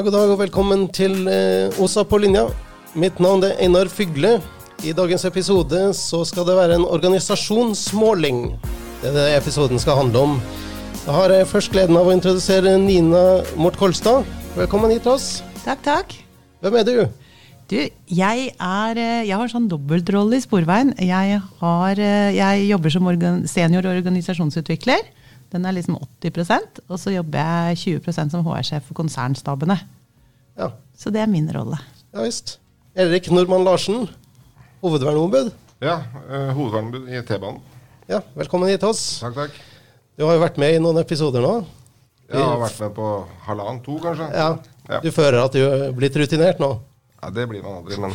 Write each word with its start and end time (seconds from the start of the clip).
Ja, 0.00 0.04
god 0.06 0.14
dag 0.16 0.30
og 0.32 0.38
velkommen 0.40 0.86
til 0.96 1.26
eh, 1.28 1.74
OSA 1.76 2.06
på 2.08 2.16
linja. 2.22 2.46
Mitt 2.96 3.18
navn 3.20 3.42
er 3.44 3.58
Einar 3.60 3.90
Fygle. 3.92 4.38
I 4.80 4.94
dagens 4.96 5.26
episode 5.28 5.76
så 5.92 6.22
skal 6.24 6.46
det 6.48 6.54
være 6.56 6.78
en 6.78 6.86
organisasjonsmåling. 6.88 8.38
Det 9.02 9.10
er 9.10 9.18
det 9.18 9.26
episoden 9.34 9.76
skal 9.76 9.98
handle 9.98 10.22
om. 10.24 10.32
Da 11.02 11.18
har 11.18 11.34
jeg 11.36 11.50
først 11.50 11.74
gleden 11.74 12.00
av 12.00 12.08
å 12.08 12.14
introdusere 12.16 12.78
Nina 12.80 13.42
Mort 13.60 13.76
Kolstad. 13.76 14.24
Velkommen 14.56 14.94
hit 14.94 15.04
til 15.04 15.18
oss. 15.18 15.28
Takk, 15.66 15.84
takk. 15.84 16.16
Hvem 16.64 16.80
er 16.80 16.88
du? 16.88 16.96
Du, 17.68 17.78
jeg 18.08 18.50
er 18.56 19.04
eh, 19.04 19.28
Jeg 19.28 19.36
har 19.36 19.52
sånn 19.52 19.68
dobbeltrolle 19.68 20.40
i 20.40 20.46
Sporveien. 20.46 20.96
Jeg, 20.96 21.42
har, 21.60 22.00
eh, 22.00 22.38
jeg 22.40 22.70
jobber 22.72 22.96
som 22.96 23.12
organ, 23.12 23.44
senior 23.52 23.92
organisasjonsutvikler. 23.92 25.12
Den 25.50 25.64
er 25.66 25.74
liksom 25.74 25.96
80% 26.22 26.80
og 26.88 26.98
så 27.02 27.10
jobber 27.14 27.42
jeg 27.74 28.02
20% 28.04 28.30
som 28.36 28.44
HR-sjef 28.46 28.84
for 28.86 28.94
konsernstabene. 29.00 29.78
Ja, 30.58 30.70
Så 30.96 31.10
det 31.10 31.22
er 31.22 31.26
min 31.30 31.48
rolle. 31.54 31.78
ja 32.14 32.22
visst. 32.26 32.58
Erik 32.94 33.30
Normann 33.30 33.64
Larsen, 33.64 34.08
hovedverneombud. 34.82 35.52
Ja, 35.80 36.00
uh, 36.28 36.50
hovedverneombud 36.56 37.08
i 37.08 37.22
T-banen. 37.26 37.60
Ja, 38.10 38.20
velkommen 38.34 38.68
hit 38.68 38.80
til 38.82 38.90
oss. 38.90 39.20
Takk, 39.22 39.34
takk. 39.34 39.58
Du 40.18 40.26
har 40.26 40.34
jo 40.36 40.42
vært 40.42 40.58
med 40.58 40.74
i 40.74 40.80
noen 40.82 40.98
episoder 41.00 41.40
nå. 41.44 41.52
Jeg 42.30 42.42
har 42.42 42.58
vært 42.60 42.80
med 42.82 42.92
på 42.94 43.06
halvannen, 43.46 43.80
to 43.86 43.98
kanskje. 44.02 44.28
Ja, 44.34 44.50
Ja. 44.90 44.98
Du 45.00 45.10
føler 45.14 45.38
at 45.44 45.52
du 45.54 45.60
er 45.62 45.92
blitt 45.94 46.16
rutinert 46.18 46.58
nå? 46.58 46.72
Ja, 47.22 47.30
Det 47.30 47.44
blir 47.48 47.62
man 47.62 47.78
aldri, 47.78 47.94
men 48.00 48.10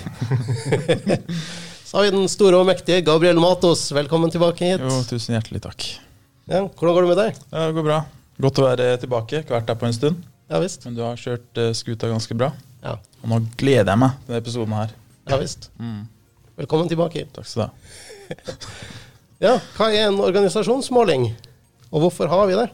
Så 1.85 1.97
har 1.97 2.03
vi 2.03 2.11
den 2.17 2.27
store 2.27 2.57
og 2.59 2.65
mektige 2.67 3.03
Gabriel 3.05 3.39
Matos. 3.39 3.85
Velkommen 3.95 4.31
tilbake 4.33 4.73
hit. 4.73 4.81
Jo, 4.83 5.03
tusen 5.07 5.37
hjertelig 5.37 5.61
takk. 5.63 5.85
Ja, 6.45 6.59
hvordan 6.67 6.93
går 6.93 7.01
det 7.05 7.09
med 7.09 7.17
deg? 7.17 7.37
Ja, 7.49 7.61
det 7.65 7.73
går 7.73 7.85
bra. 7.87 7.99
Godt 8.45 8.59
å 8.61 8.65
være 8.67 8.89
tilbake. 9.01 9.39
Ikke 9.41 9.55
vært 9.55 9.69
der 9.71 9.77
på 9.81 9.87
en 9.87 9.95
stund. 9.95 10.19
Ja 10.51 10.59
visst. 10.61 10.83
Men 10.85 10.93
du 10.97 11.01
har 11.01 11.17
kjørt 11.17 11.57
uh, 11.57 11.71
skuta 11.73 12.09
ganske 12.11 12.37
bra. 12.37 12.51
Ja, 12.85 12.99
Og 13.23 13.31
nå 13.31 13.39
gleder 13.57 13.89
jeg 13.95 14.01
meg 14.03 14.13
til 14.19 14.29
denne 14.29 14.41
episoden 14.43 14.75
her. 14.77 14.91
ja 15.31 15.39
visst. 15.41 15.71
Mm. 15.81 16.03
Velkommen 16.61 16.91
tilbake. 16.91 17.25
Takk 17.33 17.49
skal 17.49 17.65
du 17.65 17.65
ha. 17.65 17.71
Ja, 19.43 19.57
hva 19.75 19.89
er 19.91 20.05
en 20.07 20.21
organisasjonsmåling? 20.23 21.25
Og 21.91 22.05
hvorfor 22.05 22.29
har 22.31 22.45
vi 22.47 22.55
det? 22.55 22.69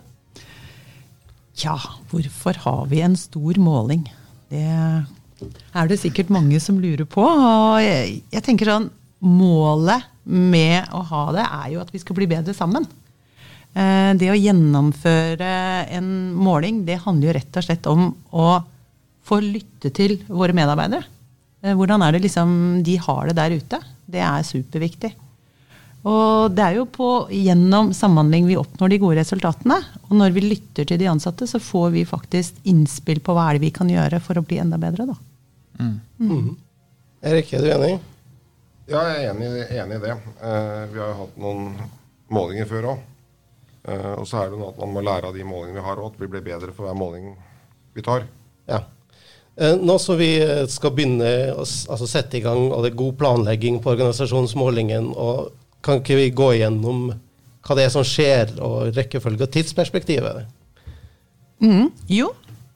Ja, 1.64 1.73
hvorfor 2.11 2.59
har 2.67 2.83
vi 2.92 2.99
en 3.02 3.16
stor 3.17 3.58
måling? 3.58 4.03
Det 4.52 4.61
er 4.61 5.89
det 5.89 5.97
sikkert 6.03 6.30
mange 6.30 6.59
som 6.61 6.77
lurer 6.80 7.08
på. 7.09 7.23
Og 7.23 7.80
jeg, 7.81 8.19
jeg 8.36 8.45
tenker 8.45 8.73
sånn 8.75 8.92
Målet 9.22 10.08
med 10.25 10.88
å 10.97 11.02
ha 11.05 11.23
det 11.36 11.44
er 11.45 11.66
jo 11.75 11.81
at 11.81 11.92
vi 11.94 11.99
skal 12.02 12.17
bli 12.17 12.25
bedre 12.30 12.55
sammen. 12.58 12.88
Eh, 13.73 14.11
Det 14.19 14.27
å 14.31 14.36
gjennomføre 14.36 15.52
en 15.95 16.33
måling, 16.36 16.83
det 16.86 17.00
handler 17.05 17.30
jo 17.31 17.36
rett 17.39 17.58
og 17.58 17.64
slett 17.64 17.88
om 17.88 18.09
å 18.31 18.64
få 19.23 19.39
lytte 19.39 19.91
til 19.95 20.17
våre 20.27 20.53
medarbeidere. 20.53 21.05
Eh, 21.64 21.73
Hvordan 21.77 22.03
er 22.03 22.11
det 22.11 22.23
liksom 22.25 22.83
de 22.83 22.97
har 22.97 23.27
det 23.27 23.36
der 23.39 23.52
ute? 23.55 23.80
Det 24.11 24.19
er 24.19 24.44
superviktig. 24.44 25.14
Og 26.03 26.49
det 26.58 26.64
er 26.66 26.75
jo 26.80 26.86
på, 26.89 27.30
gjennom 27.30 27.92
samhandling 27.94 28.47
vi 28.47 28.58
oppnår 28.58 28.89
de 28.89 28.97
gode 28.97 29.19
resultatene. 29.22 29.77
Og 30.09 30.16
når 30.17 30.33
vi 30.33 30.42
lytter 30.42 30.88
til 30.89 30.97
de 30.97 31.05
ansatte, 31.11 31.45
så 31.45 31.61
får 31.61 31.92
vi 31.94 32.05
faktisk 32.09 32.58
innspill 32.66 33.22
på 33.22 33.36
hva 33.38 33.49
er 33.52 33.59
det 33.59 33.67
vi 33.67 33.69
kan 33.75 33.88
gjøre 33.88 34.19
for 34.19 34.39
å 34.42 34.44
bli 34.44 34.58
enda 34.58 34.80
bedre. 34.81 35.05
da. 35.05 35.16
Mhm. 36.17 36.58
Erik, 37.22 37.53
er 37.53 37.61
du 37.61 37.69
enig? 37.69 37.99
ja, 38.89 39.02
jeg 39.08 39.23
er 39.23 39.30
enig, 39.30 39.49
enig 39.77 39.95
i 39.95 40.02
det. 40.03 40.16
Uh, 40.42 40.88
vi 40.92 40.99
har 40.99 41.11
jo 41.14 41.17
hatt 41.22 41.38
noen 41.38 41.67
målinger 42.33 42.66
før 42.67 42.88
òg. 42.95 43.03
Og 43.89 44.27
så 44.29 44.41
er 44.41 44.51
det 44.51 44.59
noe 44.59 44.71
at 44.73 44.81
man 44.81 44.91
må 44.93 45.01
lære 45.05 45.29
av 45.31 45.37
de 45.37 45.45
målingene 45.47 45.79
vi 45.79 45.85
har 45.87 46.01
og 46.01 46.11
at 46.11 46.19
vi 46.21 46.29
blir 46.29 46.43
bedre 46.45 46.73
for 46.75 46.85
hver 46.85 46.97
måling 46.97 47.31
vi 47.95 48.03
tar. 48.05 48.27
Ja. 48.69 48.83
Uh, 49.57 49.75
Nå 49.81 49.97
som 49.99 50.19
vi 50.19 50.35
eh, 50.39 50.67
skal 50.71 50.93
begynne 50.95 51.31
å 51.55 51.65
altså 51.65 52.07
sette 52.07 52.39
i 52.39 52.43
gang, 52.45 52.69
og 52.69 52.85
det 52.85 52.93
er 52.93 53.02
god 53.02 53.17
planlegging 53.19 53.81
på 53.83 53.91
organisasjonsmålingen, 53.95 55.11
og 55.11 55.52
kan 55.83 55.99
ikke 55.99 56.20
vi 56.20 56.30
gå 56.36 56.53
igjennom 56.55 57.09
hva 57.61 57.77
det 57.77 57.87
er 57.87 57.93
som 57.93 58.05
skjer, 58.05 58.55
og 58.64 58.93
rekkefølge 58.95 59.45
og 59.45 59.53
tidsperspektivet? 59.53 60.45
Mm, 61.61 61.91
Jo, 62.09 62.31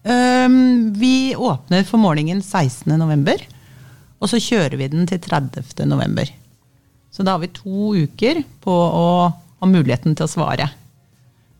Um, 0.06 0.94
vi 0.94 1.36
åpner 1.36 1.84
for 1.84 1.98
målingen 1.98 2.42
16.11. 2.42 3.42
Og 4.22 4.30
så 4.30 4.38
kjører 4.38 4.78
vi 4.78 4.88
den 4.94 5.08
til 5.10 5.18
30.11. 5.18 6.30
Så 7.10 7.26
da 7.26 7.34
har 7.34 7.42
vi 7.42 7.50
to 7.50 7.96
uker 7.98 8.44
på 8.62 8.72
å 8.72 9.08
ha 9.34 9.70
muligheten 9.70 10.14
til 10.14 10.28
å 10.28 10.30
svare 10.30 10.70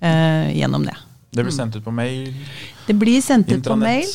eh, 0.06 0.54
gjennom 0.60 0.86
det. 0.88 0.96
Det 1.36 1.44
blir 1.44 1.52
sendt 1.56 1.76
ut 1.76 1.84
på 1.84 1.92
mail. 1.92 2.30
Det 2.88 2.94
blir 2.96 3.22
sendt 3.22 3.50
ut 3.52 3.66
på 3.66 3.76
mail, 3.76 4.08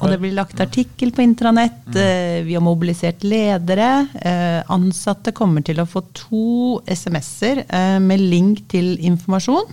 og 0.00 0.10
det 0.10 0.16
blir 0.18 0.32
lagt 0.34 0.58
artikkel 0.60 1.12
på 1.14 1.22
intranett. 1.22 1.84
eh, 1.94 2.42
Vi 2.42 2.54
har 2.56 2.64
mobilisert 2.64 3.22
ledere. 3.22 4.08
eh, 4.20 4.62
Ansatte 4.74 5.30
kommer 5.32 5.62
til 5.62 5.78
å 5.78 5.86
få 5.86 6.02
to 6.12 6.80
SMS-er 6.90 7.62
eh, 7.68 7.98
med 8.02 8.18
link 8.20 8.64
til 8.72 8.96
informasjon. 8.98 9.70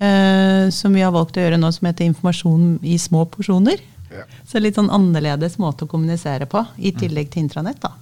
eh, 0.00 0.68
Som 0.70 0.92
vi 0.94 1.00
har 1.00 1.12
valgt 1.16 1.36
å 1.38 1.40
gjøre 1.46 1.56
nå, 1.58 1.72
som 1.72 1.86
heter 1.88 2.04
informasjon 2.10 2.78
i 2.82 2.98
små 2.98 3.24
porsjoner. 3.30 3.80
Ja. 4.12 4.26
Så 4.46 4.60
litt 4.60 4.76
sånn 4.76 4.90
annerledes 4.92 5.56
måte 5.58 5.86
å 5.86 5.90
kommunisere 5.90 6.46
på, 6.46 6.60
i 6.78 6.92
tillegg 6.92 7.30
til 7.32 7.42
intranett. 7.46 7.80
da. 7.80 7.94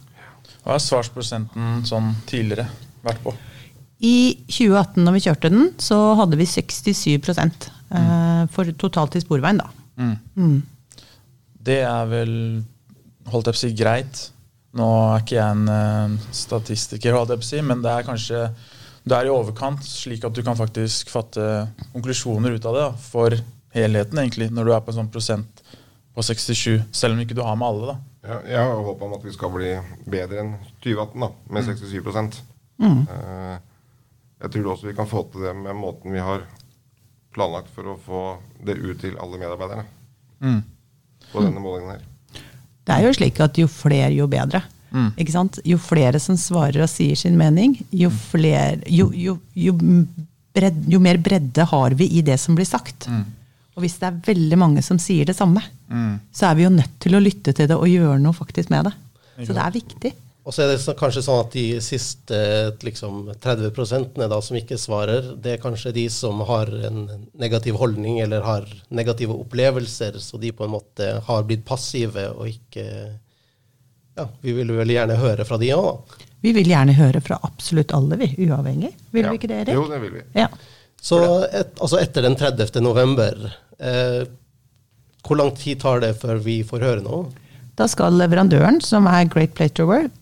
Hva 0.64 0.72
har 0.74 0.82
svarsprosenten 0.82 1.84
sånn 1.86 2.14
tidligere 2.26 2.66
vært 3.04 3.22
på? 3.22 3.32
I 4.02 4.16
2018, 4.48 4.98
når 5.04 5.14
vi 5.16 5.24
kjørte 5.28 5.50
den, 5.52 5.70
så 5.78 5.98
hadde 6.18 6.38
vi 6.40 6.48
67 6.48 7.16
mm. 7.22 8.48
for 8.50 8.72
totalt 8.80 9.14
i 9.16 9.22
Sporveien. 9.22 9.62
da. 9.62 9.68
Mm. 10.00 10.16
Mm. 10.34 10.58
Det 11.62 11.80
er 11.86 12.08
vel 12.10 12.32
holdt 13.30 13.48
jeg 13.48 13.54
på 13.54 13.60
å 13.60 13.62
si 13.62 13.72
greit. 13.78 14.22
Nå 14.78 14.88
er 15.12 15.22
ikke 15.22 15.36
jeg 15.36 15.54
en 15.54 15.66
eh, 15.70 16.28
statistiker, 16.34 17.14
holdt 17.14 17.34
jeg 17.34 17.42
på 17.42 17.46
å 17.46 17.50
si, 17.50 17.64
men 17.66 17.82
det 17.84 17.92
er 17.92 18.06
kanskje 18.06 18.44
det 19.02 19.16
er 19.16 19.26
i 19.26 19.32
overkant, 19.34 19.82
slik 19.84 20.24
at 20.24 20.34
du 20.34 20.44
kan 20.46 20.56
faktisk 20.58 21.10
fatte 21.10 21.66
konklusjoner 21.92 22.54
ut 22.54 22.68
av 22.70 22.76
det 22.76 22.84
da, 22.84 22.92
for 23.02 23.34
helheten, 23.74 24.20
egentlig, 24.22 24.48
når 24.54 24.68
du 24.68 24.72
er 24.76 24.84
på 24.84 24.92
en 24.92 25.00
sånn 25.00 25.10
prosent 25.12 25.62
på 26.14 26.22
67, 26.22 26.82
selv 26.94 27.16
om 27.16 27.22
ikke 27.22 27.36
du 27.36 27.42
har 27.42 27.58
med 27.58 27.66
alle. 27.66 27.92
da. 27.92 27.98
Ja, 28.22 28.38
jeg 28.46 28.62
har 28.62 28.86
håp 28.86 29.02
om 29.02 29.16
at 29.16 29.26
vi 29.26 29.34
skal 29.34 29.50
bli 29.50 29.72
bedre 30.06 30.44
enn 30.44 30.52
2018, 30.84 31.24
da, 31.24 31.30
med 31.50 31.66
67 31.66 32.42
Eh, 32.82 33.56
Jeg 34.42 34.50
tror 34.56 34.72
også 34.72 34.88
vi 34.90 34.96
kan 34.98 35.06
få 35.10 35.22
til 35.32 35.44
det 35.46 35.54
med 35.56 35.76
måten 35.78 36.12
vi 36.14 36.18
har 36.22 36.42
planlagt 37.32 37.70
for 37.72 37.92
å 37.92 37.98
få 38.02 38.22
det 38.66 38.74
ut 38.80 38.98
til 39.00 39.16
alle 39.22 39.38
medarbeiderne 39.40 39.84
Mm. 40.42 40.62
på 41.32 41.42
denne 41.44 41.60
målingen 41.62 41.92
her. 41.94 42.00
Det 42.84 42.94
er 42.96 43.04
jo 43.06 43.12
slik 43.14 43.38
at 43.40 43.54
jo 43.60 43.68
flere, 43.70 44.10
jo 44.12 44.26
bedre. 44.26 44.62
Mm. 44.90 45.12
Ikke 45.16 45.32
sant? 45.32 45.60
Jo 45.64 45.78
flere 45.78 46.18
som 46.20 46.34
svarer 46.36 46.82
og 46.82 46.90
sier 46.90 47.14
sin 47.16 47.36
mening, 47.38 47.76
jo, 47.94 48.10
flere, 48.10 48.82
jo, 48.90 49.06
jo, 49.14 49.36
jo, 49.54 49.72
bred, 50.52 50.82
jo 50.90 50.98
mer 51.00 51.16
bredde 51.22 51.64
har 51.70 51.94
vi 51.96 52.08
i 52.18 52.24
det 52.26 52.40
som 52.42 52.58
blir 52.58 52.66
sagt. 52.66 53.06
Mm. 53.08 53.22
Og 53.76 53.84
hvis 53.86 53.94
det 54.02 54.08
er 54.10 54.18
veldig 54.26 54.58
mange 54.58 54.82
som 54.84 54.98
sier 55.00 55.24
det 55.30 55.36
samme, 55.38 55.62
Mm. 55.88 56.18
så 56.32 56.50
er 56.50 56.54
vi 56.56 56.62
jo 56.64 56.70
nødt 56.70 56.98
til 57.00 57.14
å 57.14 57.20
lytte 57.22 57.52
til 57.54 57.68
det 57.68 57.76
og 57.76 57.86
gjøre 57.88 58.18
noe 58.20 58.32
faktisk 58.32 58.70
med 58.70 58.84
det. 58.90 58.92
Så 59.46 59.52
det 59.54 59.62
er 59.62 59.70
viktig. 59.70 60.12
Og 60.42 60.50
så 60.54 60.64
er 60.64 60.72
det 60.72 60.80
så, 60.82 60.90
kanskje 60.98 61.22
sånn 61.22 61.40
at 61.44 61.52
de 61.54 61.64
siste 61.84 62.38
liksom, 62.82 63.28
30% 63.44 64.16
da, 64.26 64.40
som 64.42 64.56
ikke 64.58 64.78
svarer, 64.80 65.28
det 65.38 65.52
er 65.54 65.60
kanskje 65.62 65.92
de 65.94 66.08
som 66.10 66.40
har 66.48 66.72
en 66.88 67.04
negativ 67.38 67.78
holdning 67.78 68.18
eller 68.24 68.42
har 68.42 68.66
negative 68.90 69.36
opplevelser, 69.44 70.18
så 70.18 70.40
de 70.42 70.50
på 70.58 70.66
en 70.66 70.74
måte 70.74 71.12
har 71.28 71.46
blitt 71.46 71.62
passive 71.68 72.28
og 72.34 72.48
ikke 72.50 72.86
Ja, 74.18 74.26
vi 74.44 74.52
vil 74.52 74.68
vel 74.76 74.90
gjerne 74.92 75.14
høre 75.16 75.44
fra 75.48 75.56
de 75.56 75.70
òg. 75.72 76.18
Vi 76.44 76.50
vil 76.52 76.66
gjerne 76.68 76.92
høre 76.98 77.22
fra 77.24 77.38
absolutt 77.46 77.94
alle, 77.96 78.18
vi, 78.20 78.26
uavhengig. 78.44 78.90
Vil 79.14 79.24
Ja. 79.24 79.30
vi 79.30 79.38
ikke 79.38 79.48
det, 79.48 79.60
Erik? 79.62 79.74
Jo, 79.78 79.86
det 79.88 80.00
vil 80.02 80.10
vi. 80.18 80.24
Ja. 80.36 80.48
Så 81.00 81.20
et, 81.48 81.70
altså 81.80 81.96
etter 82.02 82.26
den 82.26 82.36
30. 82.36 82.82
november, 82.84 83.38
eh, 83.78 84.24
hvor 85.24 85.38
lang 85.38 85.54
tid 85.56 85.80
tar 85.80 86.02
det 86.02 86.12
før 86.20 86.42
vi 86.44 86.58
får 86.66 86.84
høre 86.84 87.00
noe? 87.06 87.30
Da 87.82 87.88
skal 87.90 88.14
leverandøren, 88.14 88.78
som 88.84 89.08
er 89.10 89.26
Great 89.26 89.56
Place 89.58 89.74
to 89.74 89.88
Work, 89.88 90.14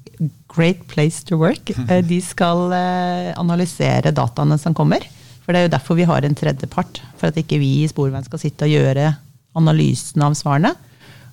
Great 0.50 0.80
Place 0.88 1.20
to 1.28 1.36
Work 1.40 1.70
eh, 1.70 2.00
de 2.04 2.18
skal 2.24 2.72
eh, 2.72 3.30
analysere 3.38 4.12
dataene 4.16 4.56
som 4.60 4.72
kommer. 4.76 5.04
For 5.44 5.52
det 5.52 5.60
er 5.60 5.66
jo 5.66 5.74
derfor 5.74 5.98
vi 5.98 6.06
har 6.08 6.24
en 6.24 6.36
tredjepart. 6.36 7.02
For 7.20 7.28
at 7.28 7.36
ikke 7.40 7.60
vi 7.60 7.82
i 7.82 7.90
Sporveien 7.90 8.24
skal 8.24 8.40
sitte 8.40 8.64
og 8.64 8.72
gjøre 8.72 9.12
analysen 9.60 10.24
av 10.24 10.38
svarene. 10.38 10.72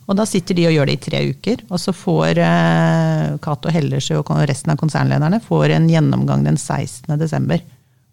Og 0.08 0.20
da 0.20 0.28
sitter 0.28 0.56
de 0.56 0.68
og 0.68 0.76
gjør 0.76 0.92
det 0.92 0.98
i 0.98 1.02
tre 1.08 1.24
uker. 1.32 1.64
Og 1.72 1.80
så 1.84 1.96
får 1.96 2.44
eh, 2.44 3.40
Cato 3.44 3.72
Hellersø 3.72 4.20
og 4.20 4.36
resten 4.52 4.76
av 4.76 4.84
konsernlederne 4.84 5.40
får 5.48 5.78
en 5.78 5.90
gjennomgang 5.92 6.44
den 6.48 6.60
16. 6.60 7.16
desember. 7.24 7.64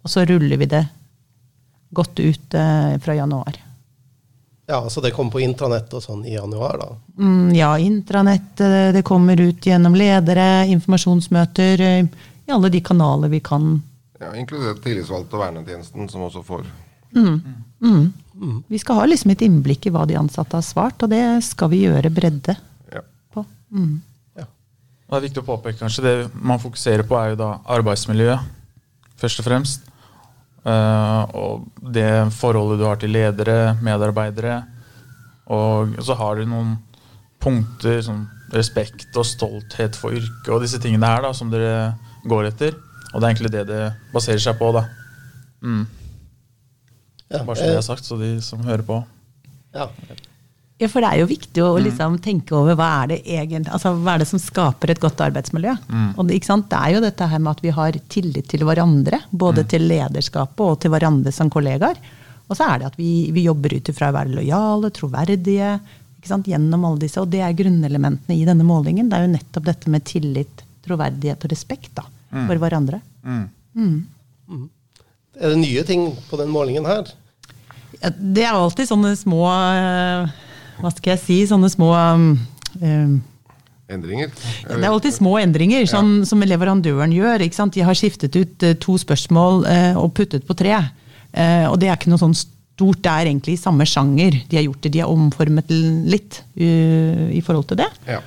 Og 0.07 0.15
så 0.15 0.27
ruller 0.31 0.63
vi 0.63 0.71
det 0.71 0.87
godt 1.95 2.19
ut 2.23 2.55
fra 3.03 3.15
januar. 3.15 3.64
Ja, 4.67 4.91
så 4.91 5.01
det 5.05 5.11
kom 5.13 5.29
på 5.31 5.43
intranett 5.45 5.93
og 5.93 6.01
sånn 6.03 6.23
i 6.25 6.35
januar, 6.35 6.79
da. 6.81 6.87
Mm, 7.21 7.51
ja, 7.55 7.75
intranett, 7.79 8.61
eh, 8.65 8.93
det 8.97 9.03
kommer 9.05 9.37
ut 9.41 9.61
gjennom 9.67 9.95
ledere, 9.97 10.65
informasjonsmøter, 10.73 11.81
eh, 11.81 12.07
i 12.47 12.53
alle 12.53 12.71
de 12.73 12.81
kanaler 12.81 13.29
vi 13.29 13.41
kan. 13.45 13.83
Ja, 14.21 14.33
Inkludert 14.41 14.81
tillitsvalgte 14.83 15.37
og 15.37 15.43
vernetjenesten, 15.45 16.09
som 16.11 16.23
også 16.23 16.45
får 16.45 16.65
Mm, 17.15 17.43
Mm. 17.81 18.65
Vi 18.69 18.79
skal 18.79 18.97
ha 18.97 19.05
liksom 19.07 19.31
et 19.31 19.43
innblikk 19.47 19.87
i 19.87 19.91
hva 19.91 20.07
de 20.09 20.17
ansatte 20.19 20.57
har 20.57 20.63
svart, 20.63 21.03
og 21.03 21.11
det 21.11 21.45
skal 21.45 21.69
vi 21.71 21.85
gjøre 21.85 22.11
bredde 22.11 22.57
Ja. 22.93 23.01
på. 23.33 23.45
Mm. 23.73 24.01
Og 24.37 25.21
Det 25.21 25.23
er 25.23 25.29
viktig 25.29 25.43
å 25.45 25.47
påpeke 25.47 25.79
kanskje 25.79 26.03
det 26.03 26.31
man 26.43 26.59
fokuserer 26.59 27.03
på, 27.07 27.15
er 27.15 27.29
jo 27.31 27.37
da 27.37 27.59
arbeidsmiljøet, 27.69 28.41
først 29.21 29.39
og 29.39 29.45
fremst. 29.45 29.81
Eh, 30.65 31.23
og 31.37 31.67
det 31.95 32.09
forholdet 32.33 32.81
du 32.81 32.87
har 32.89 33.01
til 33.01 33.13
ledere, 33.13 33.75
medarbeidere. 33.85 34.63
Og 35.53 35.97
så 36.05 36.17
har 36.17 36.41
du 36.41 36.47
noen 36.49 36.77
punkter 37.45 38.01
som 38.05 38.25
respekt 38.55 39.17
og 39.19 39.27
stolthet 39.29 39.97
for 39.99 40.15
yrket 40.17 40.49
og 40.55 40.63
disse 40.65 40.81
tingene 40.81 41.09
her 41.11 41.25
da, 41.27 41.33
som 41.37 41.51
dere 41.53 41.95
går 42.25 42.49
etter. 42.53 42.77
Og 43.13 43.21
det 43.21 43.27
er 43.27 43.33
egentlig 43.35 43.53
det 43.55 43.67
det 43.69 43.83
baserer 44.15 44.41
seg 44.43 44.57
på. 44.59 44.71
da. 44.75 44.87
Mm. 45.65 45.85
Ja, 47.31 47.43
Bare 47.43 47.57
så 47.59 47.67
det 47.67 47.75
eh, 47.75 47.81
er 47.81 47.87
sagt, 47.87 48.07
så 48.09 48.17
de 48.21 48.37
som 48.45 48.65
hører 48.65 48.87
på. 48.87 49.03
ja. 49.75 49.89
Ja, 50.85 50.89
for 50.93 51.01
det 51.01 51.11
er 51.15 51.23
jo 51.23 51.29
viktig 51.31 51.63
å 51.65 51.79
liksom 51.81 52.19
tenke 52.21 52.53
over 52.59 52.77
hva 52.77 52.89
er 53.01 53.15
det 53.15 53.17
egentlig, 53.25 53.73
altså 53.73 53.95
hva 53.97 54.15
er 54.15 54.21
det 54.21 54.29
som 54.29 54.41
skaper 54.43 54.93
et 54.93 55.01
godt 55.01 55.23
arbeidsmiljø. 55.25 55.73
Og 56.19 56.27
det, 56.29 56.37
ikke 56.37 56.51
sant? 56.51 56.67
det 56.69 56.77
er 56.77 56.93
jo 56.93 57.01
dette 57.05 57.29
her 57.31 57.41
med 57.41 57.55
at 57.55 57.63
vi 57.65 57.73
har 57.73 57.97
tillit 58.13 58.51
til 58.53 58.67
hverandre, 58.69 59.23
både 59.31 59.65
til 59.71 59.87
lederskapet 59.89 60.61
og 60.67 60.77
til 60.83 60.93
hverandre 60.93 61.33
som 61.33 61.49
kollegaer. 61.53 61.97
Og 62.45 62.59
så 62.59 62.67
er 62.69 62.83
det 62.83 62.91
at 62.91 62.99
vi, 63.01 63.31
vi 63.33 63.47
jobber 63.47 63.79
ut 63.79 63.89
ifra 63.89 64.11
å 64.13 64.17
være 64.19 64.35
lojale, 64.37 64.93
troverdige, 64.93 65.71
ikke 66.19 66.33
sant? 66.35 66.51
gjennom 66.53 66.85
alle 66.85 67.07
disse. 67.07 67.23
Og 67.23 67.33
det 67.33 67.41
er 67.47 67.57
grunnelementene 67.57 68.37
i 68.37 68.45
denne 68.45 68.69
målingen. 68.69 69.09
Det 69.09 69.17
er 69.17 69.25
jo 69.25 69.35
nettopp 69.39 69.71
dette 69.71 69.93
med 69.95 70.05
tillit, 70.05 70.65
troverdighet 70.85 71.49
og 71.49 71.55
respekt 71.55 71.95
da, 71.97 72.05
for 72.35 72.61
hverandre. 72.61 73.01
Er 75.41 75.55
det 75.55 75.61
nye 75.65 75.85
ting 75.89 76.11
på 76.29 76.39
den 76.41 76.53
målingen 76.53 76.85
her? 76.87 77.09
Ja, 78.03 78.11
det 78.13 78.45
er 78.45 78.53
alltid 78.53 78.91
sånne 78.91 79.15
små 79.17 79.47
eh, 79.49 80.35
Hva 80.81 80.91
skal 80.95 81.15
jeg 81.15 81.23
si? 81.23 81.39
Sånne 81.49 81.71
små 81.73 81.93
um, 81.95 83.23
Endringer. 83.93 84.31
Det 84.65 84.79
er 84.79 84.89
alltid 84.89 85.13
små 85.13 85.35
endringer 85.43 85.85
som, 85.89 86.23
som 86.25 86.41
leverandøren 86.41 87.13
gjør. 87.13 87.43
De 87.45 87.85
har 87.85 87.99
skiftet 87.99 88.37
ut 88.37 88.65
eh, 88.65 88.77
to 88.81 88.97
spørsmål 89.01 89.67
uh, 89.69 89.99
og 90.01 90.15
puttet 90.17 90.47
på 90.49 90.57
tre. 90.57 90.79
Uh, 91.37 91.69
og 91.69 91.77
det 91.83 91.91
er 91.91 91.99
ikke 91.99 92.13
noe 92.13 92.23
sånn 92.23 92.37
stort, 92.39 93.03
det 93.05 93.13
er 93.13 93.29
egentlig 93.29 93.59
i 93.59 93.61
samme 93.61 93.85
sjanger. 93.89 94.41
De 94.49 94.57
har 94.57 94.65
gjort 94.65 94.81
det, 94.87 94.95
de 94.95 95.03
har 95.05 95.13
omformet 95.13 95.69
litt 96.09 96.41
uh, 96.57 97.29
i 97.29 97.43
forhold 97.45 97.69
til 97.71 97.83
det. 97.83 97.91
Ja. 98.09 98.23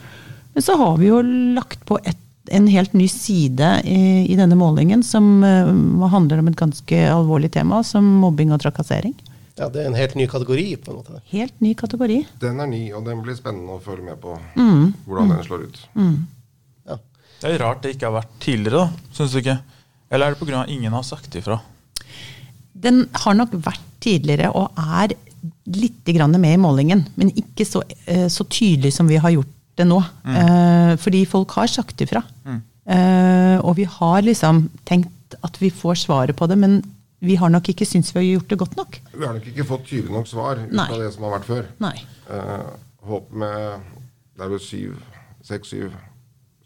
Men 0.53 0.65
så 0.65 0.77
har 0.77 1.01
vi 1.01 1.09
jo 1.09 1.23
lagt 1.57 1.81
på 1.89 1.97
et, 2.05 2.21
en 2.53 2.69
helt 2.69 2.93
ny 2.93 3.09
side 3.11 3.71
i, 3.81 4.01
i 4.29 4.37
denne 4.37 4.55
målingen 4.57 5.01
som 5.03 5.41
handler 5.43 6.39
om 6.39 6.47
et 6.47 6.57
ganske 6.57 7.01
alvorlig 7.11 7.49
tema, 7.57 7.81
som 7.83 8.05
mobbing 8.21 8.53
og 8.55 8.61
trakassering. 8.63 9.17
Ja, 9.57 9.69
Det 9.69 9.81
er 9.81 9.87
en 9.89 9.95
helt 9.97 10.15
ny 10.15 10.27
kategori, 10.29 10.65
på 10.83 10.91
en 10.91 10.97
måte. 10.99 11.21
Helt 11.31 11.61
ny 11.61 11.73
kategori. 11.73 12.19
Den 12.39 12.59
er 12.61 12.67
ny, 12.69 12.81
og 12.93 13.05
den 13.05 13.23
blir 13.25 13.35
spennende 13.35 13.73
å 13.77 13.81
følge 13.81 14.03
med 14.05 14.19
på 14.21 14.35
Mm. 14.55 14.93
hvordan 15.07 15.29
den 15.29 15.43
slår 15.43 15.63
ut. 15.67 15.79
Ja. 16.87 16.97
Det 17.41 17.49
er 17.53 17.57
rart 17.63 17.81
det 17.81 17.95
ikke 17.95 18.11
har 18.11 18.21
vært 18.21 18.35
tidligere, 18.39 18.85
da. 18.85 18.89
Syns 19.13 19.31
du 19.33 19.39
ikke? 19.41 19.59
Eller 20.11 20.27
er 20.27 20.35
det 20.35 20.39
pga. 20.47 20.65
ingen 20.69 20.91
har 20.93 21.01
sagt 21.03 21.33
ifra? 21.35 21.59
Den 22.79 23.09
har 23.13 23.33
nok 23.33 23.51
vært 23.51 23.81
tidligere 23.99 24.51
og 24.55 24.71
er 24.77 25.15
litt 25.65 26.05
grann 26.05 26.31
med 26.39 26.53
i 26.53 26.61
målingen, 26.61 27.07
men 27.17 27.31
ikke 27.31 27.65
så, 27.65 27.81
eh, 28.05 28.27
så 28.27 28.43
tydelig 28.47 28.93
som 28.93 29.07
vi 29.07 29.17
har 29.17 29.31
gjort 29.31 29.47
det 29.75 29.85
nå. 29.87 29.99
Eh, 30.25 30.95
fordi 30.97 31.25
folk 31.25 31.49
har 31.51 31.67
sagt 31.67 31.97
ifra. 32.01 32.23
Eh, 32.85 33.57
og 33.63 33.75
vi 33.75 33.83
har 33.83 34.21
liksom 34.21 34.69
tenkt 34.85 35.35
at 35.43 35.57
vi 35.59 35.69
får 35.69 36.05
svaret 36.05 36.35
på 36.35 36.47
det, 36.47 36.57
men 36.57 36.81
vi 37.19 37.35
har 37.35 37.49
nok 37.49 37.69
ikke 37.69 37.85
syntes 37.85 38.13
vi 38.13 38.19
har 38.19 38.27
gjort 38.39 38.49
det 38.49 38.57
godt 38.61 38.75
nok. 38.77 38.99
Vi 39.13 39.25
har 39.25 39.33
nok 39.33 39.47
ikke 39.49 39.65
fått 39.65 39.87
tydelig 39.89 40.13
nok 40.13 40.27
svar 40.29 40.59
ut 40.61 40.73
av 40.79 40.99
det 41.01 41.11
som 41.15 41.23
har 41.25 41.33
vært 41.39 41.47
før. 41.49 41.69
Nei. 41.81 41.95
Eh, 42.29 42.67
håp 43.07 43.31
med 43.31 43.81
Det 44.37 44.45
er 44.45 44.49
vel 44.51 44.59
syv, 44.61 44.97
seks-syv 45.41 45.91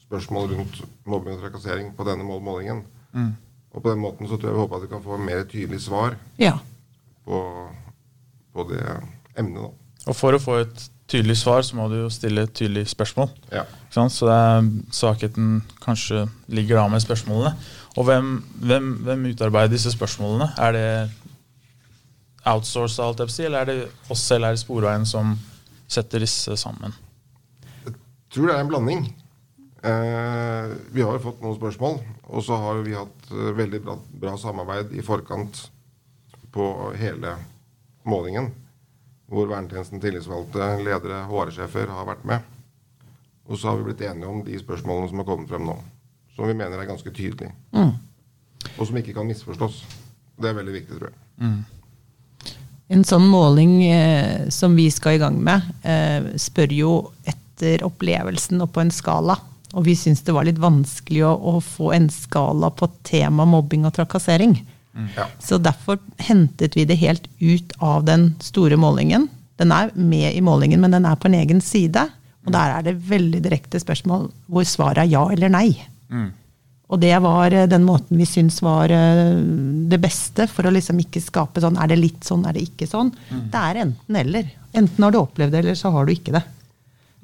spørsmål 0.03 0.49
rundt 0.57 0.81
mobbing 1.07 1.37
og 1.37 1.45
trakassering 1.45 1.93
på 1.95 2.03
denne 2.03 2.25
målmålingen. 2.27 2.81
Mm. 3.15 3.29
Og 3.71 3.83
på 3.85 3.89
den 3.93 4.01
måten 4.03 4.27
så 4.27 4.35
tror 4.35 4.49
jeg 4.49 4.57
vi 4.57 4.63
håper 4.65 4.75
at 4.75 4.83
vi 4.83 4.89
kan 4.91 5.03
få 5.05 5.17
mer 5.17 5.43
tydelig 5.47 5.79
svar 5.85 6.17
Ja. 6.37 6.57
på, 7.23 7.37
på 8.53 8.65
det 8.73 8.81
emnet. 9.39 9.61
da. 9.61 9.69
Og 10.11 10.15
for 10.17 10.35
å 10.35 10.41
få 10.41 10.57
et 10.65 10.89
tydelig 11.07 11.37
svar, 11.37 11.61
så 11.63 11.75
må 11.77 11.87
du 11.91 11.95
jo 12.01 12.09
stille 12.11 12.43
et 12.43 12.53
tydelig 12.53 12.87
spørsmål. 12.91 13.29
Ja. 13.51 13.63
Ikke 13.87 13.93
sant? 13.99 14.11
Så 14.15 14.27
det 14.27 14.35
er 14.35 14.69
svakheten 14.91 15.61
kanskje 15.83 16.25
ligger 16.51 16.81
da 16.81 16.87
med 16.91 17.03
spørsmålene. 17.03 17.55
Og 17.99 18.07
hvem, 18.07 18.35
hvem, 18.63 18.91
hvem 19.03 19.25
utarbeider 19.33 19.73
disse 19.73 19.91
spørsmålene? 19.91 20.51
Er 20.57 20.75
det 20.75 20.85
outsourcet, 22.47 23.03
alt 23.03 23.39
jeg 23.39 23.49
eller 23.49 23.59
er 23.61 23.69
det 23.69 23.79
oss 24.09 24.23
selv 24.25 24.47
her 24.47 24.55
i 24.55 24.61
Sporveien 24.61 25.05
som 25.05 25.35
setter 25.91 26.23
disse 26.23 26.55
sammen? 26.57 26.95
Jeg 27.85 27.93
tror 28.31 28.47
det 28.47 28.55
er 28.55 28.63
en 28.63 28.71
blanding. 28.71 29.03
Eh, 29.83 30.71
vi 30.93 31.03
har 31.03 31.19
fått 31.19 31.41
noen 31.41 31.57
spørsmål, 31.57 31.99
og 32.29 32.43
så 32.45 32.57
har 32.63 32.81
vi 32.85 32.95
hatt 32.95 33.31
eh, 33.33 33.51
veldig 33.57 33.81
bra, 33.83 33.97
bra 34.23 34.35
samarbeid 34.39 34.93
i 34.93 35.03
forkant 35.05 35.65
på 36.53 36.67
hele 37.01 37.35
målingen. 38.07 38.51
Hvor 39.31 39.49
vernetjenesten, 39.49 40.01
tillitsvalgte, 40.03 40.75
ledere, 40.85 41.23
HR-sjefer 41.27 41.91
har 41.91 42.07
vært 42.07 42.23
med. 42.27 42.45
Og 43.47 43.57
så 43.57 43.71
har 43.71 43.79
vi 43.79 43.89
blitt 43.89 44.03
enige 44.05 44.29
om 44.29 44.43
de 44.47 44.59
spørsmålene 44.59 45.11
som 45.11 45.21
har 45.21 45.27
kommet 45.27 45.51
frem 45.51 45.65
nå. 45.67 45.77
Som 46.35 46.47
vi 46.47 46.55
mener 46.55 46.79
er 46.79 46.89
ganske 46.89 47.11
tydelige. 47.13 47.51
Og 48.77 48.87
som 48.87 48.97
ikke 48.97 49.15
kan 49.15 49.27
misforstås. 49.27 49.83
Det 50.41 50.49
er 50.49 50.57
veldig 50.57 50.73
viktig, 50.73 50.97
tror 50.97 51.11
jeg. 51.11 51.61
En 52.91 53.05
sånn 53.07 53.27
måling 53.31 53.77
eh, 53.87 54.49
som 54.51 54.75
vi 54.75 54.89
skal 54.91 55.15
i 55.15 55.21
gang 55.21 55.37
med, 55.43 55.63
eh, 55.87 56.33
spør 56.39 56.73
jo 56.75 56.91
etter 57.23 57.85
opplevelsen 57.87 58.59
og 58.63 58.73
på 58.75 58.83
en 58.83 58.91
skala. 58.91 59.37
Og 59.71 59.85
vi 59.85 59.95
syns 59.95 60.23
det 60.27 60.35
var 60.35 60.47
litt 60.47 60.59
vanskelig 60.59 61.23
å, 61.23 61.31
å 61.31 61.61
få 61.63 61.93
en 61.95 62.09
skala 62.11 62.71
på 62.75 62.89
tema 63.07 63.45
mobbing 63.47 63.85
og 63.87 63.95
trakassering. 63.95 64.57
Ja. 65.15 65.27
Så 65.39 65.59
derfor 65.63 66.01
hentet 66.19 66.75
vi 66.75 66.83
det 66.85 66.99
helt 66.99 67.29
ut 67.39 67.71
av 67.79 68.03
den 68.09 68.33
store 68.43 68.75
målingen. 68.79 69.29
Den 69.61 69.71
er 69.71 69.93
med 69.95 70.35
i 70.35 70.43
målingen, 70.43 70.81
men 70.83 70.91
den 70.91 71.07
er 71.07 71.15
på 71.15 71.29
en 71.29 71.37
egen 71.39 71.61
side. 71.63 72.09
Og 72.43 72.51
der 72.51 72.75
er 72.75 72.85
det 72.89 72.97
veldig 73.07 73.39
direkte 73.45 73.79
spørsmål 73.79 74.27
hvor 74.51 74.67
svaret 74.67 75.05
er 75.05 75.13
ja 75.13 75.23
eller 75.31 75.53
nei. 75.53 75.69
Og 76.91 76.99
det 76.99 77.13
var 77.23 77.53
eh, 77.55 77.67
den 77.71 77.85
måten 77.87 78.19
vi 78.19 78.25
syns 78.27 78.57
var 78.61 78.91
eh, 78.91 79.35
det 79.91 79.99
beste, 80.03 80.47
for 80.51 80.67
å 80.67 80.73
liksom 80.75 80.99
ikke 80.99 81.21
skape 81.23 81.61
sånn 81.63 81.77
er 81.79 81.87
det 81.93 81.99
litt 82.01 82.25
sånn, 82.27 82.43
er 82.45 82.57
det 82.57 82.65
ikke 82.67 82.87
sånn. 82.91 83.13
Det 83.51 83.61
er 83.61 83.79
enten 83.85 84.15
eller. 84.19 84.49
Enten 84.73 85.03
har 85.03 85.11
du 85.15 85.21
opplevd 85.21 85.55
det, 85.55 85.61
eller 85.63 85.77
så 85.79 85.91
har 85.95 86.05
du 86.05 86.11
ikke 86.11 86.33
det. 86.35 86.43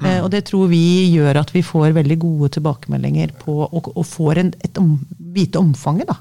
Eh, 0.05 0.21
og 0.23 0.29
det 0.31 0.43
tror 0.47 0.67
vi 0.71 1.09
gjør 1.11 1.39
at 1.41 1.51
vi 1.55 1.63
får 1.65 1.91
veldig 1.97 2.17
gode 2.21 2.51
tilbakemeldinger 2.55 3.31
på 3.41 3.57
og, 3.65 3.91
og 3.97 4.05
får 4.05 4.37
en, 4.43 4.53
et 4.63 4.77
om, 4.77 4.93
vite 5.35 5.59
omfanget, 5.59 6.07
da. 6.13 6.19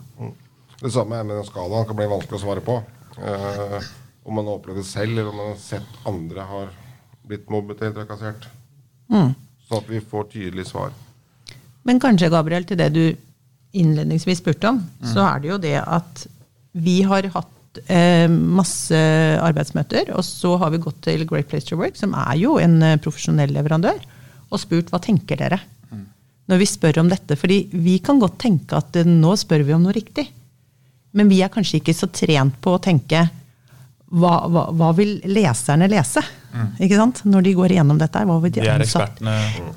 Det 0.81 0.90
samme 0.93 1.17
er 1.17 1.25
med 1.29 1.37
den 1.38 1.47
skalaen. 1.49 1.87
Kan 1.88 1.97
bli 1.97 2.09
vanskelig 2.11 2.40
å 2.40 2.45
svare 2.49 2.64
på. 2.64 2.81
Eh, 3.21 3.79
om 4.26 4.35
man 4.35 4.49
har 4.49 4.59
opplevd 4.59 4.81
det 4.83 4.88
selv, 4.88 5.12
eller 5.14 5.31
om 5.31 5.37
man 5.38 5.52
har 5.55 5.61
sett 5.62 6.00
andre 6.09 6.45
har 6.50 6.73
blitt 7.26 7.47
mobbet 7.52 7.81
eller 7.83 7.95
trakassert. 8.00 8.49
Sånn 9.69 9.79
at 9.85 9.88
vi 9.90 10.00
får 10.02 10.33
tydelig 10.35 10.67
svar. 10.73 10.90
Men 11.87 12.00
kanskje, 12.02 12.33
Gabriel, 12.33 12.66
til 12.66 12.81
det 12.81 12.90
du 12.95 13.05
innledningsvis 13.76 14.40
spurte 14.43 14.73
om, 14.73 14.81
så 15.07 15.23
er 15.26 15.43
det 15.43 15.52
jo 15.52 15.61
det 15.62 15.76
at 15.83 16.26
vi 16.76 16.99
har 17.07 17.28
hatt 17.35 17.81
eh, 17.93 18.26
masse 18.28 18.99
arbeidsmøter, 19.43 20.11
og 20.16 20.25
så 20.25 20.57
har 20.61 20.73
vi 20.73 20.83
gått 20.83 21.00
til 21.07 21.25
Great 21.28 21.49
Place 21.50 21.69
to 21.69 21.78
Work, 21.78 21.97
som 21.97 22.16
er 22.16 22.35
jo 22.40 22.57
en 22.62 22.81
eh, 22.83 22.99
profesjonell 23.02 23.52
leverandør, 23.55 24.00
og 24.50 24.62
spurt 24.62 24.93
hva 24.93 25.02
tenker 25.02 25.40
dere 25.40 25.61
når 26.47 26.62
vi 26.62 26.69
spør 26.71 27.00
om 27.02 27.11
dette. 27.11 27.37
Fordi 27.38 27.61
vi 27.75 27.99
kan 28.05 28.21
godt 28.23 28.38
tenke 28.47 28.78
at 28.78 28.97
eh, 28.99 29.09
nå 29.09 29.35
spør 29.38 29.66
vi 29.66 29.75
om 29.76 29.85
noe 29.87 29.97
riktig. 29.97 30.26
Men 31.16 31.31
vi 31.33 31.40
er 31.43 31.52
kanskje 31.52 31.81
ikke 31.81 31.97
så 31.97 32.09
trent 32.12 32.59
på 32.62 32.76
å 32.76 32.83
tenke 32.83 33.26
hva, 34.07 34.35
hva, 34.47 34.69
hva 34.76 34.93
vil 34.95 35.16
leserne 35.26 35.88
lese? 35.90 36.23
Ikke 36.81 36.97
sant? 36.97 37.25
Når 37.29 37.43
de 37.45 37.53
går 37.59 37.75
igjennom 37.75 37.99
dette. 38.00 38.23
Hva 38.29 38.38
de, 38.43 38.50
De 38.55 38.62
er 38.65 38.81
ansatt? 38.81 39.19
ekspertene. 39.19 39.35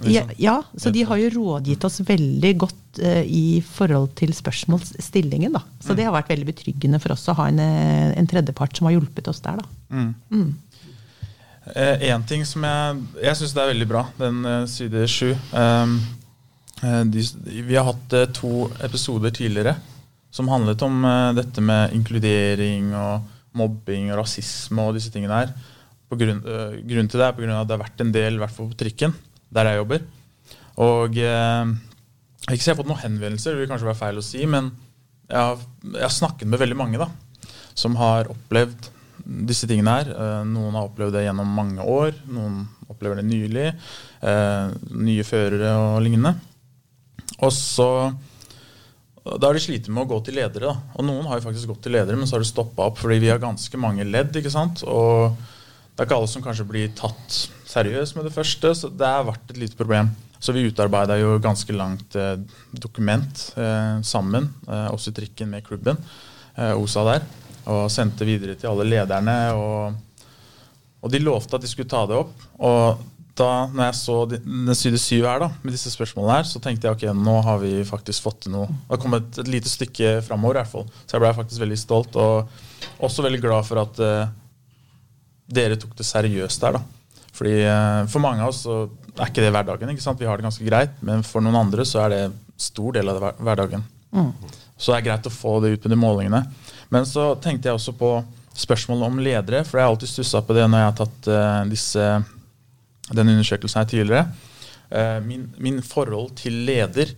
ja, 0.08 0.24
Liksom. 0.24 0.36
ja, 0.46 0.56
så 0.78 0.94
de 0.96 1.04
har 1.10 1.18
jo 1.18 1.32
rådgitt 1.36 1.84
oss 1.90 2.00
veldig 2.08 2.54
godt 2.66 3.02
uh, 3.04 3.24
i 3.26 3.60
forhold 3.66 4.14
til 4.20 4.34
spørsmålsstillingen. 4.38 5.54
Da. 5.58 5.64
Så 5.84 5.98
det 5.98 6.08
har 6.08 6.16
vært 6.16 6.32
veldig 6.32 6.48
betryggende 6.54 7.02
for 7.04 7.18
oss 7.18 7.28
å 7.28 7.36
ha 7.42 7.50
en, 7.52 7.60
eh, 7.60 8.16
en 8.20 8.28
tredjepart 8.28 8.78
som 8.78 8.88
har 8.88 8.98
hjulpet 9.00 9.28
oss 9.32 9.44
der. 9.44 9.60
Da. 9.60 10.40
Eh, 11.76 12.10
en 12.10 12.24
ting 12.24 12.46
som 12.46 12.64
jeg 12.66 13.02
Jeg 13.22 13.38
syns 13.40 13.54
det 13.54 13.64
er 13.64 13.74
veldig 13.74 13.90
bra, 13.90 14.06
den 14.20 14.46
eh, 14.46 14.66
side 14.70 15.06
sju. 15.12 15.34
Um, 15.54 16.00
de, 17.12 17.24
vi 17.68 17.76
har 17.76 17.84
hatt 17.90 18.14
eh, 18.16 18.30
to 18.32 18.70
episoder 18.86 19.34
tidligere 19.36 19.76
som 20.32 20.48
handlet 20.48 20.82
om 20.86 21.02
dette 21.34 21.60
med 21.60 21.92
inkludering 21.98 22.92
og 22.94 23.24
mobbing 23.58 24.12
og 24.12 24.20
rasisme 24.22 24.84
og 24.86 24.94
disse 24.94 25.10
tingene 25.10 25.40
her. 25.40 25.54
På 26.10 26.18
grunn, 26.18 26.42
grunnen 26.42 27.10
til 27.12 27.22
det 27.22 27.28
er 27.28 27.36
på 27.38 27.44
grunn 27.44 27.54
av 27.54 27.64
at 27.64 27.70
det 27.70 27.76
har 27.76 27.84
vært 27.84 28.04
en 28.04 28.14
del, 28.16 28.38
i 28.38 28.42
hvert 28.42 28.56
fall 28.56 28.72
på 28.72 28.80
trikken, 28.80 29.14
der 29.54 29.70
jeg 29.70 29.82
jobber. 29.82 30.06
Og 30.82 31.18
eh, 31.22 31.74
ikke 32.50 32.64
så 32.64 32.72
jeg 32.72 32.74
har 32.74 32.80
fått 32.80 32.90
noen 32.90 33.04
henvendelser, 33.04 33.54
det 33.54 33.62
vil 33.62 33.70
kanskje 33.70 33.90
være 33.92 34.00
feil 34.00 34.22
å 34.22 34.26
si, 34.26 34.46
men 34.50 34.72
jeg 35.30 35.38
har, 35.38 35.60
jeg 35.86 36.06
har 36.08 36.16
snakket 36.16 36.50
med 36.50 36.62
veldig 36.64 36.80
mange 36.80 37.02
da, 37.02 37.10
som 37.78 37.98
har 38.00 38.32
opplevd 38.34 38.90
disse 39.50 39.68
tingene 39.70 39.94
her. 40.00 40.08
Noen 40.48 40.74
har 40.74 40.88
opplevd 40.88 41.14
det 41.14 41.28
gjennom 41.28 41.52
mange 41.54 41.86
år, 41.86 42.16
noen 42.34 42.64
opplever 42.90 43.20
det 43.20 43.28
nylig. 43.28 43.68
Nye 45.06 45.26
førere 45.28 45.76
og 45.78 46.00
lignende. 46.02 46.34
Og 47.46 47.54
så 47.54 47.90
da 49.38 49.50
har 49.50 49.54
de 49.58 49.62
slitt 49.62 49.90
med 49.92 50.06
å 50.06 50.10
gå 50.10 50.20
til 50.26 50.40
ledere. 50.40 50.72
Da. 50.72 50.96
Og 50.98 51.06
noen 51.06 51.28
har 51.30 51.40
jo 51.40 51.46
faktisk 51.46 51.70
gått 51.70 51.84
til 51.86 51.94
ledere, 51.98 52.18
men 52.18 52.30
så 52.30 52.38
har 52.38 52.44
det 52.44 52.50
stoppa 52.50 52.88
opp 52.90 53.00
fordi 53.02 53.20
vi 53.22 53.32
har 53.32 53.42
ganske 53.42 53.82
mange 53.82 54.08
ledd. 54.08 54.34
ikke 54.40 54.54
sant? 54.54 54.82
Og 54.88 55.36
det 56.00 56.06
er 56.06 56.08
ikke 56.08 56.18
alle 56.22 56.32
som 56.32 56.44
kanskje 56.46 56.64
blir 56.64 56.92
tatt 56.96 57.34
seriøst 57.68 58.16
med 58.16 58.24
det 58.30 58.32
første, 58.32 58.70
så 58.72 58.88
det 58.88 59.04
har 59.04 59.26
vært 59.28 59.50
et 59.52 59.58
lite 59.60 59.76
problem. 59.76 60.14
Så 60.40 60.54
vi 60.56 60.64
utarbeida 60.64 61.18
jo 61.20 61.34
ganske 61.44 61.76
langt 61.76 62.16
eh, 62.16 62.38
dokument 62.72 63.42
eh, 63.60 64.00
sammen, 64.08 64.48
eh, 64.64 64.88
også 64.94 65.12
i 65.12 65.18
trikken 65.18 65.52
med 65.52 65.66
klubben, 65.68 66.00
eh, 66.56 66.72
OSA 66.72 67.04
der, 67.04 67.28
og 67.68 67.92
sendte 67.92 68.24
videre 68.24 68.56
til 68.56 68.72
alle 68.72 68.88
lederne. 68.88 69.38
Og, 69.60 70.24
og 71.04 71.12
de 71.12 71.20
lovte 71.20 71.60
at 71.60 71.68
de 71.68 71.74
skulle 71.74 71.92
ta 71.92 72.06
det 72.08 72.16
opp. 72.16 72.48
Og 72.64 73.04
da 73.36 73.52
når 73.68 73.90
jeg 73.90 74.00
så 74.00 74.18
den 74.32 74.76
side 74.80 75.04
syv 75.04 75.28
her, 75.28 75.44
da, 75.44 75.52
med 75.60 75.76
disse 75.76 75.92
spørsmålene 75.92 76.40
her, 76.40 76.48
så 76.48 76.64
tenkte 76.64 76.88
jeg 76.88 76.96
ok, 76.96 77.08
nå 77.12 77.40
har 77.44 77.60
vi 77.60 77.76
faktisk 77.84 78.24
fått 78.24 78.46
til 78.48 78.56
noe. 78.56 78.72
Det 78.72 78.96
har 78.96 79.04
kommet 79.04 79.44
et 79.44 79.52
lite 79.52 79.76
stykke 79.76 80.22
framover, 80.32 80.56
i 80.56 80.64
hvert 80.64 80.78
fall. 80.80 80.92
Så 81.04 81.20
jeg 81.20 81.28
ble 81.28 81.38
faktisk 81.44 81.68
veldig 81.68 81.84
stolt, 81.84 82.16
og 82.16 83.04
også 83.04 83.28
veldig 83.28 83.44
glad 83.44 83.68
for 83.68 83.84
at 83.84 84.00
uh, 84.00 84.38
dere 85.50 85.78
tok 85.80 85.96
det 85.98 86.08
seriøst 86.08 86.66
der. 86.66 86.78
da. 86.78 87.26
Fordi 87.36 87.56
uh, 87.66 88.08
For 88.12 88.24
mange 88.24 88.44
av 88.44 88.54
oss 88.54 88.64
så 88.68 88.82
er 89.16 89.30
ikke 89.30 89.44
det 89.44 89.54
hverdagen. 89.54 89.94
ikke 89.94 90.06
sant? 90.06 90.20
Vi 90.20 90.28
har 90.30 90.40
det 90.40 90.48
ganske 90.48 90.66
greit, 90.66 90.98
men 91.06 91.24
for 91.28 91.44
noen 91.44 91.60
andre 91.60 91.86
så 91.88 92.06
er 92.06 92.16
det 92.16 92.24
stor 92.60 92.96
del 92.96 93.12
av 93.12 93.24
hverdagen. 93.40 93.84
Mm. 94.16 94.34
Så 94.80 94.92
det 94.92 95.00
er 95.00 95.08
greit 95.10 95.28
å 95.28 95.34
få 95.34 95.60
det 95.64 95.74
ut 95.76 95.86
med 95.86 95.94
de 95.94 96.00
målingene. 96.00 96.44
Men 96.94 97.08
så 97.08 97.34
tenkte 97.42 97.70
jeg 97.70 97.80
også 97.80 97.94
på 98.00 98.12
spørsmålet 98.60 99.08
om 99.08 99.24
ledere, 99.24 99.64
for 99.68 99.80
jeg 99.80 99.88
har 99.88 99.94
alltid 99.94 100.12
stussa 100.12 100.42
på 100.44 100.56
det 100.58 100.66
når 100.68 100.82
jeg 100.82 100.90
har 100.90 101.00
tatt 101.00 101.32
uh, 101.32 101.64
disse 101.70 102.06
den 103.10 103.34
undersøkelsen 103.34 103.82
her 103.82 103.90
tidligere. 103.90 104.24
Uh, 104.90 105.20
min, 105.26 105.50
min, 105.62 105.82
forhold 105.86 106.34
til 106.40 106.64
leder. 106.68 107.14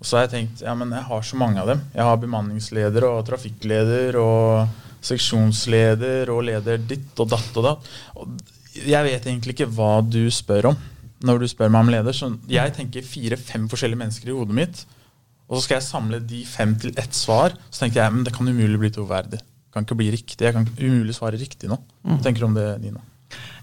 Og 0.00 0.08
så 0.08 0.18
har 0.18 0.26
jeg 0.26 0.32
tenkt 0.32 0.64
ja, 0.64 0.74
men 0.74 0.92
jeg 0.94 1.06
har 1.08 1.26
så 1.26 1.38
mange 1.38 1.62
av 1.62 1.70
dem. 1.70 1.82
Jeg 1.94 2.08
har 2.08 2.22
bemanningsleder 2.22 3.06
og 3.06 3.22
trafikkleder 3.28 4.18
og 4.20 4.80
seksjonsleder 5.06 6.30
og 6.32 6.44
leder 6.48 6.80
ditt 6.80 7.18
og 7.22 7.30
datt 7.32 7.60
og 7.60 7.68
datt. 7.68 7.92
Jeg 8.72 9.04
vet 9.04 9.28
egentlig 9.28 9.56
ikke 9.56 9.70
hva 9.74 9.98
du 10.06 10.24
spør 10.32 10.72
om 10.72 10.80
når 11.22 11.42
du 11.42 11.48
spør 11.50 11.70
meg 11.70 11.84
om 11.84 11.92
leder. 11.92 12.16
Så 12.16 12.32
jeg 12.50 12.74
tenker 12.76 13.06
fire-fem 13.06 13.68
forskjellige 13.70 14.00
mennesker 14.00 14.30
i 14.32 14.36
hodet 14.36 14.58
mitt. 14.58 14.84
Og 15.48 15.58
så 15.58 15.66
skal 15.66 15.78
jeg 15.78 15.88
samle 15.88 16.22
de 16.24 16.42
fem 16.48 16.72
til 16.80 16.94
ett 16.98 17.16
svar. 17.16 17.54
Så 17.70 17.84
tenker 17.84 18.02
jeg 18.02 18.14
men 18.14 18.24
det 18.26 18.34
kan 18.34 18.48
umulig 18.48 18.80
bli 18.80 18.92
troverdig. 18.94 19.42
Det 19.42 19.74
kan 19.76 19.86
ikke 19.86 19.98
bli 20.00 20.10
riktig. 20.14 20.40
Jeg 20.46 20.56
kan 20.56 20.68
umulig 20.78 21.16
svare 21.16 21.40
riktig 21.40 21.70
nå. 21.70 21.78
Hva 22.02 22.16
mm. 22.16 22.22
tenker 22.24 22.44
du 22.44 22.48
om 22.48 22.56
det, 22.56 22.66
Nina? 22.82 23.04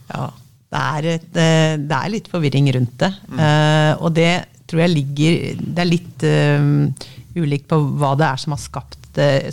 Ja, 0.10 0.30
det 0.70 0.86
er, 0.86 1.10
et, 1.16 1.30
eh, 1.34 1.76
det 1.82 1.98
er, 1.98 2.14
litt 2.14 2.30
forvirring 2.30 2.70
rundt 2.78 2.96
det. 3.02 3.12
Mm. 3.30 3.42
Uh, 3.42 3.94
og 4.06 4.14
det 4.18 4.32
tror 4.70 4.84
jeg 4.84 4.94
ligger 4.94 5.38
Det 5.58 5.82
er 5.82 5.88
litt 5.90 6.26
uh, 6.30 7.08
ulikt 7.40 7.66
på 7.70 7.80
hva 7.98 8.14
det 8.20 8.28
er 8.28 8.42
som, 8.42 8.54
har 8.54 8.62
skapt, 8.62 8.99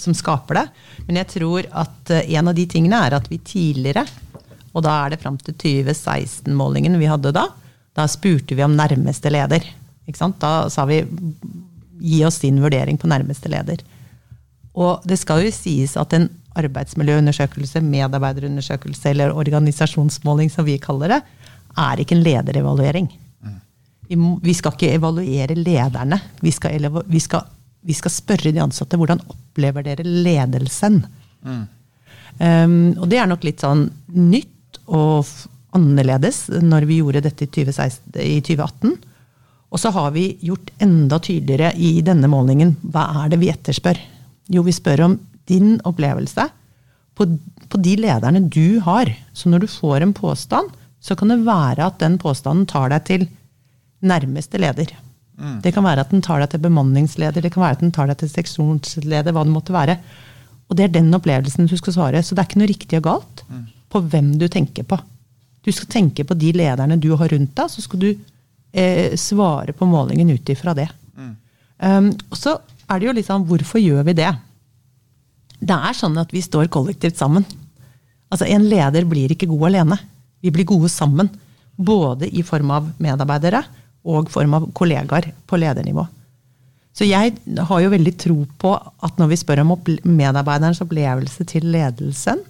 som 0.02 0.14
skaper 0.16 0.60
det. 0.60 0.64
Men 1.08 1.20
jeg 1.22 1.30
tror 1.34 1.68
at 1.84 2.12
en 2.22 2.50
av 2.50 2.56
de 2.56 2.66
tingene 2.70 3.00
er 3.06 3.16
at 3.18 3.28
vi 3.30 3.40
tidligere, 3.44 4.06
og 4.76 4.84
da 4.84 4.94
er 5.04 5.14
det 5.14 5.22
fram 5.22 5.38
til 5.40 5.56
2016-målingen 5.56 6.98
vi 7.00 7.08
hadde 7.08 7.32
da, 7.36 7.46
da 7.96 8.04
spurte 8.10 8.56
vi 8.56 8.64
om 8.64 8.76
nærmeste 8.76 9.32
leder. 9.32 9.64
Da 10.40 10.54
sa 10.70 10.84
vi 10.88 11.00
gi 12.00 12.24
oss 12.26 12.42
din 12.42 12.60
vurdering 12.62 12.98
på 13.00 13.08
nærmeste 13.08 13.48
leder. 13.50 13.80
Og 14.76 15.04
det 15.08 15.16
skal 15.20 15.46
jo 15.46 15.54
sies 15.54 15.96
at 15.96 16.12
en 16.12 16.28
arbeidsmiljøundersøkelse, 16.56 17.80
medarbeiderundersøkelse 17.84 19.12
eller 19.12 19.36
organisasjonsmåling, 19.36 20.52
som 20.52 20.66
vi 20.68 20.76
kaller 20.80 21.16
det, 21.16 21.20
er 21.76 22.00
ikke 22.00 22.16
en 22.16 22.24
lederevaluering. 22.24 23.08
Vi, 24.06 24.16
vi 24.42 24.54
skal 24.54 24.76
ikke 24.76 24.94
evaluere 24.94 25.56
lederne. 25.58 26.20
Vi 26.40 26.52
skal, 26.54 26.88
vi, 27.10 27.20
skal, 27.20 27.48
vi 27.86 27.94
skal, 27.96 28.12
spørre 28.12 28.52
de 28.52 28.62
ansatte 28.62 28.98
hvordan 28.98 29.22
opplever 29.30 29.86
dere 29.86 30.04
ledelsen. 30.06 31.00
Mm. 31.46 31.64
Um, 32.36 32.78
og 33.00 33.06
det 33.08 33.20
er 33.22 33.28
nok 33.30 33.46
litt 33.46 33.62
sånn 33.64 33.86
nytt 34.12 34.80
og 34.92 35.28
annerledes 35.76 36.46
når 36.62 36.86
vi 36.88 37.00
gjorde 37.00 37.24
dette 37.26 37.46
i, 37.46 37.52
2016, 37.52 38.18
i 38.20 38.40
2018. 38.44 38.96
Og 39.72 39.82
så 39.82 39.90
har 39.94 40.12
vi 40.14 40.28
gjort 40.46 40.70
enda 40.82 41.18
tydeligere 41.22 41.72
i 41.76 41.98
denne 42.06 42.30
målingen 42.30 42.76
hva 42.86 43.08
er 43.22 43.32
det 43.32 43.40
vi 43.42 43.50
etterspør. 43.52 43.98
Jo, 44.52 44.62
vi 44.66 44.74
spør 44.74 45.06
om 45.08 45.16
din 45.50 45.76
opplevelse 45.86 46.46
på, 47.16 47.26
på, 47.70 47.80
de 47.82 47.96
lederne 48.00 48.44
du 48.52 48.78
har. 48.84 49.10
Så 49.34 49.50
når 49.50 49.64
du 49.64 49.70
får 49.70 50.04
en 50.04 50.14
påstand, 50.16 50.70
så 51.00 51.16
kan 51.18 51.32
det 51.32 51.44
være 51.46 51.88
at 51.88 51.98
den 52.02 52.18
påstanden 52.18 52.66
tar 52.70 52.90
deg 52.92 53.06
til 53.08 53.26
nærmeste 54.06 54.60
leder. 54.62 54.92
Mm. 55.36 55.58
Det 55.64 55.72
kan 55.76 55.84
være 55.84 56.04
at 56.06 56.12
den 56.14 56.22
tar 56.24 56.40
deg 56.40 56.52
til 56.52 56.62
bemanningsleder, 56.64 57.44
det 57.44 57.52
kan 57.52 57.64
være 57.64 57.76
at 57.76 57.82
den 57.84 57.92
tar 57.92 58.08
deg 58.08 58.20
til 58.22 58.30
seksjonsleder, 58.32 59.34
hva 59.36 59.44
det 59.44 59.52
måtte 59.52 59.74
være. 59.74 59.98
Og 60.66 60.78
det 60.78 60.86
er 60.86 60.94
den 60.96 61.12
opplevelsen 61.14 61.68
du 61.70 61.76
skal 61.78 61.94
svare. 61.94 62.22
Så 62.24 62.34
det 62.34 62.42
er 62.42 62.48
ikke 62.48 62.62
noe 62.62 62.70
riktig 62.70 63.00
og 63.00 63.04
galt 63.06 63.42
mm. 63.48 63.66
på 63.92 64.02
hvem 64.12 64.32
du 64.40 64.48
tenker 64.52 64.86
på. 64.88 64.98
Du 65.66 65.72
skal 65.74 65.90
tenke 65.90 66.24
på 66.26 66.36
de 66.38 66.52
lederne 66.56 66.98
du 67.02 67.10
har 67.18 67.30
rundt 67.32 67.54
deg, 67.58 67.70
så 67.70 67.84
skal 67.84 68.02
du 68.02 68.08
eh, 68.10 69.14
svare 69.18 69.74
på 69.76 69.88
målingen 69.90 70.30
ut 70.34 70.52
ifra 70.54 70.74
det. 70.78 70.88
Mm. 71.18 71.32
Um, 71.82 72.10
og 72.30 72.38
så 72.38 72.56
er 72.86 73.00
det 73.00 73.08
jo 73.08 73.14
litt 73.18 73.28
sånn, 73.28 73.46
hvorfor 73.48 73.82
gjør 73.82 74.06
vi 74.06 74.16
det? 74.18 74.30
Det 75.56 75.76
er 75.76 75.96
sånn 75.96 76.18
at 76.20 76.32
vi 76.34 76.44
står 76.44 76.70
kollektivt 76.72 77.18
sammen. 77.18 77.46
Altså 78.30 78.46
En 78.50 78.66
leder 78.68 79.06
blir 79.08 79.32
ikke 79.32 79.48
god 79.50 79.68
alene. 79.70 79.98
Vi 80.42 80.52
blir 80.54 80.68
gode 80.68 80.90
sammen. 80.92 81.30
Både 81.76 82.28
i 82.28 82.42
form 82.46 82.70
av 82.72 82.88
medarbeidere 83.02 83.62
og 84.06 84.30
form 84.32 84.56
av 84.58 84.68
kollegaer 84.76 85.32
på 85.46 85.58
ledernivå. 85.60 86.06
Så 86.96 87.04
jeg 87.04 87.34
har 87.68 87.80
jo 87.82 87.92
veldig 87.92 88.12
tro 88.16 88.36
på 88.56 88.72
at 89.04 89.18
når 89.20 89.32
vi 89.32 89.40
spør 89.40 89.64
om 89.64 89.74
medarbeiderens 90.08 90.80
opplevelse 90.84 91.44
til 91.50 91.66
ledelsen, 91.74 92.40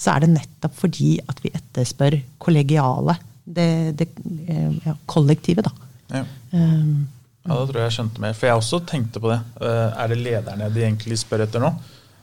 så 0.00 0.14
er 0.14 0.24
det 0.24 0.32
nettopp 0.32 0.78
fordi 0.78 1.18
at 1.28 1.42
vi 1.44 1.52
etterspør 1.52 2.16
kollegiale. 2.40 3.18
Det, 3.44 3.68
det 3.98 4.06
eh, 4.48 4.70
ja, 4.86 4.94
kollektivet, 5.10 5.66
da. 5.66 5.90
Ja. 6.14 6.22
Um, 6.54 7.08
ja, 7.44 7.52
da 7.52 7.64
tror 7.66 7.80
jeg 7.80 7.90
jeg 7.90 7.96
skjønte 7.98 8.22
mer. 8.24 8.36
For 8.38 8.48
jeg 8.48 8.62
også 8.62 8.80
tenkte 8.88 9.20
på 9.20 9.32
det. 9.32 9.40
Eh, 9.60 10.00
er 10.00 10.12
det 10.12 10.20
lederne 10.22 10.70
de 10.72 10.86
egentlig 10.86 11.20
spør 11.20 11.44
etter 11.44 11.62
nå? 11.62 11.74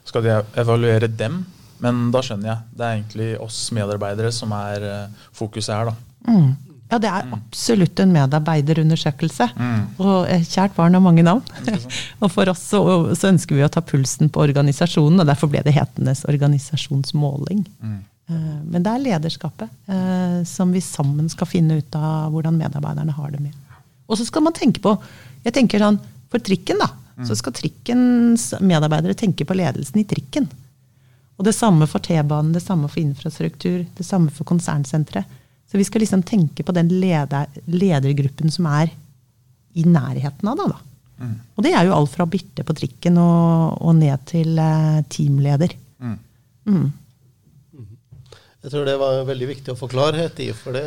skal 0.08 0.24
de 0.24 0.36
evaluere 0.60 1.10
dem. 1.12 1.42
Men 1.84 2.08
da 2.14 2.22
skjønner 2.24 2.50
jeg. 2.50 2.64
Det 2.74 2.84
er 2.86 2.96
egentlig 2.96 3.28
oss 3.44 3.58
medarbeidere 3.76 4.32
som 4.34 4.50
er 4.56 4.86
uh, 4.88 5.26
fokuset 5.36 5.74
her, 5.76 5.92
da. 5.92 5.94
Mm. 6.26 6.48
Ja, 6.88 6.96
det 6.96 7.08
er 7.12 7.26
absolutt 7.36 8.00
en 8.00 8.14
medarbeiderundersøkelse. 8.14 9.50
Mm. 9.58 9.80
Og 10.00 10.28
eh, 10.32 10.44
kjært 10.48 10.76
barn 10.76 10.96
har 10.96 11.02
mange 11.04 11.24
navn. 11.26 11.42
og 12.22 12.30
for 12.32 12.48
oss 12.48 12.62
så, 12.70 12.80
så, 13.12 13.28
ønsker 13.28 13.58
vi 13.58 13.64
å 13.66 13.70
ta 13.72 13.82
pulsen 13.84 14.32
på 14.32 14.42
organisasjonen, 14.46 15.20
og 15.20 15.28
derfor 15.28 15.52
ble 15.52 15.60
det 15.66 15.76
hetendes 15.76 16.24
organisasjonsmåling. 16.28 17.66
Mm. 17.84 17.98
Uh, 18.28 18.56
men 18.68 18.84
det 18.84 18.92
er 18.92 19.04
lederskapet 19.04 19.70
uh, 19.88 20.40
som 20.48 20.72
vi 20.72 20.82
sammen 20.84 21.30
skal 21.32 21.48
finne 21.48 21.78
ut 21.80 21.94
av 21.96 22.32
hvordan 22.34 22.58
medarbeiderne 22.60 23.14
har 23.16 23.32
det 23.32 23.40
med. 23.40 23.56
Og 24.08 24.20
så 24.20 24.24
skal 24.28 24.44
man 24.44 24.56
tenke 24.56 24.82
på 24.84 24.96
jeg 25.44 25.54
tenker 25.54 25.80
sånn, 25.80 26.00
For 26.28 26.42
trikken, 26.44 26.80
da, 26.80 26.88
så 27.24 27.36
skal 27.38 27.54
trikkens 27.56 28.50
medarbeidere 28.60 29.16
tenke 29.16 29.46
på 29.48 29.56
ledelsen 29.56 30.00
i 30.02 30.06
trikken. 30.08 30.48
Og 31.38 31.46
det 31.46 31.54
samme 31.56 31.86
for 31.88 32.02
T-banen, 32.04 32.52
det 32.52 32.60
samme 32.64 32.90
for 32.90 33.00
infrastruktur, 33.00 33.84
det 33.96 34.06
samme 34.06 34.32
for 34.34 34.48
konsernsenteret. 34.48 35.24
Så 35.68 35.78
vi 35.78 35.84
skal 35.84 36.00
liksom 36.04 36.24
tenke 36.24 36.64
på 36.64 36.72
den 36.72 36.88
leder, 37.00 37.48
ledergruppen 37.68 38.52
som 38.52 38.68
er 38.72 38.92
i 39.76 39.84
nærheten 39.84 40.48
av 40.48 40.56
det. 40.56 40.68
da. 40.72 40.78
Mm. 41.18 41.34
Og 41.56 41.66
det 41.66 41.74
er 41.74 41.84
jo 41.86 41.96
alt 41.96 42.12
fra 42.14 42.26
Birte 42.30 42.64
på 42.64 42.76
trikken 42.78 43.18
og, 43.20 43.76
og 43.82 43.96
ned 43.98 44.24
til 44.30 44.56
uh, 44.56 45.02
teamleder. 45.12 45.74
Mm. 46.00 46.18
Mm. 46.68 46.86
Jeg 48.62 48.72
tror 48.72 48.86
det 48.88 48.96
var 49.00 49.24
veldig 49.28 49.48
viktig 49.52 49.74
å 49.74 49.78
få 49.78 49.88
klarhet 49.90 50.40
i, 50.42 50.48
for 50.56 50.74
det 50.74 50.86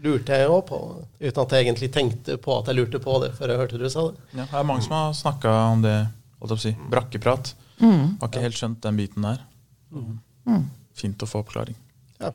lurte 0.00 0.36
jeg 0.36 0.48
òg 0.48 0.62
på, 0.70 0.78
uten 1.20 1.42
at 1.42 1.52
jeg 1.54 1.66
egentlig 1.66 1.90
tenkte 1.92 2.38
på 2.40 2.56
at 2.56 2.70
jeg 2.70 2.78
lurte 2.78 3.00
på 3.04 3.18
det 3.22 3.34
før 3.36 3.52
jeg 3.52 3.60
hørte 3.60 3.80
du 3.80 3.86
sa 3.92 4.06
det. 4.08 4.24
Ja, 4.32 4.46
det 4.46 4.58
er 4.62 4.66
mange 4.66 4.86
som 4.86 4.96
har 4.96 5.12
snakka 5.16 5.52
om 5.74 5.84
det, 5.84 5.94
holdt 6.40 6.54
jeg 6.54 6.56
på 6.56 6.58
å 6.58 6.64
si, 6.64 6.72
brakkeprat. 6.94 7.52
Mm. 7.80 8.02
Har 8.20 8.30
ikke 8.30 8.44
helt 8.46 8.58
skjønt 8.58 8.82
den 8.86 8.98
biten 9.00 9.28
der. 9.28 9.44
Mm. 9.92 10.66
Fint 10.96 11.22
å 11.24 11.28
få 11.28 11.44
oppklaring. 11.44 11.76
Ja. 12.20 12.32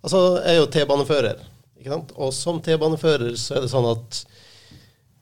Altså, 0.00 0.20
jeg 0.40 0.54
er 0.54 0.60
jo 0.62 0.70
T-banefører, 0.72 1.42
ikke 1.80 1.92
sant? 1.92 2.12
og 2.16 2.32
som 2.32 2.60
T-banefører 2.64 3.34
så 3.36 3.58
er 3.58 3.66
det 3.66 3.72
sånn 3.72 3.88
at 3.90 4.20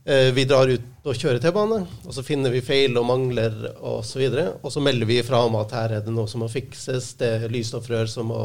eh, 0.07 0.31
vi 0.37 0.45
drar 0.47 0.71
ut 0.71 1.09
og 1.09 1.19
kjører 1.19 1.43
T-bane, 1.43 1.81
og 2.05 2.15
så 2.15 2.23
finner 2.27 2.55
vi 2.55 2.63
feil 2.63 2.95
og 3.01 3.09
mangler 3.09 3.57
osv. 3.75 4.23
Og, 4.23 4.37
så 4.37 4.49
og 4.63 4.75
så 4.75 4.83
melder 4.85 5.11
vi 5.11 5.19
fra 5.27 5.43
om 5.49 5.59
at 5.59 5.75
her 5.75 5.97
er 5.99 6.05
det 6.07 6.15
noe 6.15 6.31
som 6.31 6.45
må 6.45 6.51
fikses, 6.53 7.15
det 7.19 7.33
er 7.41 7.55
lysstoffrør 7.55 8.11
som 8.13 8.31
må 8.31 8.43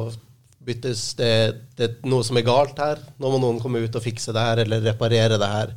byttes. 0.64 1.14
Det, 1.20 1.30
det, 1.78 1.90
er 1.90 2.10
noe 2.10 2.24
som 2.26 2.40
er 2.40 2.48
galt 2.48 2.80
her. 2.82 3.02
Nå 3.20 3.34
må 3.34 3.42
noen 3.42 3.62
komme 3.62 3.84
ut 3.84 3.96
og 4.00 4.06
fikse 4.06 4.34
det 4.36 4.48
her 4.48 4.64
eller 4.64 4.84
reparere 4.88 5.40
det 5.42 5.54
her. 5.54 5.74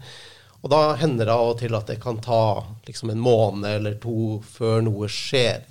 Og 0.63 0.73
da 0.73 0.81
hender 0.99 1.29
det 1.29 1.35
av 1.35 1.53
og 1.53 1.61
til 1.61 1.77
at 1.79 1.91
det 1.91 2.01
kan 2.03 2.19
ta 2.23 2.65
liksom 2.89 3.13
en 3.13 3.23
måned 3.23 3.69
eller 3.71 3.99
to 4.03 4.41
før 4.47 4.81
noe 4.87 5.11
skjer. 5.13 5.67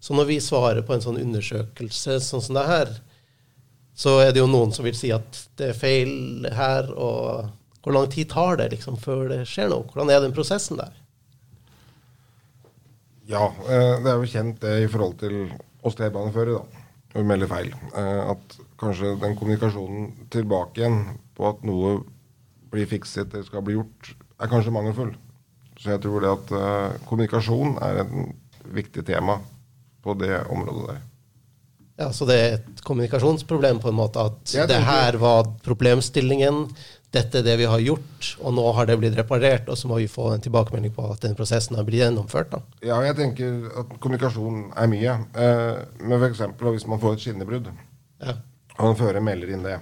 Så 0.00 0.16
når 0.16 0.30
vi 0.30 0.40
svarer 0.40 0.84
på 0.86 0.94
en 0.94 1.04
sånn 1.04 1.20
undersøkelse 1.20 2.20
sånn 2.24 2.44
som 2.44 2.56
det 2.56 2.68
her, 2.68 2.92
så 4.00 4.16
er 4.24 4.32
det 4.32 4.40
jo 4.40 4.48
noen 4.48 4.72
som 4.72 4.86
vil 4.86 4.96
si 4.96 5.10
at 5.12 5.42
det 5.60 5.72
er 5.72 5.76
feil 5.76 6.46
her, 6.56 6.88
og 6.96 7.50
hvor 7.84 7.96
lang 7.96 8.08
tid 8.12 8.30
tar 8.32 8.56
det 8.60 8.70
liksom 8.74 8.96
før 9.00 9.26
det 9.32 9.42
skjer 9.48 9.68
noe? 9.72 9.84
Hvordan 9.92 10.12
er 10.12 10.22
den 10.24 10.36
prosessen 10.36 10.80
der? 10.80 10.94
Ja, 13.30 13.50
eh, 13.68 13.98
det 14.02 14.10
er 14.10 14.16
jo 14.16 14.30
kjent 14.30 14.62
det 14.64 14.76
i 14.84 14.88
forhold 14.90 15.18
til 15.20 15.36
oss 15.86 15.96
T-baneførere, 15.98 16.60
da. 16.60 16.86
Når 17.10 17.22
vi 17.22 17.26
melder 17.26 17.50
feil. 17.50 17.72
Eh, 17.98 18.30
at 18.32 18.56
kanskje 18.80 19.16
den 19.20 19.36
kommunikasjonen 19.38 20.10
tilbake 20.32 20.80
igjen 20.80 21.00
på 21.36 21.48
at 21.50 21.62
noe 21.66 21.98
blir 22.70 22.88
fikset 22.88 23.34
eller 23.34 23.46
skal 23.46 23.64
bli 23.66 23.76
gjort, 23.76 24.14
er 24.40 24.50
kanskje 24.50 24.74
mangelfull. 24.74 25.12
Så 25.80 25.94
jeg 25.94 26.02
tror 26.04 26.24
det 26.24 26.32
at 26.32 26.50
uh, 26.52 26.98
kommunikasjon 27.08 27.78
er 27.82 28.02
et 28.02 28.12
viktig 28.76 29.04
tema 29.08 29.38
på 30.04 30.14
det 30.20 30.42
området 30.52 30.90
der. 30.90 31.00
Ja, 32.00 32.08
Så 32.16 32.24
det 32.24 32.36
er 32.40 32.54
et 32.56 32.80
kommunikasjonsproblem, 32.86 33.82
på 33.82 33.90
en 33.90 33.98
måte? 33.98 34.22
At 34.30 34.54
det 34.70 34.78
her 34.86 35.18
var 35.20 35.50
problemstillingen, 35.60 36.62
dette 37.12 37.40
er 37.42 37.44
det 37.44 37.56
vi 37.60 37.66
har 37.68 37.82
gjort, 37.84 38.28
og 38.40 38.54
nå 38.56 38.64
har 38.72 38.86
det 38.88 38.96
blitt 39.02 39.18
reparert, 39.18 39.68
og 39.68 39.76
så 39.76 39.90
må 39.90 39.98
vi 40.00 40.06
få 40.08 40.30
en 40.32 40.40
tilbakemelding 40.40 40.94
på 40.96 41.04
at 41.12 41.20
den 41.26 41.34
prosessen 41.36 41.76
har 41.76 41.84
blitt 41.84 42.00
gjennomført? 42.00 42.54
da. 42.54 42.62
Ja, 42.86 43.02
jeg 43.04 43.18
tenker 43.18 43.66
at 43.82 43.92
kommunikasjon 44.00 44.70
er 44.72 44.88
mye. 44.88 45.16
Eh, 45.44 45.80
men 46.00 46.16
f.eks. 46.22 46.44
hvis 46.56 46.86
man 46.88 47.02
får 47.02 47.18
et 47.18 47.24
skinnebrudd, 47.26 47.68
ja. 48.24 48.36
og 48.78 48.86
en 48.88 49.00
fører 49.02 49.26
melder 49.26 49.52
inn 49.52 49.66
det, 49.66 49.76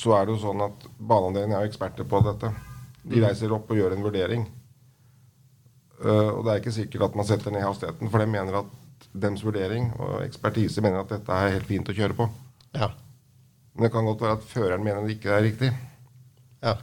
så 0.00 0.14
er 0.16 0.24
det 0.24 0.38
jo 0.38 0.44
sånn 0.46 0.64
at 0.64 0.86
baneavdelingen 0.96 1.58
er 1.58 1.66
jo 1.66 1.72
eksperter 1.74 2.08
på 2.08 2.22
dette. 2.24 2.54
De 3.02 3.18
mm. 3.18 3.24
reiser 3.26 3.52
opp 3.52 3.68
og 3.68 3.82
gjør 3.82 3.98
en 3.98 4.06
vurdering. 4.06 4.48
Uh, 6.00 6.30
og 6.38 6.40
det 6.46 6.54
er 6.54 6.62
ikke 6.62 6.74
sikkert 6.74 7.10
at 7.10 7.20
man 7.20 7.28
setter 7.28 7.52
ned 7.52 7.66
hastigheten, 7.66 8.08
for 8.10 8.22
de 8.22 8.30
mener 8.32 8.62
at 8.62 8.72
deres 9.14 9.44
vurdering 9.46 9.92
og 9.98 10.24
ekspertise 10.24 10.82
mener 10.84 11.04
at 11.04 11.12
dette 11.14 11.36
er 11.38 11.54
helt 11.54 11.68
fint 11.68 11.90
å 11.90 11.94
kjøre 11.96 12.16
på. 12.18 12.28
Ja. 12.74 12.90
Men 13.74 13.86
det 13.86 13.92
kan 13.94 14.06
godt 14.06 14.24
være 14.24 14.38
at 14.38 14.48
føreren 14.48 14.84
mener 14.86 15.06
det 15.06 15.16
ikke 15.16 15.32
er 15.34 15.46
riktig. 15.46 15.70
Ja. 16.64 16.74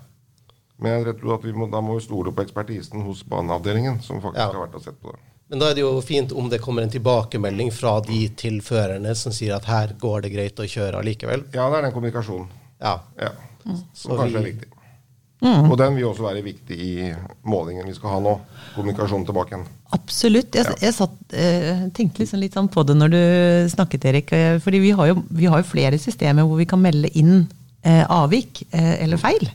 Men 0.81 0.97
jeg 0.97 1.17
tror 1.19 1.37
at 1.37 1.45
må, 1.55 1.67
da 1.71 1.81
må 1.83 1.97
vi 1.97 2.05
stole 2.05 2.33
på 2.33 2.43
ekspertisen 2.45 3.03
hos 3.05 3.21
baneavdelingen, 3.27 3.99
som 4.03 4.21
faktisk 4.23 4.41
ja. 4.41 4.49
har 4.49 4.65
vært 4.65 4.79
og 4.79 4.85
sett 4.87 4.97
på 5.01 5.13
det. 5.13 5.21
Men 5.51 5.59
da 5.59 5.67
er 5.67 5.75
det 5.75 5.83
jo 5.83 5.91
fint 5.99 6.31
om 6.31 6.47
det 6.47 6.61
kommer 6.63 6.85
en 6.85 6.93
tilbakemelding 6.93 7.73
fra 7.75 7.97
de 8.05 8.21
til 8.39 8.61
førerne 8.63 9.11
som 9.19 9.35
sier 9.35 9.57
at 9.57 9.67
her 9.67 9.91
går 9.99 10.23
det 10.25 10.31
greit 10.31 10.61
å 10.63 10.67
kjøre 10.67 11.01
allikevel. 11.03 11.43
Ja, 11.51 11.65
det 11.67 11.81
er 11.81 11.87
den 11.89 11.95
kommunikasjonen. 11.95 12.47
Ja. 12.79 12.93
ja. 13.19 13.33
Som 13.67 14.15
kanskje 14.15 14.31
vi, 14.31 14.39
er 14.39 14.47
viktig. 14.53 14.69
Mm. 15.41 15.71
Og 15.71 15.77
den 15.79 15.95
vil 15.97 16.05
også 16.05 16.27
være 16.27 16.43
viktig 16.45 16.75
i 16.77 16.91
målingen 17.49 17.87
vi 17.89 17.95
skal 17.97 18.13
ha 18.13 18.19
nå. 18.21 18.35
Kommunikasjonen 18.75 19.25
tilbake 19.25 19.55
igjen. 19.55 19.63
Absolutt. 19.97 20.53
Jeg, 20.55 20.75
jeg 20.83 20.93
satt, 20.95 21.15
eh, 21.33 21.87
tenkte 21.97 22.21
liksom 22.21 22.43
litt 22.43 22.57
sånn 22.57 22.69
på 22.71 22.83
det 22.85 22.95
når 22.99 23.13
du 23.13 23.23
snakket, 23.73 24.05
Erik. 24.11 24.35
Eh, 24.37 24.59
fordi 24.61 24.83
vi 24.83 24.93
har, 24.95 25.09
jo, 25.09 25.23
vi 25.33 25.49
har 25.49 25.63
jo 25.63 25.71
flere 25.71 25.99
systemer 26.01 26.45
hvor 26.45 26.61
vi 26.61 26.69
kan 26.69 26.81
melde 26.83 27.09
inn 27.17 27.41
eh, 27.81 28.05
avvik 28.05 28.63
eh, 28.69 29.01
eller 29.01 29.21
feil. 29.21 29.49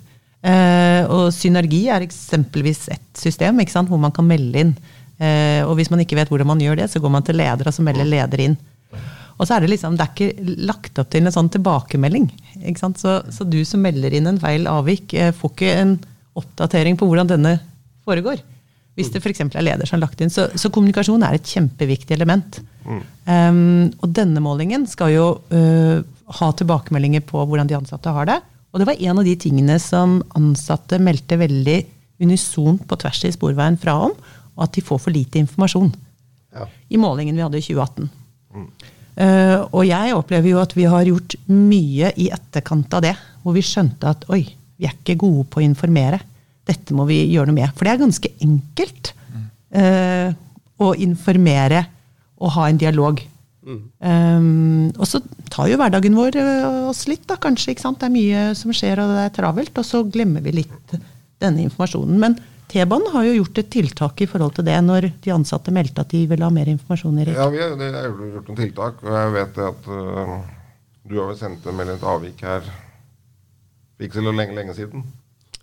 Eh, 0.47 1.07
og 1.11 1.31
synergi 1.35 1.87
er 1.91 2.05
eksempelvis 2.05 2.87
et 2.95 3.07
system 3.19 3.63
hvor 3.89 4.03
man 4.03 4.15
kan 4.15 4.27
melde 4.27 4.67
inn. 4.67 4.77
Eh, 5.17 5.63
og 5.65 5.79
hvis 5.79 5.91
man 5.91 6.03
ikke 6.03 6.19
vet 6.19 6.29
hvordan 6.29 6.51
man 6.51 6.61
gjør 6.61 6.83
det, 6.83 6.91
så 6.93 7.01
går 7.01 7.15
man 7.15 7.25
til 7.25 7.39
leder, 7.39 7.67
og 7.67 7.75
så 7.75 7.87
melder 7.87 8.05
leder 8.05 8.43
inn. 8.43 8.59
Og 9.37 9.45
så 9.45 9.57
er 9.57 9.65
det 9.65 9.71
liksom, 9.75 9.97
det 9.99 10.07
er 10.07 10.13
ikke 10.15 10.59
lagt 10.69 10.99
opp 11.01 11.11
til 11.13 11.27
en 11.27 11.35
sånn 11.35 11.51
tilbakemelding. 11.53 12.29
ikke 12.65 12.91
Så, 12.97 13.19
så, 13.29 13.45
du 13.45 13.61
som 13.69 13.83
melder 13.85 14.15
inn 14.17 14.29
en 14.31 14.41
feil 14.41 14.69
avvik, 14.71 15.13
eh, 15.15 15.35
får 15.37 15.53
ikke 15.53 15.73
en 15.83 15.97
oppdatering 16.37 16.97
på 16.97 17.09
hvordan 17.09 17.29
denne 17.29 17.59
foregår. 18.07 18.41
Hvis 18.97 19.11
det 19.13 19.21
f.eks. 19.21 19.43
er 19.45 19.65
leder 19.65 19.85
som 19.85 19.99
har 19.99 20.07
lagt 20.07 20.23
inn. 20.25 20.33
Så, 20.33 20.47
så, 20.57 20.71
kommunikasjon 20.73 21.25
er 21.27 21.37
et 21.37 21.53
kjempeviktig 21.53 22.17
element. 22.17 22.63
Mm. 22.87 23.03
Um, 23.29 23.59
og 24.01 24.13
denne 24.17 24.41
målingen 24.41 24.87
skal 24.89 25.13
jo 25.13 25.27
uh, 25.53 25.99
ha 26.41 26.49
tilbakemeldinger 26.57 27.27
på 27.29 27.45
hvordan 27.45 27.69
de 27.69 27.77
ansatte 27.77 28.15
har 28.17 28.31
det. 28.31 28.39
Og 28.73 28.81
det 28.81 28.89
var 28.89 29.05
en 29.05 29.21
av 29.21 29.29
de 29.29 29.37
tingene 29.41 29.77
som 29.83 30.19
ansatte 30.39 30.97
meldte 31.03 31.37
veldig 31.41 31.77
unisont 32.25 32.87
på 32.89 32.97
tvers 33.03 33.23
i 33.29 33.35
sporveien 33.37 33.77
fra 33.81 33.99
om, 34.09 34.17
og 34.57 34.65
at 34.65 34.73
de 34.77 34.85
får 34.85 35.03
for 35.05 35.13
lite 35.13 35.43
informasjon. 35.43 35.93
Ja. 36.57 36.65
I 36.89 37.01
målingen 37.01 37.37
vi 37.37 37.45
hadde 37.45 37.61
i 37.61 37.67
2018. 37.67 38.09
Mm. 38.57 38.69
Uh, 39.17 39.65
og 39.73 39.87
jeg 39.89 40.13
opplever 40.13 40.51
jo 40.51 40.61
at 40.61 40.75
vi 40.77 40.85
har 40.93 41.09
gjort 41.09 41.39
mye 41.49 42.11
i 42.21 42.29
etterkant 42.35 42.93
av 42.99 43.05
det, 43.07 43.15
hvor 43.43 43.57
vi 43.57 43.65
skjønte 43.65 44.11
at 44.13 44.27
oi, 44.33 44.43
vi 44.77 44.89
er 44.89 44.93
ikke 44.93 45.17
gode 45.23 45.47
på 45.53 45.63
å 45.63 45.65
informere. 45.65 46.21
Dette 46.69 46.97
må 46.97 47.07
vi 47.09 47.23
gjøre 47.31 47.49
noe 47.49 47.61
med. 47.63 47.73
For 47.77 47.87
det 47.87 47.95
er 47.95 48.03
ganske 48.03 48.33
enkelt 48.45 49.13
uh, 49.77 50.29
å 50.77 50.93
informere 51.01 51.87
og 52.37 52.53
ha 52.59 52.69
en 52.69 52.81
dialog. 52.81 53.23
Mm. 53.67 53.81
Um, 54.05 54.91
og 54.95 55.09
så 55.09 55.23
tar 55.51 55.71
jo 55.71 55.79
hverdagen 55.81 56.19
vår 56.19 56.37
oss 56.91 57.07
litt, 57.09 57.25
da, 57.31 57.39
kanskje. 57.41 57.75
Det 57.79 58.07
er 58.07 58.13
mye 58.13 58.43
som 58.59 58.75
skjer, 58.77 59.01
og 59.01 59.15
det 59.15 59.25
er 59.25 59.33
travelt. 59.39 59.81
Og 59.81 59.89
så 59.89 60.03
glemmer 60.05 60.45
vi 60.45 60.59
litt 60.61 60.97
denne 61.41 61.65
informasjonen. 61.65 62.21
Men 62.21 62.37
T-banen 62.67 63.13
har 63.15 63.27
jo 63.29 63.37
gjort 63.39 63.61
et 63.63 63.69
tiltak 63.71 64.23
i 64.25 64.27
forhold 64.31 64.57
til 64.57 64.67
det, 64.67 64.77
når 64.83 65.11
de 65.23 65.35
ansatte 65.35 65.75
meldte 65.75 66.03
at 66.03 66.11
de 66.11 66.25
ville 66.27 66.43
ha 66.43 66.51
mer 66.53 66.71
informasjon. 66.73 67.21
Erik. 67.23 67.37
Ja, 67.39 67.47
vi 67.53 67.61
har, 67.63 67.77
det 67.79 67.93
er 67.93 68.09
gjort 68.11 68.51
noen 68.51 68.59
tiltak. 68.59 69.05
Og 69.07 69.15
jeg 69.15 69.37
vet 69.37 69.61
at 69.69 69.87
uh, 69.87 70.35
du 71.07 71.15
har 71.21 71.31
vel 71.31 71.39
sendt 71.39 71.69
en 71.69 71.79
melding 71.79 72.01
et 72.01 72.11
avvik 72.11 72.43
her 72.47 72.67
for 72.67 74.05
ikke 74.05 74.19
så 74.19 74.35
lenge, 74.35 74.57
lenge 74.59 74.75
siden. 74.77 75.07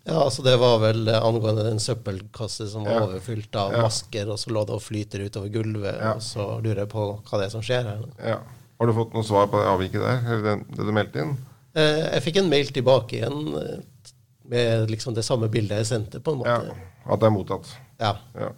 Ja, 0.04 0.18
altså 0.26 0.44
det 0.44 0.56
var 0.60 0.82
vel 0.84 1.08
angående 1.16 1.68
en 1.70 1.80
søppelkasse 1.80 2.66
som 2.72 2.84
var 2.88 2.98
ja. 2.98 3.04
overfylt 3.06 3.56
av 3.56 3.76
ja. 3.76 3.84
masker, 3.86 4.32
og 4.34 4.40
så 4.42 4.52
lå 4.52 4.66
det 4.68 4.76
og 4.76 4.84
flyter 4.84 5.24
utover 5.28 5.52
gulvet. 5.54 5.96
Ja. 5.96 6.16
Og 6.18 6.26
så 6.26 6.48
lurer 6.64 6.84
jeg 6.84 6.92
på 6.92 7.06
hva 7.20 7.40
det 7.40 7.48
er 7.48 7.54
som 7.54 7.64
skjer 7.64 7.88
her. 7.88 8.04
Ja. 8.20 8.42
Har 8.80 8.90
du 8.90 8.96
fått 8.98 9.14
noe 9.16 9.28
svar 9.28 9.48
på 9.52 9.62
det 9.62 9.70
avviket 9.72 10.04
der? 10.04 10.24
Eller 10.28 10.44
det, 10.48 10.56
det 10.76 10.88
du 10.88 10.96
meldte 10.96 11.24
inn? 11.24 11.36
Eh, 11.74 12.02
jeg 12.18 12.24
fikk 12.26 12.42
en 12.42 12.52
mail 12.52 12.72
tilbake 12.74 13.20
igjen 13.20 13.56
eh, 13.60 13.78
med 14.50 14.90
liksom 14.92 15.16
det 15.16 15.26
samme 15.26 15.50
bildet 15.52 15.82
jeg 15.82 15.90
sendte. 15.94 16.20
på 16.20 16.34
en 16.34 16.42
måte. 16.42 16.50
Ja, 16.50 16.90
At 17.06 17.20
det 17.20 17.28
er 17.30 17.36
mottatt. 17.36 17.70
Ja. 18.00 18.16
ja. 18.36 18.50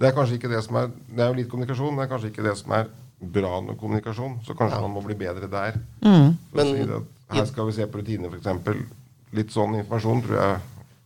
Det 0.00 0.08
er 0.08 0.16
kanskje 0.16 0.38
ikke 0.38 0.50
det 0.50 0.62
som 0.64 0.76
er 0.80 0.88
Det 0.90 1.22
er 1.22 1.28
jo 1.30 1.38
litt 1.38 1.50
kommunikasjon, 1.50 1.94
men 1.94 2.02
det 2.02 2.08
er 2.08 2.12
kanskje 2.14 2.32
ikke 2.32 2.46
det 2.48 2.56
som 2.58 2.72
er 2.76 2.88
bra 3.22 3.60
med 3.60 3.78
kommunikasjon. 3.78 4.40
Så 4.46 4.56
kanskje 4.58 4.78
ja. 4.80 4.82
man 4.82 4.96
må 4.96 5.04
bli 5.04 5.14
bedre 5.18 5.50
der. 5.50 5.78
Mm. 6.02 6.32
Men, 6.52 6.72
si 6.74 6.88
her 7.32 7.46
skal 7.48 7.68
vi 7.68 7.76
se 7.76 7.86
på 7.88 8.00
rutiner, 8.00 8.32
f.eks. 8.32 8.82
Litt 9.32 9.52
sånn 9.54 9.78
informasjon 9.78 10.26
tror 10.26 10.36
jeg 10.36 10.58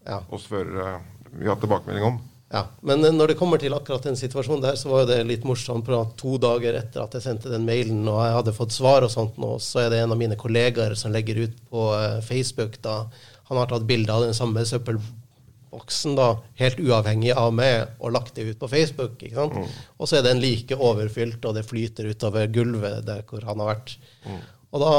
ja. 0.07 0.23
oss 0.35 0.49
førere 0.51 0.97
vi 1.37 1.47
har 1.47 1.61
tilbakemelding 1.61 2.07
om. 2.07 2.17
Ja, 2.49 2.63
Men 2.81 3.05
eh, 3.05 3.13
når 3.13 3.33
det 3.33 3.39
kommer 3.39 3.59
til 3.59 3.75
akkurat 3.75 4.05
den 4.07 4.17
situasjonen 4.19 4.63
der, 4.63 4.77
så 4.79 4.91
var 4.93 5.07
det 5.09 5.19
litt 5.27 5.45
morsomt. 5.47 5.87
For 5.87 6.13
to 6.19 6.37
dager 6.43 6.79
etter 6.79 7.03
at 7.03 7.17
jeg 7.17 7.25
sendte 7.25 7.53
den 7.53 7.67
mailen 7.67 8.07
og 8.07 8.21
jeg 8.23 8.37
hadde 8.39 8.55
fått 8.57 8.75
svar, 8.77 9.07
og 9.07 9.13
sånt 9.13 9.39
nå, 9.43 9.57
så 9.63 9.85
er 9.85 9.91
det 9.93 10.03
en 10.03 10.15
av 10.15 10.21
mine 10.21 10.39
kollegaer 10.39 10.95
som 10.99 11.15
legger 11.15 11.45
ut 11.47 11.57
på 11.71 11.89
uh, 11.95 12.21
Facebook. 12.25 12.79
da, 12.87 13.03
Han 13.51 13.61
har 13.61 13.71
tatt 13.71 13.87
bilde 13.89 14.13
av 14.13 14.27
den 14.27 14.35
samme 14.37 14.65
søppelboksen 14.67 16.19
da, 16.19 16.33
helt 16.61 16.83
uavhengig 16.83 17.33
av 17.39 17.55
meg, 17.55 17.95
og 18.01 18.15
lagt 18.17 18.35
det 18.39 18.49
ut 18.51 18.61
på 18.61 18.71
Facebook. 18.73 19.17
ikke 19.23 19.39
sant? 19.39 19.57
Mm. 19.57 19.81
Og 19.99 20.11
så 20.11 20.19
er 20.19 20.27
den 20.27 20.43
like 20.43 20.77
overfylt, 20.77 21.45
og 21.45 21.57
det 21.57 21.67
flyter 21.69 22.11
utover 22.11 22.51
gulvet 22.53 23.07
der 23.07 23.25
hvor 23.29 23.47
han 23.47 23.63
har 23.63 23.75
vært. 23.77 23.99
Mm. 24.27 24.45
Og 24.73 24.85
da 24.85 24.95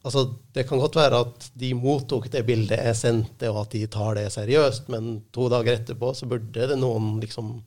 Altså, 0.00 0.22
det 0.56 0.62
kan 0.64 0.80
godt 0.80 0.96
være 0.96 1.18
at 1.26 1.50
de 1.60 1.74
mottok 1.76 2.30
det 2.32 2.40
bildet 2.48 2.80
jeg 2.86 2.96
sendte, 2.96 3.50
og 3.50 3.66
at 3.66 3.74
de 3.76 3.82
tar 3.92 4.14
det 4.16 4.30
seriøst, 4.32 4.88
men 4.92 5.18
to 5.34 5.50
dager 5.52 5.76
etterpå 5.76 6.14
så 6.16 6.28
burde 6.30 6.68
det 6.70 6.78
noen 6.80 7.18
liksom 7.20 7.58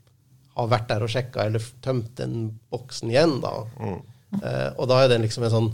ha 0.57 0.65
vært 0.69 0.89
der 0.89 1.05
og 1.05 1.11
sjekka 1.13 1.45
eller 1.45 1.61
tømt 1.85 2.15
den 2.17 2.47
boksen 2.73 3.13
igjen. 3.13 3.39
da. 3.43 3.53
Mm. 3.77 3.99
Eh, 4.39 4.69
og 4.77 4.89
da 4.89 5.03
er 5.03 5.11
det 5.11 5.21
liksom 5.27 5.45
en 5.45 5.53
sånn 5.53 5.69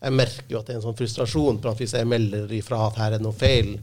Jeg 0.00 0.16
merker 0.16 0.48
jo 0.48 0.60
at 0.60 0.68
det 0.68 0.74
er 0.74 0.78
en 0.78 0.84
sånn 0.86 0.96
frustrasjon 0.96 1.58
for 1.60 1.76
hvis 1.76 1.92
jeg 1.98 2.08
melder 2.08 2.52
ifra 2.56 2.78
at 2.86 2.96
her 3.02 3.16
er 3.18 3.22
noe 3.22 3.36
feil, 3.36 3.74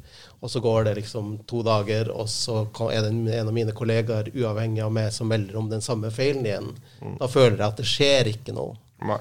og 0.42 0.50
så 0.50 0.62
går 0.62 0.88
det 0.88 0.96
liksom 1.00 1.36
to 1.50 1.62
dager, 1.66 2.10
og 2.14 2.30
så 2.30 2.64
er 2.90 3.06
det 3.06 3.12
en 3.14 3.50
av 3.52 3.54
mine 3.54 3.74
kollegaer 3.78 4.32
uavhengig 4.34 4.82
av 4.86 4.94
meg 4.98 5.12
som 5.14 5.30
melder 5.30 5.60
om 5.62 5.70
den 5.70 5.84
samme 5.86 6.10
feilen 6.14 6.46
igjen, 6.46 6.72
mm. 7.02 7.18
da 7.22 7.30
føler 7.30 7.60
jeg 7.60 7.68
at 7.68 7.82
det 7.82 7.88
skjer 7.92 8.32
ikke 8.34 8.58
noe. 8.58 8.78
Nei. 9.06 9.20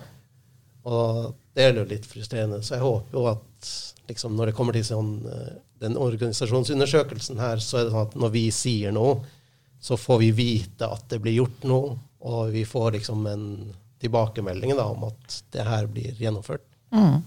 Og 0.86 1.34
det 1.56 1.64
er 1.66 1.80
jo 1.80 1.86
litt 1.88 2.06
frustrerende. 2.08 2.62
Så 2.64 2.76
jeg 2.76 2.84
håper 2.84 3.18
jo 3.18 3.24
at 3.30 3.70
liksom, 4.08 4.36
når 4.38 4.50
det 4.50 4.56
kommer 4.58 4.76
til 4.76 4.84
sånn, 4.86 5.14
eh, 5.28 5.56
den 5.82 5.96
organisasjonsundersøkelsen 6.00 7.40
her, 7.42 7.60
så 7.64 7.80
er 7.80 7.86
det 7.86 7.94
sånn 7.94 8.06
at 8.08 8.20
når 8.20 8.32
vi 8.36 8.44
sier 8.54 8.94
noe, 8.94 9.18
så 9.82 9.98
får 10.00 10.22
vi 10.22 10.30
vite 10.36 10.88
at 10.88 11.08
det 11.12 11.20
blir 11.24 11.42
gjort 11.42 11.66
noe, 11.68 11.96
og 12.26 12.54
vi 12.54 12.64
får 12.68 12.96
liksom 12.96 13.26
en 13.30 13.44
tilbakemelding 14.02 14.74
da, 14.76 14.88
om 14.92 15.08
at 15.08 15.40
det 15.54 15.66
her 15.66 15.88
blir 15.90 16.16
gjennomført. 16.20 16.65
Mm. 16.94 17.24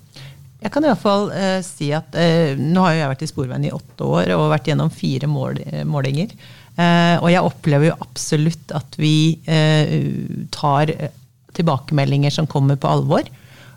Jeg 0.59 0.71
kan 0.75 0.83
iallfall 0.83 1.29
uh, 1.31 1.59
si 1.63 1.89
at 1.95 2.15
uh, 2.19 2.59
nå 2.59 2.83
har 2.83 2.97
jeg 2.97 3.11
vært 3.13 3.25
i 3.25 3.29
Sporveien 3.31 3.67
i 3.67 3.75
åtte 3.75 4.07
år 4.07 4.33
og 4.35 4.49
vært 4.51 4.71
gjennom 4.71 4.91
fire 4.91 5.29
mål, 5.31 5.61
målinger. 5.87 6.35
Uh, 6.79 7.17
og 7.19 7.27
jeg 7.33 7.43
opplever 7.43 7.89
jo 7.89 7.97
absolutt 8.05 8.71
at 8.77 8.93
vi 8.99 9.35
uh, 9.49 10.45
tar 10.53 10.93
tilbakemeldinger 11.57 12.31
som 12.31 12.47
kommer 12.47 12.79
på 12.79 12.87
alvor. 12.87 13.27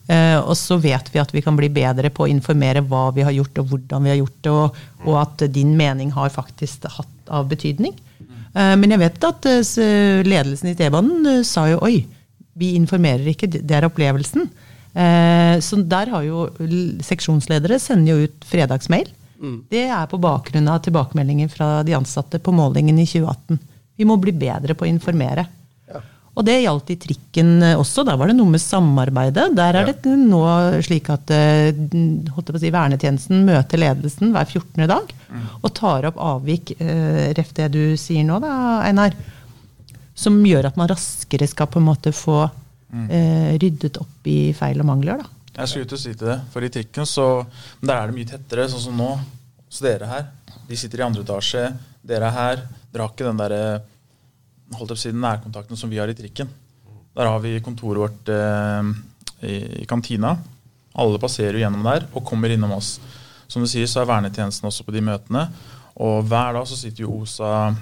Uh, 0.06 0.38
og 0.44 0.54
så 0.58 0.76
vet 0.82 1.10
vi 1.10 1.22
at 1.22 1.32
vi 1.34 1.42
kan 1.42 1.58
bli 1.58 1.70
bedre 1.72 2.12
på 2.14 2.26
å 2.26 2.30
informere 2.30 2.84
hva 2.86 3.08
vi 3.16 3.24
har 3.26 3.34
gjort, 3.34 3.58
og 3.58 3.72
hvordan 3.72 4.06
vi 4.06 4.12
har 4.12 4.20
gjort 4.20 4.38
det, 4.38 4.54
og, 4.54 4.80
og 5.06 5.18
at 5.18 5.46
din 5.54 5.74
mening 5.78 6.14
har 6.14 6.34
faktisk 6.34 6.86
hatt 6.98 7.32
av 7.32 7.50
betydning. 7.50 7.94
Men 8.52 8.92
jeg 8.92 9.00
vet 9.00 9.24
at 9.24 9.46
ledelsen 10.28 10.68
i 10.68 10.74
T-banen 10.76 11.38
sa 11.48 11.62
jo 11.70 11.78
oi, 11.86 12.02
Vi 12.60 12.74
informerer 12.76 13.30
ikke, 13.32 13.48
det 13.48 13.72
er 13.72 13.86
opplevelsen. 13.86 14.44
Eh, 14.92 15.60
så 15.60 15.76
der 15.76 16.12
har 16.12 16.24
jo 16.26 16.46
seksjonsledere 17.04 17.80
sender 17.80 18.12
jo 18.12 18.28
ut 18.28 18.46
fredagsmail. 18.48 19.08
Mm. 19.42 19.56
Det 19.72 19.86
er 19.88 20.10
på 20.10 20.20
bakgrunn 20.22 20.68
av 20.70 20.82
tilbakemeldinger 20.84 21.50
fra 21.50 21.70
de 21.86 21.96
ansatte 21.96 22.38
på 22.38 22.54
målingen 22.54 23.00
i 23.00 23.08
2018. 23.08 23.58
Vi 23.98 24.06
må 24.08 24.18
bli 24.20 24.34
bedre 24.36 24.76
på 24.76 24.86
å 24.86 24.90
informere. 24.90 25.46
Ja. 25.90 26.02
Og 26.36 26.46
det 26.46 26.60
gjaldt 26.62 26.92
i 26.94 26.98
trikken 27.00 27.56
også. 27.72 28.04
Da 28.06 28.14
var 28.20 28.30
det 28.30 28.36
noe 28.36 28.52
med 28.52 28.62
samarbeidet. 28.62 29.50
Der 29.56 29.80
er 29.80 29.90
ja. 29.90 29.96
det 30.04 30.14
nå 30.20 30.44
slik 30.84 31.10
at 31.12 31.32
uh, 31.34 32.54
si, 32.60 32.72
vernetjenesten 32.72 33.44
møter 33.48 33.82
ledelsen 33.82 34.32
hver 34.36 34.46
14. 34.46 34.86
dag 34.86 35.12
mm. 35.28 35.50
og 35.60 35.70
tar 35.76 36.08
opp 36.12 36.20
avvik, 36.20 36.76
ref 37.36 37.52
det 37.56 37.72
du 37.74 37.84
sier 38.00 38.28
nå 38.28 38.38
da, 38.44 38.54
Einar. 38.86 39.16
Som 40.14 40.42
gjør 40.44 40.68
at 40.68 40.76
man 40.78 40.90
raskere 40.92 41.48
skal 41.48 41.70
på 41.72 41.80
en 41.80 41.88
måte 41.88 42.12
få 42.14 42.44
uh, 42.92 43.52
ryddet 43.62 43.98
opp 44.00 44.28
i 44.28 44.52
feil 44.56 44.80
og 44.82 44.88
mangler. 44.88 45.22
da. 45.22 45.42
Jeg 45.52 45.68
skulle 45.68 45.84
ut 45.84 45.92
og 45.92 46.00
si 46.00 46.14
til 46.14 46.30
det, 46.30 46.38
for 46.52 46.64
i 46.64 46.70
trikken 46.72 47.08
så 47.08 47.26
der 47.82 47.96
er 47.98 48.08
det 48.08 48.16
mye 48.16 48.28
tettere, 48.28 48.68
sånn 48.72 48.86
som 48.86 48.96
nå. 48.96 49.10
Så 49.72 49.84
dere 49.84 50.08
her, 50.08 50.28
de 50.68 50.76
sitter 50.76 51.02
i 51.02 51.06
andre 51.06 51.24
etasje. 51.24 51.66
Dere 52.04 52.28
er 52.28 52.36
her. 52.36 52.62
Dere 52.92 53.04
har 53.04 53.12
ikke 53.12 53.28
den 53.28 53.40
der, 53.40 53.54
holdt 54.76 54.94
opp 54.94 55.00
siden 55.00 55.20
nærkontakten 55.20 55.76
som 55.76 55.92
vi 55.92 56.00
har 56.00 56.08
i 56.08 56.16
trikken. 56.16 56.48
Der 57.12 57.28
har 57.28 57.40
vi 57.44 57.58
kontoret 57.64 58.00
vårt 58.00 58.32
eh, 58.32 58.90
i, 59.44 59.56
i, 59.82 59.86
kantina. 59.88 60.34
Alle 60.96 61.20
passerer 61.20 61.58
jo 61.58 61.64
gjennom 61.64 61.84
der 61.84 62.06
og 62.12 62.24
kommer 62.28 62.52
innom 62.52 62.72
oss. 62.78 62.94
Som 63.48 63.64
du 63.64 63.68
sier, 63.68 63.88
så 63.88 64.00
er 64.00 64.08
vernetjenesten 64.08 64.68
også 64.68 64.86
på 64.86 64.94
de 64.96 65.04
møtene. 65.04 65.46
Og 66.00 66.24
hver 66.24 66.56
dag 66.56 66.68
så 66.68 66.78
sitter 66.80 67.04
jo 67.04 67.18
OSA 67.20 67.72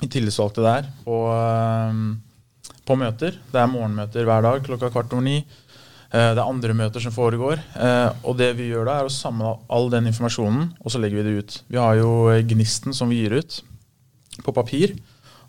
i 0.00 0.08
tillitsvalgte 0.08 0.64
der 0.64 0.88
og... 1.04 1.26
eh, 1.32 2.32
på 2.84 2.96
møter. 3.00 3.36
Det 3.52 3.60
er 3.60 3.70
morgenmøter 3.70 4.26
hver 4.28 4.44
dag 4.44 4.64
klokka 4.66 4.90
kvart 4.92 5.12
over 5.14 5.24
ni. 5.24 5.38
Eh, 6.14 6.30
det 6.34 6.38
er 6.38 6.44
andre 6.46 6.76
møter 6.76 7.02
som 7.02 7.14
foregår. 7.14 7.62
Eh, 7.74 8.10
og 8.22 8.36
det 8.38 8.52
vi 8.58 8.68
gjør 8.70 8.86
da, 8.88 8.98
er 9.00 9.08
å 9.08 9.12
samle 9.12 9.56
all 9.72 9.90
den 9.92 10.10
informasjonen, 10.10 10.70
og 10.78 10.92
så 10.92 11.00
legger 11.02 11.20
vi 11.22 11.26
det 11.26 11.38
ut. 11.40 11.56
Vi 11.72 11.80
har 11.80 11.98
jo 11.98 12.12
eh, 12.30 12.44
Gnisten 12.46 12.94
som 12.96 13.10
vi 13.10 13.22
gir 13.24 13.34
ut 13.40 13.60
på 14.44 14.54
papir. 14.54 14.94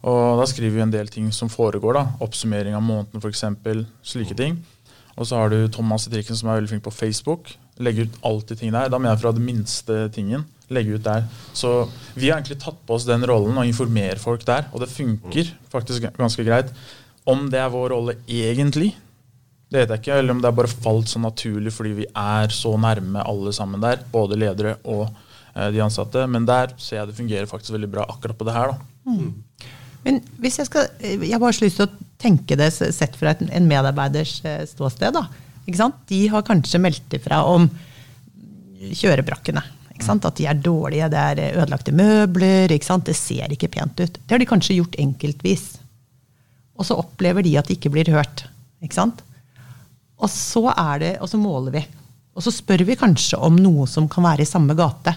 Og 0.06 0.40
da 0.40 0.46
skriver 0.50 0.76
vi 0.76 0.84
en 0.84 0.94
del 0.94 1.10
ting 1.10 1.32
som 1.34 1.50
foregår. 1.50 1.98
da, 1.98 2.08
Oppsummering 2.22 2.76
av 2.78 2.84
måneden 2.86 3.22
f.eks. 3.22 3.46
Slike 4.06 4.38
ting. 4.38 4.60
Og 5.16 5.30
så 5.30 5.40
har 5.40 5.50
du 5.50 5.70
Thomas 5.72 6.06
i 6.06 6.12
trikken 6.12 6.38
som 6.38 6.50
er 6.50 6.60
veldig 6.60 6.74
flink 6.74 6.84
på 6.86 6.94
Facebook. 6.94 7.54
Legger 7.82 8.06
ut 8.06 8.20
alltid 8.28 8.60
ting 8.60 8.74
der. 8.76 8.92
Da 8.92 9.00
mener 9.00 9.16
jeg 9.16 9.24
fra 9.24 9.34
det 9.34 9.46
minste 9.46 9.98
tingen. 10.14 10.44
Legge 10.70 10.98
ut 10.98 11.06
der. 11.06 11.26
Så 11.58 11.88
vi 12.14 12.30
har 12.30 12.38
egentlig 12.38 12.60
tatt 12.62 12.78
på 12.86 12.98
oss 12.98 13.08
den 13.08 13.26
rollen 13.26 13.58
og 13.58 13.70
informere 13.70 14.20
folk 14.22 14.46
der. 14.46 14.70
Og 14.74 14.84
det 14.84 14.92
funker 14.94 15.50
faktisk 15.72 16.06
ganske 16.20 16.46
greit. 16.46 16.74
Om 17.26 17.48
det 17.50 17.60
er 17.62 17.74
vår 17.74 17.90
rolle 17.96 18.18
egentlig, 18.30 18.92
det 19.72 19.82
vet 19.82 19.94
jeg 19.96 20.04
ikke, 20.04 20.18
eller 20.22 20.36
om 20.36 20.42
det 20.44 20.50
er 20.50 20.58
bare 20.60 20.72
falt 20.72 21.10
så 21.10 21.20
naturlig 21.20 21.74
fordi 21.74 21.94
vi 21.98 22.06
er 22.08 22.52
så 22.54 22.76
nærme 22.80 23.24
alle 23.26 23.54
sammen 23.56 23.82
der. 23.82 24.04
Både 24.12 24.38
ledere 24.38 24.76
og 24.84 25.08
eh, 25.08 25.72
de 25.74 25.82
ansatte. 25.84 26.22
Men 26.32 26.46
der 26.48 26.76
ser 26.78 27.02
jeg 27.02 27.10
det 27.10 27.18
fungerer 27.18 27.50
faktisk 27.50 27.74
veldig 27.76 27.90
bra 27.92 28.06
akkurat 28.14 28.38
på 28.38 28.48
det 28.48 28.56
her. 28.56 28.74
da. 28.76 29.10
Mm. 29.10 29.34
Men 30.06 30.22
hvis 30.38 30.60
jeg 30.62 30.70
skal, 30.70 30.92
jeg 31.02 31.34
har 31.34 31.42
bare 31.42 31.66
lyst 31.66 31.82
til 31.82 31.88
å 31.88 32.10
tenke 32.22 32.58
det 32.60 32.70
sett 32.78 33.18
fra 33.18 33.34
en 33.42 33.70
medarbeiders 33.70 34.38
eh, 34.46 34.64
ståsted. 34.70 35.18
da. 35.18 35.26
Ikke 35.66 35.82
sant? 35.82 35.98
De 36.12 36.22
har 36.30 36.46
kanskje 36.46 36.82
meldt 36.82 37.18
ifra 37.18 37.42
om 37.50 37.66
kjørebrakkene. 38.86 39.64
Ikke 39.96 40.06
sant? 40.06 40.28
At 40.28 40.38
de 40.38 40.46
er 40.46 40.62
dårlige, 40.62 41.10
det 41.10 41.26
er 41.32 41.58
ødelagte 41.64 41.96
møbler. 41.96 42.72
Ikke 42.76 42.86
sant? 42.88 43.10
Det 43.10 43.18
ser 43.18 43.50
ikke 43.56 43.72
pent 43.74 43.98
ut. 43.98 44.22
Det 44.22 44.36
har 44.36 44.44
de 44.44 44.48
kanskje 44.50 44.78
gjort 44.78 45.00
enkeltvis. 45.02 45.66
Og 46.76 46.88
så 46.88 46.98
opplever 47.00 47.46
de 47.46 47.56
at 47.60 47.70
de 47.70 47.78
ikke 47.78 47.92
blir 47.94 48.10
hørt. 48.14 48.46
Ikke 48.84 48.98
sant? 48.98 49.22
Og 50.16 50.32
så, 50.32 50.64
det, 51.02 51.18
og 51.24 51.30
så 51.32 51.40
måler 51.40 51.76
vi. 51.76 51.84
Og 52.36 52.44
så 52.44 52.52
spør 52.52 52.84
vi 52.88 52.98
kanskje 53.00 53.40
om 53.40 53.56
noe 53.60 53.88
som 53.88 54.10
kan 54.12 54.26
være 54.28 54.44
i 54.44 54.50
samme 54.50 54.76
gate. 54.78 55.16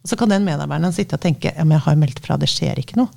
Og 0.00 0.10
så 0.10 0.16
kan 0.18 0.30
den 0.30 0.46
medarbeideren 0.46 0.94
sitte 0.94 1.18
og 1.18 1.22
tenke 1.22 1.52
ja, 1.52 1.64
men 1.64 1.76
jeg 1.78 1.86
har 1.86 1.98
meldt 1.98 2.22
fra, 2.24 2.38
det 2.40 2.50
skjer 2.50 2.78
ikke 2.82 2.98
noe. 3.00 3.10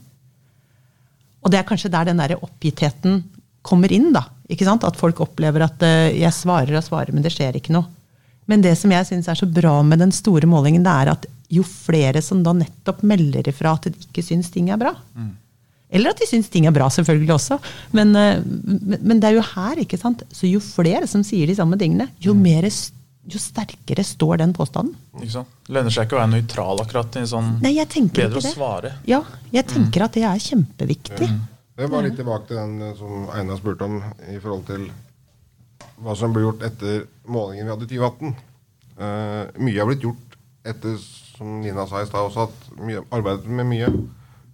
Og 1.43 1.51
det 1.51 1.59
er 1.59 1.67
kanskje 1.67 1.91
der 1.91 2.07
den 2.09 2.21
der 2.21 2.37
oppgittheten 2.39 3.21
kommer 3.63 3.91
inn. 3.91 4.11
da, 4.15 4.25
ikke 4.51 4.67
sant? 4.67 4.85
At 4.87 4.99
folk 4.99 5.21
opplever 5.23 5.65
at 5.65 5.83
uh, 5.83 6.09
jeg 6.11 6.35
svarer 6.35 6.79
og 6.79 6.85
svarer, 6.85 7.13
men 7.15 7.23
det 7.25 7.33
skjer 7.35 7.59
ikke 7.59 7.75
noe. 7.75 7.87
Men 8.49 8.63
det 8.63 8.73
som 8.79 8.91
jeg 8.91 9.07
syns 9.07 9.29
er 9.31 9.39
så 9.39 9.47
bra 9.47 9.77
med 9.87 10.01
den 10.03 10.11
store 10.11 10.47
målingen, 10.49 10.83
det 10.83 10.91
er 10.91 11.13
at 11.13 11.27
jo 11.53 11.63
flere 11.67 12.21
som 12.23 12.41
da 12.43 12.51
nettopp 12.55 13.03
melder 13.05 13.47
ifra 13.51 13.75
at 13.77 13.87
de 13.87 14.07
ikke 14.07 14.23
syns 14.25 14.49
ting 14.51 14.71
er 14.73 14.79
bra, 14.81 14.91
mm. 15.13 15.29
Eller 15.93 16.13
at 16.13 16.19
de 16.21 16.27
syns 16.27 16.49
ting 16.49 16.65
er 16.65 16.73
bra, 16.73 16.89
selvfølgelig 16.93 17.35
også. 17.35 17.59
Men, 17.93 18.15
eh, 18.17 18.41
men, 18.97 19.19
det 19.21 19.29
er 19.29 19.37
jo 19.37 19.45
her, 19.53 19.83
ikke 19.83 19.99
sant. 20.01 20.25
Så 20.33 20.49
jo 20.49 20.61
flere 20.63 21.07
som 21.09 21.23
sier 21.25 21.49
de 21.49 21.55
samme 21.57 21.77
tingene, 21.79 22.09
jo, 22.23 22.33
mm. 22.33 22.43
mer, 22.43 22.67
jo 23.29 23.41
sterkere 23.41 24.05
står 24.07 24.41
den 24.41 24.55
påstanden. 24.57 24.97
Ikke 25.21 25.35
sant? 25.37 25.55
Lønner 25.69 25.93
seg 25.93 26.07
ikke 26.07 26.17
å 26.17 26.23
være 26.23 26.33
nøytral 26.33 26.81
akkurat. 26.83 27.21
i 27.21 27.29
sånn 27.29 27.55
Nei, 27.63 27.75
jeg 27.77 27.91
tenker 27.93 28.25
Bedre 28.25 28.41
å 28.41 28.45
det. 28.45 28.53
svare. 28.57 28.93
Ja, 29.09 29.21
jeg 29.53 29.69
tenker 29.69 30.01
mm. 30.01 30.07
at 30.07 30.17
det 30.17 30.25
er 30.31 30.45
kjempeviktig. 30.49 31.29
Mm. 31.29 31.41
Det 31.77 31.89
var 31.89 32.05
litt 32.05 32.17
tilbake 32.19 32.49
til 32.49 32.59
den 32.59 32.73
eh, 32.85 32.97
som 32.97 33.29
Einar 33.33 33.61
spurte 33.61 33.87
om 33.87 34.01
i 34.29 34.37
forhold 34.41 34.67
til 34.67 34.89
hva 36.03 36.13
som 36.17 36.33
ble 36.33 36.43
gjort 36.43 36.65
etter 36.65 37.05
målingen 37.29 37.65
vi 37.65 37.73
hadde 37.73 37.87
i 37.87 37.93
2018. 37.93 38.35
Uh, 38.93 39.05
eh, 39.05 39.61
mye 39.65 39.79
har 39.79 39.89
blitt 39.89 40.05
gjort 40.05 40.37
etter, 40.69 40.99
som 41.33 41.61
Nina 41.63 41.85
sa 41.89 42.03
i 42.03 42.09
stad 42.09 42.27
også, 42.27 42.45
at 42.49 42.81
mye, 42.81 43.01
arbeidet 43.13 43.49
med 43.49 43.67
mye. 43.69 43.89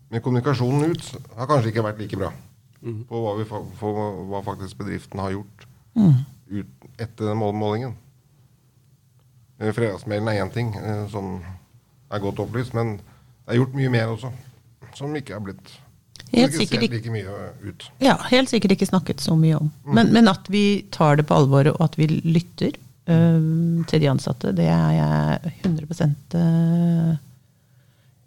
Men 0.10 0.24
kommunikasjonen 0.26 0.92
ut 0.92 1.10
har 1.38 1.50
kanskje 1.50 1.72
ikke 1.74 1.86
vært 1.86 2.00
like 2.02 2.18
bra 2.18 2.32
mm. 2.82 3.02
på 3.10 3.24
hva, 3.24 3.34
vi, 3.38 3.48
for, 3.50 4.14
hva 4.30 4.44
faktisk 4.46 4.80
bedriften 4.82 5.22
har 5.22 5.36
gjort 5.36 5.68
mm. 6.00 6.16
ut, 6.60 6.88
etter 6.98 7.30
den 7.30 7.42
målingen. 7.42 7.94
Eh, 9.60 9.74
fredagsmailen 9.76 10.32
er 10.32 10.42
én 10.44 10.54
ting, 10.54 10.74
eh, 10.80 11.06
som 11.14 11.38
er 12.10 12.24
godt 12.24 12.42
opplyst, 12.42 12.74
men 12.78 12.98
det 12.98 13.54
er 13.54 13.62
gjort 13.62 13.78
mye 13.78 13.94
mer 13.94 14.16
også, 14.16 14.34
som 14.98 15.16
ikke 15.18 15.38
er 15.38 15.46
blitt 15.46 15.78
Helt 16.30 16.54
sikkert 16.54 16.84
ikke, 16.86 17.00
like 17.00 17.10
mye 17.10 17.38
ut. 17.66 17.88
Ja, 18.04 18.14
helt 18.30 18.52
sikkert 18.52 18.76
ikke 18.76 18.86
snakket 18.86 19.22
så 19.24 19.34
mye 19.34 19.58
om. 19.58 19.72
Mm. 19.82 19.94
Men, 19.98 20.12
men, 20.14 20.28
at 20.30 20.46
vi 20.54 20.86
tar 20.94 21.18
det 21.18 21.26
på 21.26 21.34
alvor, 21.34 21.72
og 21.72 21.82
at 21.88 21.98
vi 21.98 22.06
lytter 22.06 22.76
øh, 23.10 23.82
til 23.90 24.04
de 24.04 24.10
ansatte, 24.12 24.54
det 24.54 24.68
er 24.70 24.92
jeg 24.94 25.54
100 25.64 25.88
øh, 26.38 27.16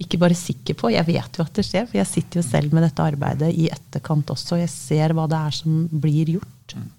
ikke 0.03 0.21
bare 0.23 0.37
sikker 0.39 0.77
på, 0.79 0.91
jeg 0.95 1.07
vet 1.09 1.39
jo 1.39 1.45
at 1.45 1.55
det 1.59 1.65
skjer, 1.67 1.87
for 1.89 1.99
jeg 2.01 2.11
sitter 2.11 2.41
jo 2.41 2.47
selv 2.47 2.75
med 2.75 2.85
dette 2.87 3.05
arbeidet 3.05 3.53
i 3.55 3.69
etterkant 3.73 4.35
også. 4.35 4.61
Jeg 4.61 4.73
ser 4.73 5.15
hva 5.17 5.29
det 5.31 5.39
er 5.39 5.57
som 5.57 5.87
blir 6.03 6.37
gjort. 6.37 6.77
Mm. 6.77 6.91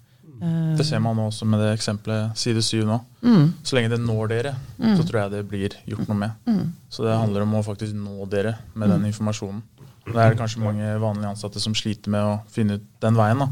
Det 0.76 0.84
ser 0.84 1.00
man 1.00 1.18
også 1.22 1.46
med 1.48 1.62
det 1.62 1.70
eksempelet 1.72 2.36
side 2.36 2.60
syv 2.64 2.84
nå. 2.88 2.98
Mm. 3.24 3.46
Så 3.64 3.76
lenge 3.76 3.92
det 3.94 4.00
når 4.02 4.32
dere, 4.32 4.54
mm. 4.76 4.96
så 4.98 5.06
tror 5.06 5.20
jeg 5.22 5.32
det 5.32 5.44
blir 5.48 5.76
gjort 5.88 6.10
noe 6.10 6.18
med. 6.20 6.34
Mm. 6.48 6.66
Så 6.92 7.06
det 7.06 7.14
handler 7.16 7.46
om 7.46 7.54
å 7.56 7.62
faktisk 7.64 7.96
nå 7.96 8.26
dere 8.32 8.56
med 8.74 8.92
den 8.92 9.06
mm. 9.06 9.08
informasjonen. 9.12 9.62
Det 10.04 10.18
er 10.20 10.34
det 10.34 10.40
kanskje 10.42 10.60
mange 10.60 10.90
vanlige 11.00 11.30
ansatte 11.30 11.62
som 11.62 11.76
sliter 11.76 12.12
med 12.12 12.26
å 12.26 12.34
finne 12.52 12.76
ut 12.76 12.84
den 13.00 13.16
veien. 13.16 13.40
da. 13.40 13.48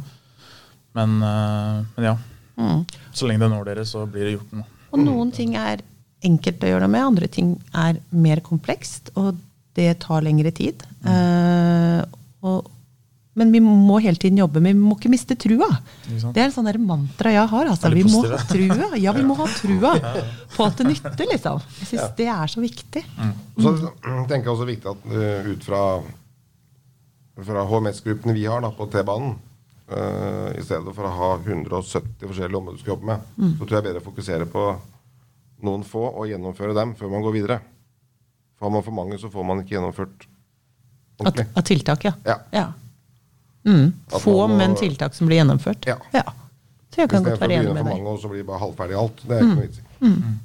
Men, 0.98 1.16
uh, 1.24 1.80
men 1.96 2.08
ja. 2.10 2.16
Mm. 2.60 2.82
Så 3.16 3.28
lenge 3.28 3.40
det 3.46 3.52
når 3.54 3.70
dere, 3.70 3.86
så 3.88 4.04
blir 4.04 4.28
det 4.28 4.34
gjort 4.36 4.52
noe. 4.58 4.68
Og 4.92 5.00
noen 5.00 5.32
ting 5.32 5.56
er 5.56 5.80
enkelt 6.26 6.62
å 6.62 6.70
gjøre 6.70 6.86
noe 6.86 6.92
med, 6.92 7.06
andre 7.12 7.28
ting 7.30 7.56
er 7.76 7.98
mer 8.10 8.42
komplekst, 8.44 9.12
og 9.18 9.34
det 9.76 9.94
tar 10.04 10.24
lengre 10.24 10.52
tid. 10.54 10.84
Mm. 11.02 11.10
Uh, 11.10 12.48
og, 12.48 12.70
men 13.38 13.52
vi 13.54 13.62
må 13.64 13.96
hele 14.04 14.20
tiden 14.20 14.40
jobbe, 14.42 14.60
men 14.60 14.76
vi 14.76 14.84
må 14.84 14.96
ikke 14.98 15.12
miste 15.12 15.36
trua. 15.40 15.68
Det 16.04 16.36
er 16.36 16.50
en 16.50 16.54
sånn 16.54 16.68
mantra 16.84 17.32
jeg 17.32 17.48
har. 17.48 17.70
Altså. 17.72 17.92
Vi 17.94 18.04
må 18.04 18.24
ha 18.28 18.40
trua. 18.48 18.90
Ja, 19.00 19.14
vi 19.16 19.24
må 19.24 19.36
ha 19.38 19.46
trua 19.48 19.94
på 20.52 20.66
at 20.66 20.82
det 20.82 20.90
nytter, 20.90 21.24
liksom. 21.30 21.62
Jeg 21.78 21.88
syns 21.94 22.02
ja. 22.02 22.10
det 22.18 22.28
er 22.34 22.52
så 22.52 22.64
viktig. 22.64 23.04
Mm. 23.16 23.32
Så 23.56 23.72
tenker 24.28 24.42
jeg 24.42 24.52
også 24.52 24.68
viktig 24.68 24.92
at 24.92 25.08
uh, 25.14 25.48
ut 25.48 25.64
fra, 25.70 25.82
fra 27.48 27.64
HMS-gruppene 27.72 28.36
vi 28.36 28.44
har 28.44 28.60
da, 28.64 28.72
på 28.76 28.90
T-banen, 28.92 29.38
uh, 29.88 30.50
i 30.52 30.64
stedet 30.66 30.92
for 30.92 31.08
å 31.08 31.16
ha 31.16 31.34
170 31.40 32.28
forskjellige 32.28 32.60
områder 32.60 32.76
du 32.76 32.84
skal 32.84 32.98
jobbe 32.98 33.14
med, 33.14 33.28
mm. 33.38 33.54
så 33.56 33.64
tror 33.64 33.78
jeg 33.78 33.88
bedre 33.88 34.04
å 34.04 34.10
fokusere 34.10 34.50
på 34.52 34.66
noen 35.66 35.84
få 35.86 36.04
og 36.10 36.28
gjennomføre 36.30 36.76
dem 36.76 36.94
før 36.98 37.12
man 37.12 37.24
går 37.24 37.36
videre. 37.36 37.58
For 38.58 38.68
har 38.68 38.76
man 38.76 38.86
for 38.86 38.96
mange, 38.96 39.18
så 39.18 39.30
får 39.32 39.48
man 39.48 39.62
ikke 39.62 39.76
gjennomført 39.76 40.28
ordentlig. 41.18 41.48
Av 41.54 41.66
tiltak, 41.66 42.06
ja. 42.08 42.14
ja. 42.26 42.38
ja. 42.54 42.68
Mm. 43.66 43.92
Få, 44.18 44.36
må, 44.46 44.56
men 44.58 44.76
tiltak 44.78 45.14
som 45.14 45.30
blir 45.30 45.42
gjennomført. 45.42 45.86
Ja. 45.86 45.98
ja. 46.14 46.24
Så 46.92 47.04
jeg 47.04 47.10
kan 47.12 47.24
godt 47.24 47.40
være 47.40 47.60
enig 47.60 47.72
med 47.72 47.80
deg. 47.80 47.84
for 47.86 47.96
mange, 47.96 48.14
og 48.14 48.20
så 48.20 48.30
blir 48.32 48.42
det 48.42 48.48
bare 48.50 48.62
halvferdig 48.66 48.96
alt. 49.00 49.22
Det 49.24 49.36
er 49.36 49.44
ikke 49.44 49.54
noe 49.54 49.66
vits 49.66 49.82
i. 49.82 49.86
Mm. 50.02 50.16
mm. 50.16 50.40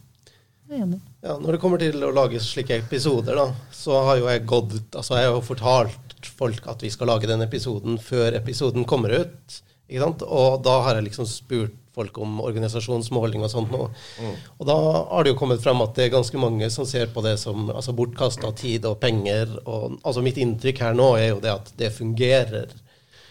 Ja, 1.23 1.37
når 1.39 1.55
det 1.55 1.59
kommer 1.63 1.79
til 1.79 2.01
å 2.03 2.09
lage 2.11 2.41
slike 2.43 2.75
episoder, 2.81 3.37
da, 3.39 3.45
så 3.71 4.01
har 4.03 4.17
jo 4.19 4.25
jeg 4.27 4.41
gått 4.51 4.73
altså 4.99 5.15
Jeg 5.15 5.29
har 5.29 5.37
jo 5.37 5.45
fortalt 5.47 6.27
folk 6.37 6.67
at 6.67 6.83
vi 6.83 6.91
skal 6.91 7.07
lage 7.07 7.29
den 7.29 7.43
episoden 7.45 7.95
før 8.03 8.35
episoden 8.35 8.83
kommer 8.87 9.13
ut. 9.15 9.59
Ikke 9.87 10.03
sant? 10.03 10.25
Og 10.27 10.59
da 10.65 10.75
har 10.83 10.99
jeg 10.99 11.07
liksom 11.07 11.27
spurt 11.29 11.77
folk 11.97 12.17
om 12.23 12.39
organisasjonsmåling 12.45 13.43
og 13.45 13.51
sånt 13.51 13.73
nå. 13.73 13.87
Mm. 14.21 14.33
Og 14.57 14.69
da 14.69 14.77
har 15.11 15.25
det 15.25 15.33
jo 15.33 15.39
kommet 15.41 15.63
frem 15.63 15.81
at 15.83 15.95
det 15.97 16.07
er 16.07 16.15
ganske 16.15 16.41
mange 16.41 16.69
som 16.73 16.87
ser 16.89 17.09
på 17.13 17.23
det 17.25 17.37
som 17.41 17.71
altså, 17.73 17.95
bortkasta 17.97 18.53
tid 18.57 18.85
og 18.89 18.99
penger. 19.03 19.57
Og, 19.65 19.97
altså 20.03 20.23
mitt 20.25 20.39
inntrykk 20.41 20.83
her 20.85 20.97
nå 20.97 21.13
er 21.19 21.31
jo 21.31 21.41
det 21.43 21.55
at 21.55 21.73
det 21.79 21.95
fungerer. 21.95 22.75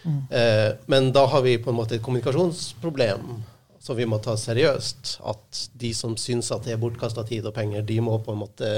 Eh, 0.07 0.71
men 0.85 1.11
da 1.11 1.25
har 1.25 1.41
vi 1.41 1.57
på 1.57 1.71
en 1.71 1.79
måte 1.79 1.97
et 1.97 2.03
kommunikasjonsproblem 2.03 3.41
som 3.79 3.97
vi 3.97 4.07
må 4.07 4.19
ta 4.23 4.35
seriøst. 4.39 5.17
At 5.27 5.63
de 5.79 5.93
som 5.95 6.15
syns 6.19 6.51
at 6.55 6.67
det 6.67 6.75
er 6.75 6.81
bortkasta 6.81 7.25
tid 7.27 7.47
og 7.47 7.55
penger, 7.55 7.85
de 7.87 7.99
må 8.03 8.19
på 8.23 8.35
en 8.35 8.43
måte 8.43 8.71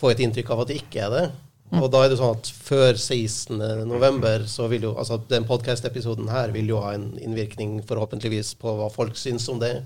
få 0.00 0.12
et 0.12 0.22
inntrykk 0.22 0.52
av 0.54 0.64
at 0.64 0.72
det 0.72 0.82
ikke 0.82 1.06
er 1.06 1.14
det. 1.14 1.24
Og 1.72 1.86
da 1.88 2.02
er 2.04 2.10
det 2.12 2.18
sånn 2.20 2.34
at 2.36 2.48
før 2.52 2.98
16.11. 3.00 4.44
så 4.50 4.66
vil 4.68 4.84
jo 4.90 4.92
altså 5.00 5.16
den 5.30 5.46
podkast-episoden 5.48 6.28
her 6.28 6.52
vil 6.52 6.68
jo 6.68 6.82
ha 6.84 6.90
en 6.96 7.06
innvirkning 7.16 7.78
forhåpentligvis 7.88 8.52
på 8.60 8.74
hva 8.76 8.90
folk 8.92 9.16
syns 9.16 9.46
om 9.48 9.60
det. 9.62 9.78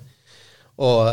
Og, 0.83 1.07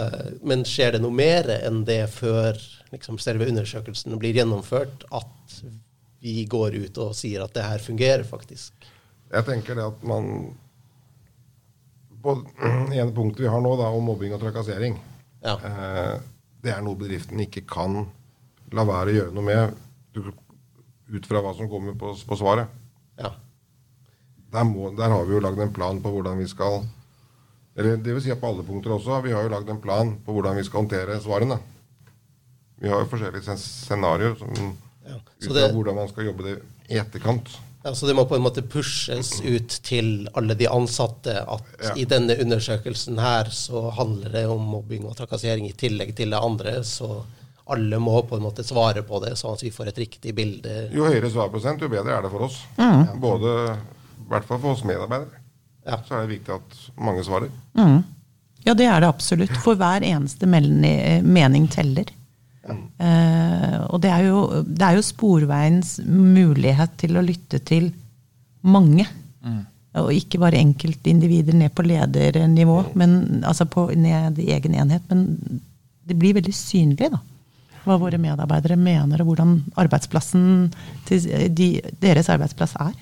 men 0.44 0.66
skjer 0.68 0.96
det 0.96 1.04
noe 1.04 1.14
mer 1.14 1.48
enn 1.62 1.84
det 1.88 2.02
før 2.12 2.58
liksom, 2.92 3.20
selve 3.22 3.46
undersøkelsen 3.52 4.18
blir 4.20 4.36
gjennomført, 4.42 5.06
at 5.14 5.62
vi 6.24 6.42
går 6.50 6.80
ut 6.88 7.00
og 7.06 7.14
sier 7.16 7.46
at 7.46 7.54
det 7.56 7.64
her 7.68 7.84
fungerer 7.84 8.26
faktisk? 8.28 8.74
Jeg 9.34 9.46
tenker 9.48 9.78
det 9.78 9.86
at 9.88 10.04
man 10.06 10.28
På 12.24 12.36
det 12.40 12.98
ene 13.00 13.12
punktet 13.16 13.44
vi 13.46 13.50
har 13.52 13.62
nå, 13.64 13.76
da, 13.80 13.90
om 13.94 14.06
mobbing 14.10 14.34
og 14.36 14.42
trakassering, 14.44 14.98
Ja. 15.44 15.58
eh, 15.60 16.14
det 16.64 16.72
er 16.72 16.82
noe 16.86 16.96
bedriften 16.96 17.42
ikke 17.44 17.66
kan 17.68 18.06
la 18.74 18.86
være 18.88 19.12
å 19.12 19.16
gjøre 19.18 19.34
noe 19.36 19.44
med 19.44 19.74
du, 20.16 20.22
ut 21.12 21.26
fra 21.28 21.42
hva 21.44 21.52
som 21.58 21.70
kommer 21.70 21.94
på, 22.00 22.14
på 22.28 22.38
svaret. 22.40 22.68
ja. 23.20 23.34
Der, 24.54 24.64
må, 24.70 24.92
der 24.94 25.10
har 25.10 25.24
vi 25.26 25.34
jo 25.34 25.40
lagd 25.42 25.58
en 25.64 25.72
plan 25.74 25.98
på 26.02 26.12
hvordan 26.14 26.38
vi 26.38 26.46
skal 26.46 26.84
Eller 27.76 27.96
det 27.98 28.14
vil 28.14 28.22
si 28.22 28.30
at 28.30 28.38
på 28.40 28.52
alle 28.52 28.62
punkter 28.64 28.92
også. 28.94 29.16
Vi 29.26 29.32
har 29.34 29.42
jo 29.42 29.50
lagd 29.50 29.70
en 29.74 29.80
plan 29.82 30.12
på 30.26 30.32
hvordan 30.36 30.56
vi 30.60 30.64
skal 30.68 30.84
håndtere 30.84 31.16
svarene. 31.24 31.58
Vi 32.78 32.88
har 32.92 33.00
jo 33.02 33.08
forskjellige 33.10 33.42
scen- 33.48 33.58
scenarioer 33.58 34.36
Ja. 35.10 35.16
ut 35.42 35.48
fra 35.50 35.72
hvordan 35.74 35.96
man 35.96 36.08
skal 36.12 36.26
jobbe 36.30 36.44
det 36.44 36.54
i 36.90 37.00
etterkant. 37.02 37.50
Ja, 37.84 37.96
så 37.98 38.06
det 38.08 38.14
må 38.16 38.28
på 38.30 38.36
en 38.38 38.44
måte 38.46 38.62
pushes 38.62 39.42
ut 39.42 39.80
til 39.84 40.28
alle 40.38 40.54
de 40.56 40.68
ansatte 40.70 41.34
at 41.42 41.64
Ja. 41.84 41.96
i 41.98 42.06
denne 42.06 42.38
undersøkelsen 42.40 43.18
her 43.20 43.50
så 43.50 43.90
handler 43.98 44.30
det 44.30 44.46
om 44.48 44.62
mobbing 44.62 45.06
og 45.10 45.18
trakassering 45.18 45.66
i 45.68 45.74
tillegg 45.74 46.14
til 46.16 46.30
det 46.30 46.40
andre. 46.40 46.84
Så 46.84 47.26
alle 47.72 48.00
må 48.04 48.18
på 48.28 48.36
en 48.36 48.44
måte 48.44 48.66
svare 48.68 49.06
på 49.08 49.20
det, 49.24 49.36
sånn 49.40 49.56
at 49.56 49.64
vi 49.64 49.72
får 49.72 49.94
et 49.94 50.02
riktig 50.04 50.34
bilde. 50.36 50.88
Jo 50.92 51.08
høyere 51.08 51.32
svarprosent, 51.32 51.84
jo 51.84 51.92
bedre 51.92 52.18
er 52.18 52.26
det 52.26 52.32
for 52.34 52.48
oss. 52.50 52.58
Både, 53.24 53.54
I 54.26 54.28
hvert 54.34 54.50
fall 54.50 54.60
for 54.60 54.76
oss 54.76 54.84
medarbeidere. 54.88 55.40
Ja. 55.88 56.00
Så 56.08 56.18
er 56.18 56.26
det 56.26 56.36
viktig 56.38 56.56
at 56.56 56.76
mange 57.00 57.24
svarer. 57.28 57.52
Ja, 58.64 58.76
det 58.76 58.88
er 58.88 59.04
det 59.04 59.10
absolutt. 59.12 59.56
For 59.64 59.80
hver 59.80 60.04
eneste 60.08 60.48
mening 60.48 61.68
teller. 61.72 62.12
Eh, 62.64 63.80
og 63.90 64.00
det 64.04 64.12
er, 64.12 64.22
jo, 64.30 64.64
det 64.64 64.88
er 64.88 64.96
jo 64.96 65.04
sporveiens 65.04 65.98
mulighet 66.08 66.96
til 67.02 67.20
å 67.20 67.26
lytte 67.26 67.60
til 67.68 67.90
mange. 68.64 69.08
Og 70.00 70.10
ikke 70.16 70.40
bare 70.42 70.58
enkeltindivider 70.58 71.54
ned 71.54 71.70
på 71.76 71.84
ledernivå, 71.86 72.80
men, 72.98 73.44
altså 73.46 73.68
på, 73.70 73.92
ned 73.94 74.40
i 74.42 74.48
egen 74.56 74.74
enhet. 74.80 75.04
Men 75.12 75.62
det 76.08 76.18
blir 76.18 76.40
veldig 76.40 76.56
synlig, 76.56 77.12
da. 77.14 77.20
Hva 77.84 77.98
våre 78.00 78.20
medarbeidere 78.22 78.78
mener, 78.80 79.22
og 79.22 79.32
hvordan 79.32 79.58
arbeidsplassen 79.80 80.72
til 81.08 81.26
de, 81.52 81.68
deres 82.02 82.30
arbeidsplass 82.32 82.78
er. 82.80 82.94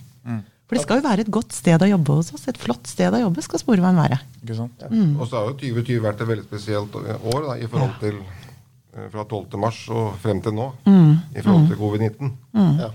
For 0.72 0.80
det 0.80 0.86
skal 0.86 1.02
jo 1.02 1.04
være 1.04 1.26
et 1.26 1.32
godt 1.36 1.52
sted 1.52 1.84
å 1.84 1.88
jobbe 1.90 2.14
hos 2.16 2.30
oss. 2.32 2.46
Et 2.48 2.58
flott 2.58 2.88
sted 2.88 3.12
å 3.12 3.20
jobbe 3.26 3.44
skal 3.44 3.60
Sporveien 3.60 3.98
være. 4.00 4.22
Ikke 4.40 4.56
sant? 4.56 4.86
Og 4.88 5.26
så 5.28 5.36
har 5.36 5.50
jo 5.50 5.58
2020 5.60 6.00
vært 6.06 6.24
et 6.24 6.30
veldig 6.30 6.46
spesielt 6.48 6.96
år 6.96 7.42
da, 7.44 7.56
i 7.60 7.68
forhold 7.68 7.98
til 8.00 8.22
eh, 8.22 9.10
fra 9.12 9.26
12. 9.26 9.58
mars 9.60 9.82
og 9.92 10.14
frem 10.24 10.40
til 10.46 10.56
nå. 10.56 10.70
I 10.88 11.44
forhold 11.44 11.68
til 11.74 11.82
covid-19. 11.82 12.32
Ja. 12.80 12.88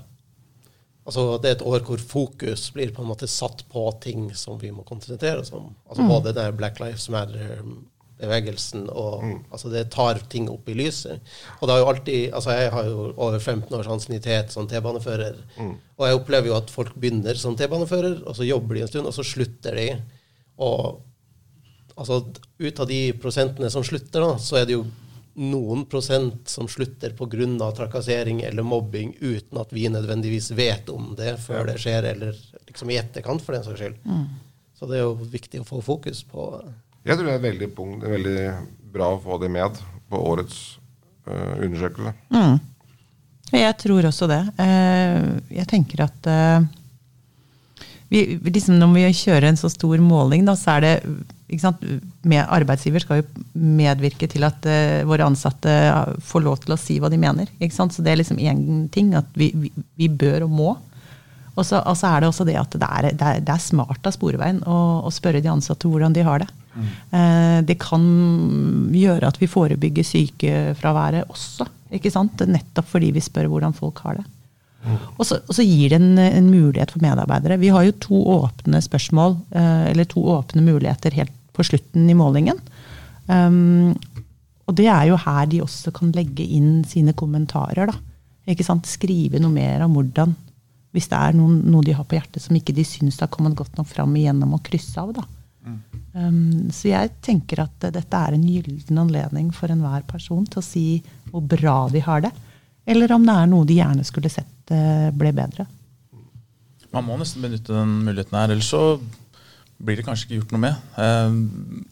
Altså, 1.06 1.26
det 1.38 1.50
er 1.50 1.58
et 1.58 1.66
år 1.68 1.84
hvor 1.86 2.00
fokus 2.02 2.64
blir 2.74 2.90
på 2.96 3.04
en 3.04 3.10
måte 3.12 3.28
satt 3.30 3.60
på 3.70 3.84
ting 4.02 4.30
som 4.34 4.56
vi 4.58 4.72
må 4.74 4.82
konsentrere 4.88 5.44
oss 5.44 5.52
om. 5.54 5.68
Altså 5.86 6.08
Både 6.08 6.32
der 6.34 6.56
Black 6.56 6.80
Lives 6.80 7.06
Matter-bevegelsen 8.16 8.88
og 8.90 9.24
altså 9.50 9.68
Det 9.68 9.90
tar 9.90 10.18
ting 10.28 10.48
opp 10.50 10.68
i 10.68 10.74
lyset. 10.74 11.20
Og 11.60 11.66
det 11.66 11.74
har 11.74 11.80
jo 11.80 11.88
alltid, 11.90 12.32
altså 12.32 12.50
Jeg 12.50 12.70
har 12.72 12.84
jo 12.84 13.14
over 13.16 13.38
15 13.38 13.74
års 13.76 13.86
ansiennitet 13.86 14.52
som 14.52 14.66
T-banefører. 14.66 15.36
Og 15.98 16.06
jeg 16.06 16.16
opplever 16.16 16.48
jo 16.48 16.56
at 16.56 16.70
folk 16.70 16.94
begynner 16.94 17.34
som 17.34 17.56
T-banefører, 17.56 18.22
og 18.26 18.36
så 18.36 18.44
jobber 18.44 18.74
de 18.74 18.82
en 18.82 18.88
stund, 18.88 19.06
og 19.06 19.14
så 19.14 19.22
slutter 19.22 19.74
de. 19.76 19.88
Og 20.58 21.02
altså, 21.96 22.22
ut 22.58 22.80
av 22.80 22.86
de 22.86 23.12
prosentene 23.12 23.70
som 23.70 23.84
slutter, 23.84 24.20
da, 24.20 24.38
så 24.38 24.56
er 24.56 24.66
det 24.66 24.78
jo 24.78 24.86
noen 25.36 25.84
prosent 25.84 26.48
som 26.48 26.66
slutter 26.66 27.12
pga. 27.12 27.72
trakassering 27.76 28.40
eller 28.42 28.62
mobbing 28.62 29.14
uten 29.20 29.58
at 29.58 29.72
vi 29.72 29.88
nødvendigvis 29.88 30.50
vet 30.56 30.88
om 30.88 31.14
det 31.16 31.36
før 31.44 31.66
det 31.66 31.78
skjer, 31.78 32.02
eller 32.14 32.32
liksom 32.66 32.90
i 32.90 32.96
etterkant, 32.96 33.42
for 33.42 33.52
den 33.52 33.64
saks 33.64 33.80
skyld. 33.80 33.96
Så 34.76 34.86
det 34.86 34.98
er 34.98 35.04
jo 35.04 35.14
viktig 35.16 35.60
å 35.60 35.68
få 35.68 35.80
fokus 35.80 36.22
på 36.24 36.62
Jeg 37.06 37.18
tror 37.18 37.28
det 37.28 37.36
er 37.36 37.44
veldig, 37.44 37.68
punkt, 37.76 38.06
veldig 38.10 38.40
bra 38.94 39.12
å 39.14 39.20
få 39.22 39.38
det 39.38 39.50
med 39.54 39.78
på 40.10 40.22
årets 40.32 40.56
uh, 41.28 41.54
undersøkelse. 41.62 42.14
Jeg 43.54 43.76
tror 43.78 44.08
også 44.08 44.26
det. 44.30 44.40
Uh, 44.58 45.38
Jeg 45.54 45.68
tenker 45.70 46.02
at 46.08 46.26
uh, 46.26 46.66
vi, 48.10 48.24
liksom 48.42 48.80
når 48.80 48.90
vi 48.96 49.06
kjører 49.20 49.52
en 49.52 49.60
så 49.60 49.70
stor 49.70 50.02
måling, 50.02 50.42
da, 50.46 50.56
så 50.58 50.76
er 50.76 50.82
det 50.82 50.92
ikke 51.46 51.62
sant, 51.62 51.84
med 52.26 52.42
Arbeidsgiver 52.42 53.04
skal 53.04 53.20
jo 53.20 53.44
medvirke 53.54 54.26
til 54.30 54.42
at 54.46 54.66
våre 55.06 55.28
ansatte 55.28 55.70
får 56.26 56.42
lov 56.42 56.58
til 56.64 56.74
å 56.74 56.78
si 56.80 56.96
hva 56.98 57.10
de 57.10 57.20
mener. 57.22 57.50
Ikke 57.62 57.74
sant? 57.74 57.94
Så 57.94 58.02
det 58.02 58.14
er 58.14 58.18
liksom 58.18 58.40
én 58.42 58.88
ting 58.94 59.12
at 59.14 59.30
vi, 59.38 59.52
vi, 59.54 59.70
vi 59.94 60.10
bør 60.10 60.48
og 60.48 60.54
må. 60.58 60.72
Og 61.54 61.62
så, 61.64 61.78
altså 61.86 62.10
er 62.10 62.22
det 62.22 62.30
også 62.32 62.46
det 62.46 62.58
at 62.58 62.74
det 62.74 62.88
er, 62.88 63.10
det 63.14 63.28
er, 63.30 63.42
det 63.46 63.54
er 63.54 63.62
smart 63.62 64.06
av 64.06 64.14
Sporveien 64.14 64.58
å, 64.66 64.78
å 65.06 65.12
spørre 65.14 65.42
de 65.42 65.52
ansatte 65.54 65.90
hvordan 65.90 66.14
de 66.16 66.26
har 66.26 66.42
det. 66.42 66.50
Eh, 66.76 67.58
det 67.66 67.78
kan 67.82 68.04
gjøre 68.92 69.30
at 69.30 69.40
vi 69.40 69.50
forebygger 69.50 70.06
sykefraværet 70.06 71.30
også. 71.32 71.68
ikke 71.96 72.12
sant? 72.12 72.40
Nettopp 72.46 72.88
fordi 72.90 73.12
vi 73.16 73.24
spør 73.24 73.50
hvordan 73.52 73.76
folk 73.76 74.02
har 74.04 74.20
det. 74.20 74.26
Og 75.16 75.24
så, 75.26 75.40
og 75.42 75.56
så 75.56 75.64
gir 75.66 75.90
det 75.90 75.98
en, 75.98 76.18
en 76.18 76.50
mulighet 76.50 76.92
for 76.94 77.02
medarbeidere. 77.02 77.58
Vi 77.58 77.72
har 77.74 77.86
jo 77.86 77.96
to 78.02 78.20
åpne 78.36 78.80
spørsmål, 78.84 79.34
eh, 79.50 79.90
eller 79.90 80.06
to 80.08 80.22
åpne 80.36 80.62
muligheter 80.62 81.16
helt 81.16 81.34
på 81.56 81.64
slutten 81.66 82.06
i 82.10 82.16
målingen. 82.16 82.60
Um, 83.26 83.96
og 84.66 84.76
det 84.78 84.86
er 84.92 85.08
jo 85.08 85.18
her 85.18 85.46
de 85.50 85.62
også 85.64 85.90
kan 85.94 86.12
legge 86.14 86.44
inn 86.44 86.84
sine 86.86 87.14
kommentarer. 87.16 87.90
da. 87.90 87.96
Ikke 88.46 88.66
sant? 88.66 88.86
Skrive 88.86 89.40
noe 89.42 89.54
mer 89.54 89.82
om 89.86 89.96
hvordan, 89.96 90.34
hvis 90.94 91.08
det 91.10 91.18
er 91.18 91.38
noen, 91.38 91.60
noe 91.70 91.86
de 91.86 91.94
har 91.96 92.06
på 92.06 92.18
hjertet 92.18 92.44
som 92.44 92.58
ikke 92.58 92.74
de 92.76 92.84
syns 92.86 93.18
har 93.22 93.30
kommet 93.32 93.56
godt 93.58 93.78
nok 93.78 93.88
fram 93.90 94.14
igjennom 94.18 94.54
å 94.54 94.62
krysse 94.62 95.02
av. 95.02 95.14
da. 95.16 95.26
Um, 96.16 96.70
så 96.72 96.88
jeg 96.88 97.10
tenker 97.20 97.60
at 97.66 97.88
dette 97.92 98.16
er 98.16 98.32
en 98.32 98.44
gyllen 98.48 99.00
anledning 99.02 99.50
for 99.52 99.68
enhver 99.68 100.06
person 100.08 100.46
til 100.48 100.62
å 100.62 100.64
si 100.64 100.84
hvor 101.28 101.44
bra 101.44 101.74
de 101.92 102.00
har 102.00 102.22
det, 102.24 102.30
eller 102.88 103.12
om 103.12 103.26
det 103.26 103.34
er 103.36 103.50
noe 103.50 103.66
de 103.68 103.76
gjerne 103.76 104.04
skulle 104.06 104.30
sett 104.32 104.72
eh, 104.72 105.10
ble 105.12 105.32
bedre. 105.36 105.66
Man 106.94 107.04
må 107.04 107.18
nesten 107.20 107.44
benytte 107.44 107.74
den 107.74 107.98
muligheten 108.06 108.38
her, 108.38 108.54
ellers 108.54 108.70
så 108.72 108.96
blir 109.76 109.98
det 109.98 110.06
kanskje 110.06 110.28
ikke 110.30 110.38
gjort 110.38 110.56
noe 110.56 110.64
med. 110.64 110.88
Eh, 110.96 111.84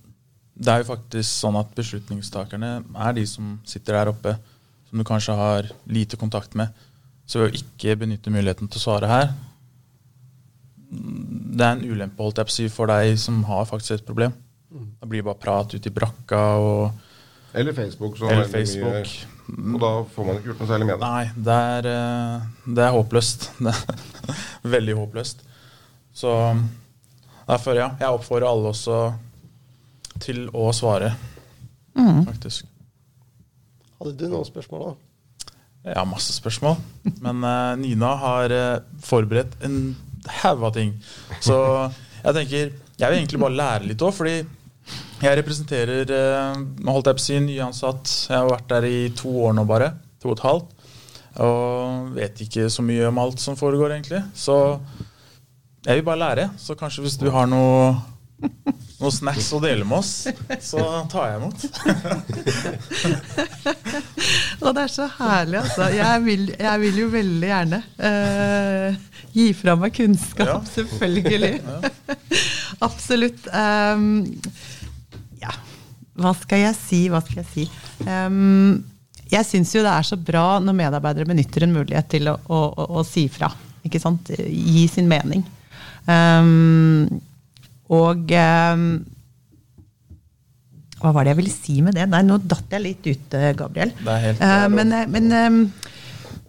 Det 0.54 0.70
er 0.70 0.80
jo 0.80 0.86
faktisk 0.92 1.26
sånn 1.28 1.56
at 1.58 1.72
beslutningstakerne 1.74 2.68
er 2.94 3.16
de 3.16 3.24
som 3.26 3.56
sitter 3.66 3.98
der 3.98 4.12
oppe, 4.12 4.36
som 4.88 5.00
du 5.00 5.04
kanskje 5.04 5.34
har 5.34 5.68
lite 5.90 6.16
kontakt 6.16 6.54
med. 6.54 6.70
Så 7.26 7.40
ved 7.42 7.50
å 7.50 7.58
ikke 7.58 7.96
benytte 8.04 8.30
muligheten 8.30 8.70
til 8.70 8.78
å 8.78 8.84
svare 8.84 9.10
her, 9.10 9.32
det 11.54 11.64
er 11.64 11.76
en 11.76 11.84
ulempe 11.86 12.22
holdt 12.24 12.40
jeg 12.40 12.48
på 12.48 12.52
å 12.52 12.56
si, 12.56 12.66
for 12.72 12.90
deg 12.90 13.18
som 13.20 13.42
har 13.48 13.66
faktisk 13.68 13.98
et 13.98 14.06
problem. 14.06 14.34
Det 14.74 15.08
blir 15.10 15.22
bare 15.26 15.38
prat 15.38 15.74
ute 15.74 15.90
i 15.90 15.94
brakka 15.94 16.42
og 16.58 17.54
Eller 17.54 17.72
Facebook. 17.76 18.16
Så 18.18 18.30
Eller 18.30 18.48
Facebook. 18.50 19.10
Mye, 19.46 19.74
og 19.74 19.80
da 19.82 19.90
får 20.14 20.26
man 20.26 20.38
ikke 20.38 20.50
gjort 20.50 20.62
noe 20.62 20.70
særlig 20.70 20.86
med 20.88 20.94
det. 20.96 21.10
Nei, 21.10 21.44
det 21.46 21.58
er, 21.74 21.88
eh, 21.92 22.72
det 22.78 22.86
er 22.86 22.96
håpløst. 22.96 23.50
Det 24.24 24.70
er 24.70 24.72
veldig 24.72 24.94
håpløst. 24.96 25.42
Så 26.16 26.30
derfor, 27.44 27.76
ja. 27.76 27.90
Jeg 28.00 28.16
oppfordrer 28.16 28.48
alle 28.48 28.70
også 28.72 29.00
til 30.24 30.46
å 30.56 30.70
svare, 30.72 31.10
faktisk. 31.94 32.64
Hadde 34.00 34.14
du 34.16 34.24
noen 34.32 34.46
spørsmål, 34.48 34.86
da? 34.86 34.94
Ja, 35.92 36.06
masse 36.08 36.32
spørsmål, 36.32 36.78
men 37.20 37.44
eh, 37.44 37.74
Nina 37.82 38.14
har 38.22 38.52
eh, 38.56 38.78
forberedt 39.04 39.58
en 39.66 39.92
haug 40.42 40.66
av 40.68 40.74
ting. 40.76 40.94
Så 41.44 41.56
jeg 42.24 42.36
tenker 42.36 42.70
Jeg 42.94 43.10
vil 43.10 43.18
egentlig 43.18 43.40
bare 43.42 43.58
lære 43.58 43.88
litt 43.90 44.02
òg, 44.06 44.12
fordi 44.14 44.36
jeg 45.24 45.38
representerer 45.40 46.10
eh, 46.14 46.60
holdt 46.86 47.08
jeg 47.08 47.16
på 47.16 47.22
å 47.22 47.24
si, 47.24 47.38
nyansatt. 47.42 48.12
Jeg 48.28 48.36
har 48.36 48.50
vært 48.50 48.68
der 48.70 48.86
i 48.86 48.98
to 49.16 49.32
år 49.46 49.56
nå, 49.56 49.64
bare. 49.66 49.88
To 50.22 50.30
og 50.30 50.36
et 50.36 50.44
halvt. 50.44 50.70
Og 51.44 52.12
vet 52.14 52.44
ikke 52.44 52.68
så 52.70 52.84
mye 52.86 53.08
om 53.08 53.18
alt 53.22 53.42
som 53.42 53.58
foregår, 53.58 53.96
egentlig. 53.96 54.20
Så 54.38 54.56
jeg 55.84 55.98
vil 55.98 56.06
bare 56.06 56.22
lære. 56.22 56.46
Så 56.60 56.76
kanskje 56.78 57.06
hvis 57.06 57.18
du 57.18 57.26
har 57.34 57.48
noe, 57.50 57.96
noen 59.00 59.14
snacks 59.14 59.48
å 59.56 59.58
dele 59.62 59.86
med 59.88 59.98
oss, 59.98 60.12
så 60.62 60.84
tar 61.10 61.32
jeg 61.32 61.40
imot. 61.40 61.64
Og 64.62 64.70
det 64.76 64.84
er 64.84 64.92
så 64.92 65.08
herlig, 65.18 65.58
altså. 65.64 65.88
Jeg 65.94 66.22
vil, 66.24 66.46
jeg 66.54 66.82
vil 66.84 67.00
jo 67.02 67.08
veldig 67.12 67.50
gjerne 67.50 67.80
uh, 67.98 69.02
gi 69.34 69.48
fra 69.58 69.74
meg 69.80 69.94
kunnskap, 69.98 70.46
ja. 70.52 70.58
selvfølgelig. 70.76 71.52
Absolutt. 72.86 73.50
Um, 73.50 74.06
ja, 75.42 75.52
hva 76.20 76.34
skal 76.38 76.64
jeg 76.68 76.78
si, 76.78 77.04
hva 77.12 77.22
skal 77.24 77.42
jeg 77.42 77.50
si? 77.50 77.68
Um, 78.06 78.84
jeg 79.32 79.48
syns 79.48 79.74
jo 79.74 79.82
det 79.82 79.90
er 79.90 80.06
så 80.06 80.16
bra 80.20 80.60
når 80.62 80.78
medarbeidere 80.84 81.28
benytter 81.28 81.66
en 81.66 81.74
mulighet 81.74 82.10
til 82.14 82.30
å, 82.30 82.38
å, 82.46 82.64
å, 82.70 82.88
å 83.00 83.06
si 83.06 83.26
fra. 83.32 83.50
Ikke 83.84 84.00
sant? 84.00 84.30
Gi 84.38 84.86
sin 84.88 85.10
mening. 85.10 85.42
Um, 86.06 87.08
og 87.92 88.32
eh, 88.32 88.86
hva 91.04 91.12
var 91.12 91.26
det 91.26 91.34
jeg 91.34 91.40
ville 91.42 91.52
si 91.52 91.78
med 91.84 91.96
det? 91.98 92.06
Nei, 92.08 92.22
nå 92.24 92.38
datt 92.40 92.72
jeg 92.72 92.80
litt 92.80 93.04
ut, 93.04 93.36
eh, 93.36 93.52
Gabriel. 93.58 93.92
Det 94.00 94.20
helt 94.22 94.44
eh, 94.44 94.66
men, 94.72 94.92
eh, 94.96 95.08
men, 95.12 95.66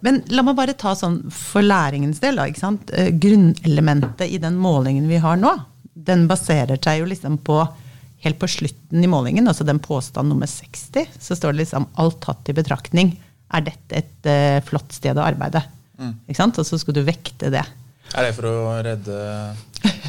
men, 0.00 0.20
la 0.32 0.44
meg 0.46 0.56
bare 0.56 0.76
ta 0.80 0.94
sånn 0.96 1.18
for 1.34 1.66
læringens 1.66 2.22
del. 2.22 2.40
Da, 2.40 2.46
ikke 2.48 2.62
sant? 2.62 2.92
Grunnelementet 3.20 4.30
i 4.32 4.40
den 4.40 4.56
målingen 4.60 5.10
vi 5.12 5.20
har 5.20 5.36
nå, 5.40 5.52
den 6.08 6.24
baserer 6.30 6.80
seg 6.80 7.02
jo 7.02 7.10
liksom 7.12 7.42
på 7.46 7.64
Helt 8.24 8.38
på 8.40 8.48
slutten 8.48 9.04
i 9.04 9.08
målingen, 9.12 9.44
altså 9.46 9.62
den 9.62 9.76
påstand 9.78 10.32
nummer 10.32 10.48
60, 10.48 11.04
så 11.20 11.36
står 11.36 11.52
det 11.52 11.60
liksom 11.60 11.84
alt 12.00 12.16
tatt 12.24 12.48
i 12.48 12.54
betraktning 12.56 13.10
er 13.54 13.66
dette 13.68 14.00
et 14.00 14.26
uh, 14.26 14.56
flott 14.66 14.96
sted 14.96 15.20
å 15.20 15.22
arbeide. 15.22 15.60
Mm. 16.00 16.14
Ikke 16.24 16.38
sant? 16.40 16.58
Og 16.58 16.66
så 16.66 16.78
skal 16.80 16.96
du 16.96 17.02
vekte 17.06 17.52
det. 17.52 17.62
Er 18.16 18.24
det 18.24 18.36
for 18.36 18.48
å 18.48 18.58
redde 18.84 19.16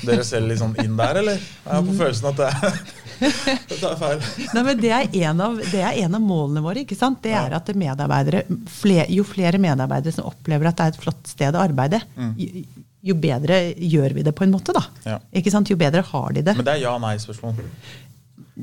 dere 0.08 0.24
selv 0.26 0.48
litt 0.50 0.62
sånn 0.62 0.76
inn 0.80 0.96
der, 0.98 1.20
eller? 1.22 1.42
Jeg 1.42 1.74
har 1.74 1.84
på 1.84 1.96
følelsen 1.98 2.30
at 2.30 2.40
det 2.40 2.48
er, 2.48 2.78
det 3.72 3.78
er 3.90 4.00
feil. 4.00 4.24
Nei, 4.56 4.64
men 4.64 4.82
det 4.82 4.92
er, 4.96 5.10
en 5.28 5.44
av, 5.44 5.60
det 5.60 5.82
er 5.84 6.00
en 6.06 6.18
av 6.18 6.24
målene 6.24 6.64
våre. 6.64 6.86
ikke 6.86 6.98
sant? 6.98 7.20
Det 7.26 7.36
er 7.36 7.56
at 7.58 7.72
medarbeidere, 7.76 8.46
fler, 8.72 9.12
Jo 9.14 9.28
flere 9.28 9.60
medarbeidere 9.62 10.16
som 10.16 10.30
opplever 10.30 10.72
at 10.72 10.80
det 10.80 10.88
er 10.88 10.96
et 10.96 11.02
flott 11.04 11.32
sted 11.34 11.58
å 11.58 11.64
arbeide, 11.66 12.02
mm. 12.16 12.34
jo, 12.40 12.66
jo, 13.12 13.20
bedre 13.28 13.62
gjør 13.76 14.18
vi 14.18 14.26
det 14.28 14.36
på 14.38 14.48
en 14.48 14.56
måte. 14.56 14.76
da. 14.78 14.86
Ja. 15.08 15.22
Ikke 15.42 15.54
sant? 15.54 15.72
Jo 15.72 15.80
bedre 15.80 16.06
har 16.08 16.36
de 16.38 16.48
det. 16.48 16.56
Men 16.58 16.68
det 16.70 16.78
er 16.78 16.86
ja-nei-spørsmål? 16.86 17.64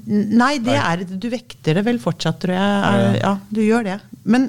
Nei, 0.04 0.54
det 0.64 0.74
er, 0.74 1.04
du 1.06 1.28
vekter 1.30 1.78
det 1.78 1.84
vel 1.86 2.00
fortsatt, 2.02 2.40
tror 2.42 2.56
jeg. 2.56 3.18
Ja, 3.20 3.36
du 3.52 3.60
gjør 3.62 3.84
det. 3.86 4.00
Men, 4.26 4.48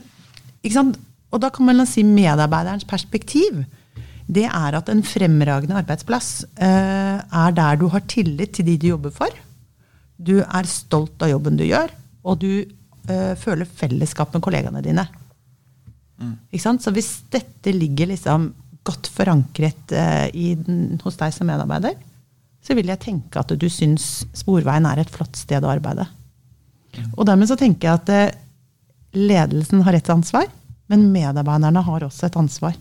ikke 0.64 0.78
sant? 0.80 1.02
Og 1.36 1.42
da 1.44 1.52
kan 1.52 1.68
man 1.68 1.84
si 1.90 2.02
medarbeiderens 2.08 2.88
perspektiv 2.88 3.66
det 4.26 4.46
er 4.50 4.78
at 4.78 4.90
en 4.90 5.04
fremragende 5.06 5.78
arbeidsplass 5.78 6.46
eh, 6.58 7.20
er 7.22 7.52
der 7.58 7.78
du 7.78 7.88
har 7.94 8.06
tillit 8.10 8.56
til 8.58 8.66
de 8.66 8.78
du 8.82 8.88
jobber 8.90 9.14
for. 9.14 9.30
Du 10.18 10.40
er 10.42 10.70
stolt 10.70 11.22
av 11.22 11.30
jobben 11.30 11.60
du 11.60 11.66
gjør, 11.68 11.92
og 12.26 12.40
du 12.42 12.52
eh, 12.64 13.34
føler 13.38 13.70
fellesskap 13.70 14.34
med 14.34 14.44
kollegaene 14.46 14.82
dine. 14.86 15.06
Mm. 16.18 16.36
Så 16.80 16.94
hvis 16.96 17.12
dette 17.30 17.74
ligger 17.76 18.10
liksom 18.10 18.50
godt 18.86 19.10
forankret 19.14 19.94
eh, 19.94 20.28
i, 20.34 20.48
hos 21.04 21.20
deg 21.20 21.34
som 21.36 21.50
medarbeider, 21.50 21.98
så 22.66 22.74
vil 22.74 22.90
jeg 22.90 23.04
tenke 23.04 23.38
at 23.42 23.54
du 23.54 23.68
syns 23.70 24.26
Sporveien 24.34 24.88
er 24.90 25.04
et 25.04 25.12
flott 25.14 25.38
sted 25.38 25.62
å 25.66 25.70
arbeide. 25.70 26.08
Mm. 26.96 27.12
Og 27.14 27.26
dermed 27.30 27.52
så 27.52 27.60
tenker 27.60 27.92
jeg 27.92 28.02
at 28.02 28.14
eh, 28.16 28.38
ledelsen 29.16 29.86
har 29.86 29.98
et 29.98 30.10
ansvar, 30.10 30.50
men 30.90 31.10
medarbeiderne 31.14 31.86
har 31.86 32.06
også 32.08 32.26
et 32.28 32.42
ansvar 32.42 32.74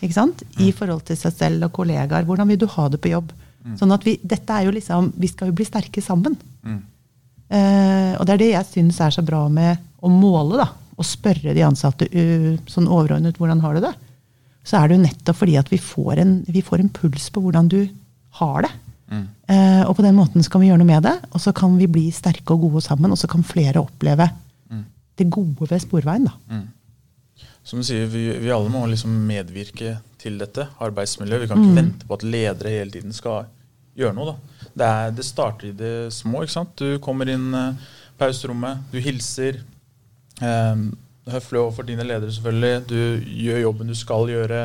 ikke 0.00 0.16
sant? 0.16 0.42
I 0.60 0.70
forhold 0.76 1.04
til 1.08 1.18
seg 1.18 1.34
selv 1.36 1.68
og 1.68 1.74
kollegaer. 1.76 2.26
Hvordan 2.28 2.48
vil 2.48 2.60
du 2.60 2.68
ha 2.72 2.88
det 2.92 3.00
på 3.02 3.12
jobb? 3.12 3.32
Mm. 3.60 3.76
Sånn 3.76 3.92
at 3.92 4.06
vi, 4.06 4.16
dette 4.24 4.56
er 4.56 4.66
jo 4.66 4.74
liksom, 4.74 5.10
vi 5.20 5.28
skal 5.28 5.50
jo 5.50 5.56
bli 5.58 5.66
sterke 5.68 6.02
sammen. 6.04 6.36
Mm. 6.64 6.80
Eh, 7.50 8.12
og 8.16 8.26
det 8.26 8.34
er 8.34 8.42
det 8.42 8.52
jeg 8.52 8.68
syns 8.68 9.00
er 9.02 9.14
så 9.14 9.24
bra 9.26 9.42
med 9.52 9.80
å 10.00 10.12
måle. 10.12 10.60
da, 10.62 10.68
Og 10.96 11.06
spørre 11.06 11.54
de 11.56 11.64
ansatte 11.66 12.08
uh, 12.08 12.54
sånn 12.70 12.88
overordnet 12.88 13.38
hvordan 13.40 13.60
har 13.64 13.76
du 13.76 13.84
det. 13.84 13.94
Så 14.64 14.78
er 14.78 14.88
det 14.88 14.96
jo 14.96 15.04
nettopp 15.04 15.40
fordi 15.40 15.56
at 15.60 15.70
vi 15.72 15.80
får 15.80 16.20
en, 16.22 16.34
vi 16.48 16.62
får 16.64 16.84
en 16.84 16.92
puls 16.92 17.28
på 17.32 17.42
hvordan 17.44 17.68
du 17.72 17.80
har 18.40 18.66
det. 18.66 18.72
Mm. 19.10 19.24
Uh, 19.50 19.82
og 19.88 19.96
på 19.98 20.04
den 20.06 20.16
måten 20.16 20.44
så 20.44 20.52
kan 20.52 20.62
vi 20.62 20.70
gjøre 20.70 20.80
noe 20.82 20.92
med 20.92 21.04
det, 21.08 21.16
og 21.34 21.42
så 21.42 21.52
kan 21.56 21.74
vi 21.80 21.88
bli 21.90 22.06
sterke 22.14 22.54
og 22.54 22.68
gode 22.68 22.84
sammen. 22.86 23.12
Og 23.12 23.20
så 23.20 23.28
kan 23.28 23.44
flere 23.44 23.82
oppleve 23.82 24.30
mm. 24.70 24.84
det 25.20 25.30
gode 25.32 25.68
ved 25.68 25.82
Sporveien. 25.84 26.30
da. 26.30 26.60
Som 27.64 27.80
du 27.80 27.86
sier, 27.86 28.06
vi, 28.10 28.24
vi, 28.40 28.50
alle 28.52 28.70
må 28.72 28.82
liksom 28.88 29.12
medvirke 29.28 29.98
til 30.20 30.38
dette 30.40 30.66
arbeidsmiljøet. 30.82 31.44
Vi 31.44 31.50
kan 31.50 31.60
ikke 31.60 31.74
mm. 31.74 31.80
vente 31.80 32.08
på 32.08 32.16
at 32.16 32.24
ledere 32.26 32.72
hele 32.72 32.94
tiden 32.94 33.14
skal 33.16 33.50
gjøre 33.98 34.16
noe. 34.16 34.36
Det, 34.72 34.86
er, 34.86 35.12
det 35.14 35.26
starter 35.26 35.70
i 35.70 35.76
det 35.76 35.94
små. 36.14 36.44
ikke 36.44 36.56
sant? 36.56 36.72
Du 36.80 36.98
kommer 37.04 37.28
inn 37.30 37.50
uh, 37.54 37.76
pauserommet, 38.20 38.86
du 38.92 38.98
hilser. 39.02 39.60
Um, 40.40 40.90
høflig 41.30 41.60
overfor 41.60 41.86
dine 41.86 42.06
ledere, 42.06 42.32
selvfølgelig. 42.32 42.88
Du 42.88 43.30
gjør 43.44 43.62
jobben 43.66 43.92
du 43.92 43.98
skal 43.98 44.32
gjøre. 44.32 44.64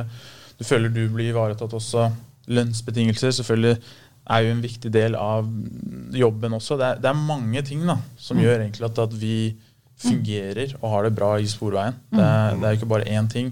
Du 0.55 0.63
føler 0.63 0.93
du 0.93 1.03
blir 1.12 1.34
ivaretatt 1.34 1.75
også. 1.75 2.10
Lønnsbetingelser 2.47 3.36
selvfølgelig 3.36 3.77
er 4.25 4.41
jo 4.41 4.53
en 4.55 4.63
viktig 4.63 4.91
del 4.93 5.17
av 5.19 5.47
jobben 6.15 6.58
også. 6.58 6.77
Det 6.79 6.88
er, 6.88 7.01
det 7.03 7.12
er 7.12 7.25
mange 7.27 7.62
ting 7.65 7.84
da, 7.86 7.99
som 8.17 8.39
mm. 8.39 8.43
gjør 8.45 8.60
egentlig 8.63 8.88
at, 8.88 9.01
at 9.03 9.17
vi 9.21 9.38
fungerer 10.01 10.75
og 10.81 10.91
har 10.91 11.08
det 11.08 11.15
bra 11.15 11.31
i 11.39 11.47
Sporveien. 11.49 11.97
Det 12.12 12.21
er, 12.21 12.60
det 12.60 12.67
er 12.67 12.77
ikke 12.77 12.91
bare 12.91 13.10
én 13.10 13.29
ting. 13.31 13.51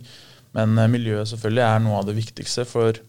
Men 0.53 0.77
eh, 0.77 0.91
miljøet 0.91 1.31
selvfølgelig 1.31 1.65
er 1.65 1.83
noe 1.83 1.99
av 2.01 2.07
det 2.09 2.17
viktigste, 2.17 2.65
for 2.69 2.99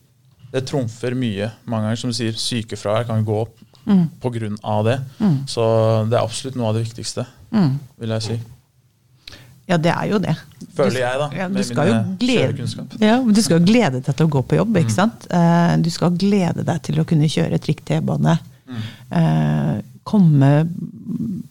det 0.55 0.65
trumfer 0.71 1.17
mye. 1.19 1.51
Mange 1.67 1.89
ganger, 1.89 2.01
som 2.01 2.13
du 2.13 2.17
sier, 2.17 2.37
sykefravær 2.39 3.09
kan 3.11 3.27
gå 3.27 3.43
opp 3.43 3.61
mm. 3.85 4.05
pga. 4.23 4.83
det. 4.89 4.99
Mm. 5.19 5.39
Så 5.51 5.63
det 6.11 6.19
er 6.19 6.23
absolutt 6.23 6.59
noe 6.59 6.71
av 6.71 6.79
det 6.79 6.85
viktigste, 6.87 7.27
mm. 7.51 7.73
vil 8.03 8.17
jeg 8.17 8.29
si. 8.29 8.41
Ja, 9.65 9.79
det 9.81 9.95
er 9.95 10.09
jo 10.11 10.19
det. 10.21 10.35
Føler 10.77 11.01
jeg, 11.01 11.21
da. 11.23 11.27
Ja, 11.33 11.47
med 11.49 11.65
jo 11.65 11.95
glede, 12.21 12.67
ja, 13.01 13.15
du 13.25 13.41
skal 13.41 13.63
glede 13.65 14.03
deg 14.03 14.11
til 14.11 14.27
å 14.27 14.33
gå 14.35 14.43
på 14.45 14.59
jobb. 14.59 14.77
ikke 14.77 14.93
mm. 14.93 14.97
sant? 14.99 15.25
Uh, 15.33 15.73
du 15.81 15.89
skal 15.93 16.13
glede 16.21 16.67
deg 16.67 16.83
til 16.85 17.01
å 17.01 17.07
kunne 17.09 17.31
kjøre 17.33 17.61
trikk 17.65 17.81
T-bane. 17.89 18.37
Uh, 19.09 19.81
komme 20.05 20.51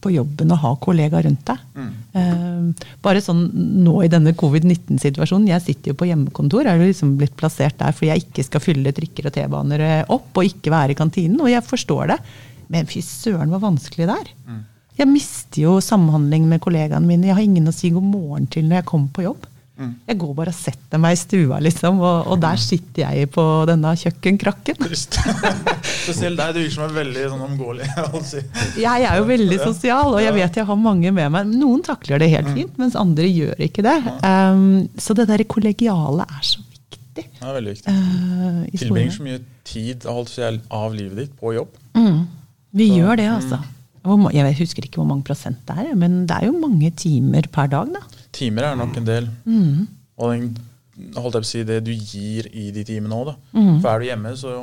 på 0.04 0.12
jobben 0.14 0.52
og 0.54 0.60
ha 0.62 0.72
kollegaer 0.82 1.26
rundt 1.26 1.46
deg. 1.48 1.62
Mm. 1.74 1.92
Uh, 2.14 2.90
bare 3.04 3.22
sånn 3.24 3.48
nå 3.84 3.96
i 4.06 4.10
denne 4.12 4.36
covid-19-situasjonen. 4.38 5.50
Jeg 5.50 5.66
sitter 5.66 5.92
jo 5.92 6.00
på 6.00 6.08
hjemmekontor, 6.10 6.68
er 6.70 6.78
jo 6.78 6.90
liksom 6.90 7.16
blitt 7.20 7.36
plassert 7.40 7.80
der 7.82 7.96
fordi 7.96 8.12
jeg 8.12 8.26
ikke 8.28 8.46
skal 8.50 8.64
fylle 8.64 8.94
trikker 8.96 9.30
og 9.30 9.36
T-baner 9.36 9.86
eh, 9.86 10.04
opp 10.14 10.38
og 10.38 10.50
ikke 10.50 10.74
være 10.74 10.94
i 10.94 11.00
kantinen. 11.00 11.42
Og 11.42 11.50
jeg 11.52 11.66
forstår 11.66 12.14
det. 12.14 12.20
Men 12.74 12.90
fy 12.90 13.02
søren, 13.06 13.50
hvor 13.52 13.64
vanskelig 13.64 14.08
det 14.10 14.20
er. 14.22 14.30
Mm. 14.50 14.62
Jeg 15.00 15.10
mister 15.10 15.64
jo 15.64 15.80
samhandling 15.82 16.46
med 16.50 16.62
kollegaene 16.62 17.10
mine. 17.10 17.32
Jeg 17.32 17.38
har 17.40 17.46
ingen 17.46 17.70
å 17.70 17.74
si 17.74 17.90
god 17.94 18.06
morgen 18.06 18.46
til 18.54 18.68
når 18.68 18.82
jeg 18.82 18.90
kommer 18.92 19.10
på 19.16 19.26
jobb. 19.26 19.50
Mm. 19.84 19.92
Jeg 20.10 20.18
går 20.22 20.34
bare 20.38 20.54
og 20.54 20.58
setter 20.58 21.02
meg 21.02 21.16
i 21.16 21.20
stua, 21.20 21.60
liksom, 21.64 22.00
og, 22.02 22.30
og 22.32 22.40
der 22.42 22.60
sitter 22.62 23.04
jeg 23.04 23.30
på 23.34 23.44
denne 23.70 23.94
kjøkkenkrakken. 24.00 24.80
Spesielt 24.94 26.38
deg, 26.42 26.54
du 26.56 26.62
virker 26.62 26.76
som 26.78 26.86
er 26.88 26.96
veldig 26.98 27.26
sånn 27.34 27.46
omgåelig. 27.48 27.90
Jeg 28.80 29.08
er 29.10 29.20
jo 29.20 29.28
veldig 29.30 29.60
sosial, 29.62 30.14
og 30.14 30.22
jeg 30.24 30.36
vet 30.38 30.62
jeg 30.62 30.70
har 30.70 30.80
mange 30.80 31.14
med 31.16 31.34
meg. 31.36 31.54
Noen 31.54 31.84
takler 31.86 32.24
det 32.24 32.32
helt 32.34 32.52
mm. 32.52 32.56
fint, 32.60 32.78
mens 32.82 32.98
andre 33.00 33.28
gjør 33.30 33.66
ikke 33.68 33.86
det. 33.86 33.98
Um, 34.24 34.86
så 35.00 35.18
det 35.18 35.28
der 35.32 35.46
kollegiale 35.50 36.28
er 36.28 36.48
så 36.48 36.64
viktig. 36.64 37.28
Det 37.28 37.46
er 37.46 37.60
veldig 37.60 37.76
viktig. 37.76 37.94
Uh, 37.94 38.64
Tilbringer 38.74 39.18
så 39.18 39.28
mye 39.28 39.44
tid 39.68 40.10
av 40.10 40.96
livet 40.96 41.26
ditt 41.26 41.38
på 41.40 41.56
jobb. 41.58 41.80
Mm. 41.98 42.26
Vi 42.74 42.90
så, 42.90 43.00
gjør 43.00 43.20
det, 43.20 43.30
altså. 43.38 43.62
Mm. 44.04 44.28
Jeg 44.36 44.58
husker 44.60 44.84
ikke 44.84 45.00
hvor 45.00 45.08
mange 45.08 45.24
prosent 45.28 45.62
det 45.70 45.78
er, 45.80 45.94
men 45.96 46.24
det 46.28 46.36
er 46.36 46.50
jo 46.50 46.60
mange 46.60 46.90
timer 47.00 47.48
per 47.54 47.70
dag. 47.72 47.94
da. 47.96 48.23
Timer 48.34 48.70
er 48.72 48.80
nok 48.80 48.98
en 49.00 49.08
del. 49.08 49.28
Mm. 49.46 49.84
Og 50.18 50.34
den, 50.34 50.48
holdt 51.18 51.38
jeg 51.38 51.44
på 51.44 51.48
å 51.48 51.52
si, 51.52 51.66
det 51.68 51.80
du 51.86 51.94
gir 51.94 52.50
i 52.54 52.70
de 52.74 52.86
timene 52.88 53.20
òg. 53.20 53.34
Mm. 53.54 53.78
For 53.82 53.90
er 53.92 54.02
du 54.02 54.10
hjemme, 54.10 54.34
så 54.40 54.58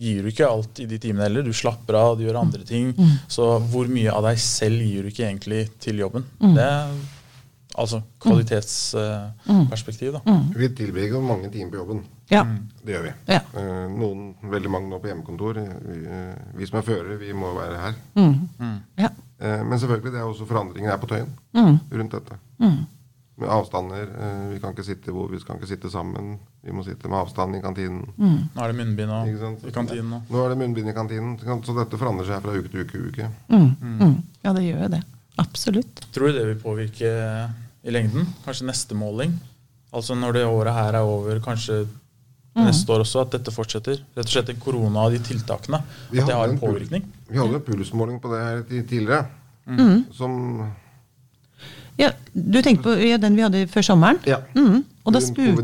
gir 0.00 0.24
du 0.24 0.30
ikke 0.30 0.48
alt 0.48 0.80
i 0.80 0.88
de 0.88 0.98
timene 1.00 1.26
heller. 1.28 1.44
Du 1.44 1.52
slapper 1.56 1.98
av, 1.98 2.18
du 2.18 2.24
gjør 2.24 2.40
andre 2.40 2.64
ting. 2.66 2.92
Mm. 2.96 3.16
Så 3.30 3.46
hvor 3.72 3.88
mye 3.92 4.12
av 4.12 4.24
deg 4.30 4.40
selv 4.42 4.84
gir 4.84 5.04
du 5.04 5.12
ikke 5.12 5.26
egentlig 5.28 5.66
til 5.82 6.00
jobben? 6.00 6.24
Mm. 6.40 6.54
Det 6.56 6.66
er 6.66 6.94
altså 7.80 8.00
kvalitetsperspektiv. 8.20 10.16
Uh, 10.16 10.20
da. 10.24 10.38
Vi 10.56 10.70
tilbringer 10.76 11.20
mange 11.24 11.50
timer 11.52 11.70
på 11.74 11.82
jobben. 11.82 12.04
Ja. 12.30 12.44
Det 12.84 12.94
gjør 12.94 13.04
vi. 13.08 13.12
Ja. 13.34 13.42
Uh, 13.54 13.88
noen, 13.92 14.30
veldig 14.52 14.72
mange 14.72 14.92
nå 14.92 15.00
på 15.02 15.10
hjemmekontor. 15.10 15.60
Vi, 15.84 15.98
uh, 16.06 16.56
vi 16.56 16.70
som 16.70 16.80
er 16.80 16.86
førere, 16.86 17.18
vi 17.20 17.34
må 17.36 17.52
være 17.56 17.76
her. 17.84 17.94
Ja. 19.00 19.10
men 19.40 19.78
selvfølgelig, 19.80 20.12
det 20.12 20.20
er 20.20 20.28
også 20.28 20.44
forandringer 20.48 20.90
her 20.92 20.98
på 21.00 21.08
Tøyen 21.08 21.30
rundt 21.56 22.12
dette. 22.12 22.34
Mm 23.40 23.40
med 23.40 23.50
avstander. 23.50 24.02
Eh, 24.02 24.48
vi 24.52 24.60
kan 24.60 24.74
ikke 24.74 24.84
sitte 24.84 25.12
hvor 25.14 25.30
vi 25.32 25.40
skal 25.40 25.56
ikke 25.56 25.68
sitte 25.70 25.90
sammen. 25.92 26.34
Vi 26.60 26.74
må 26.76 26.84
sitte 26.84 27.08
med 27.08 27.18
avstand 27.22 27.56
i 27.56 27.62
kantinen. 27.64 28.02
Mm. 28.18 28.50
Nå 28.54 28.64
er 28.64 28.72
det 28.72 28.78
munnbind 28.80 29.14
i 29.64 29.72
kantinen. 29.74 30.10
Nå. 30.12 30.20
nå 30.28 30.42
er 30.44 30.52
det 30.52 30.58
munnbind 30.60 30.92
i 30.92 30.96
kantinen. 30.96 31.38
Så 31.40 31.76
dette 31.76 32.00
forandrer 32.00 32.28
seg 32.28 32.44
fra 32.44 32.56
uke 32.56 32.72
til 32.72 32.84
uke. 32.84 33.00
uke. 33.08 33.30
Mm. 33.48 33.70
Mm. 34.02 34.18
Ja, 34.44 34.52
det 34.56 34.66
gjør 34.66 34.84
jo 34.84 34.90
det. 34.96 35.00
Absolutt. 35.40 36.02
Tror 36.12 36.28
du 36.28 36.36
det 36.36 36.44
vil 36.50 36.60
påvirke 36.60 37.14
i 37.80 37.94
lengden? 37.94 38.28
Kanskje 38.44 38.68
neste 38.68 38.98
måling? 38.98 39.32
Altså 39.96 40.14
når 40.14 40.36
det 40.36 40.44
året 40.46 40.76
her 40.76 41.00
er 41.00 41.08
over, 41.08 41.40
kanskje 41.42 41.80
mm. 41.86 42.66
neste 42.66 42.92
år 42.92 43.06
også, 43.06 43.24
at 43.24 43.38
dette 43.38 43.54
fortsetter? 43.54 44.04
Rett 44.18 44.28
og 44.28 44.34
slett 44.34 44.52
korona 44.60 45.08
og 45.08 45.16
de 45.16 45.22
tiltakene. 45.30 45.80
at 45.80 46.20
det 46.20 46.28
har 46.28 46.52
en 46.52 46.60
påvirkning? 46.60 47.08
Vi 47.30 47.40
hadde 47.40 47.56
jo 47.56 47.64
pulsmåling 47.64 48.20
på 48.20 48.34
det 48.34 48.44
her 48.44 48.62
tidligere. 48.68 49.24
Mm. 49.70 50.04
Som 50.12 50.36
Ja, 51.98 52.12
du 52.32 52.60
tenker 52.62 52.84
på 52.84 52.94
ja, 53.02 53.18
den 53.20 53.36
vi 53.36 53.44
hadde 53.44 53.66
før 53.72 53.84
sommeren? 53.90 54.20
Ja. 54.28 54.40
Mm. 54.54 54.84
Og 55.08 55.14
da, 55.16 55.20
spur, 55.24 55.58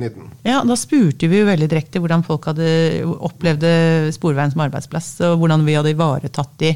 ja, 0.47 0.63
da 0.65 0.77
spurte 0.81 1.29
vi 1.29 1.43
jo 1.43 1.47
veldig 1.47 1.69
direkte 1.71 2.01
hvordan 2.03 2.25
folk 2.27 2.49
hadde 2.51 2.69
opplevde 3.05 3.71
Sporveien 4.17 4.53
som 4.53 4.65
arbeidsplass, 4.65 5.11
og 5.29 5.43
hvordan 5.43 5.67
vi 5.67 5.77
hadde 5.77 5.93
ivaretatt 5.93 6.55
de 6.63 6.73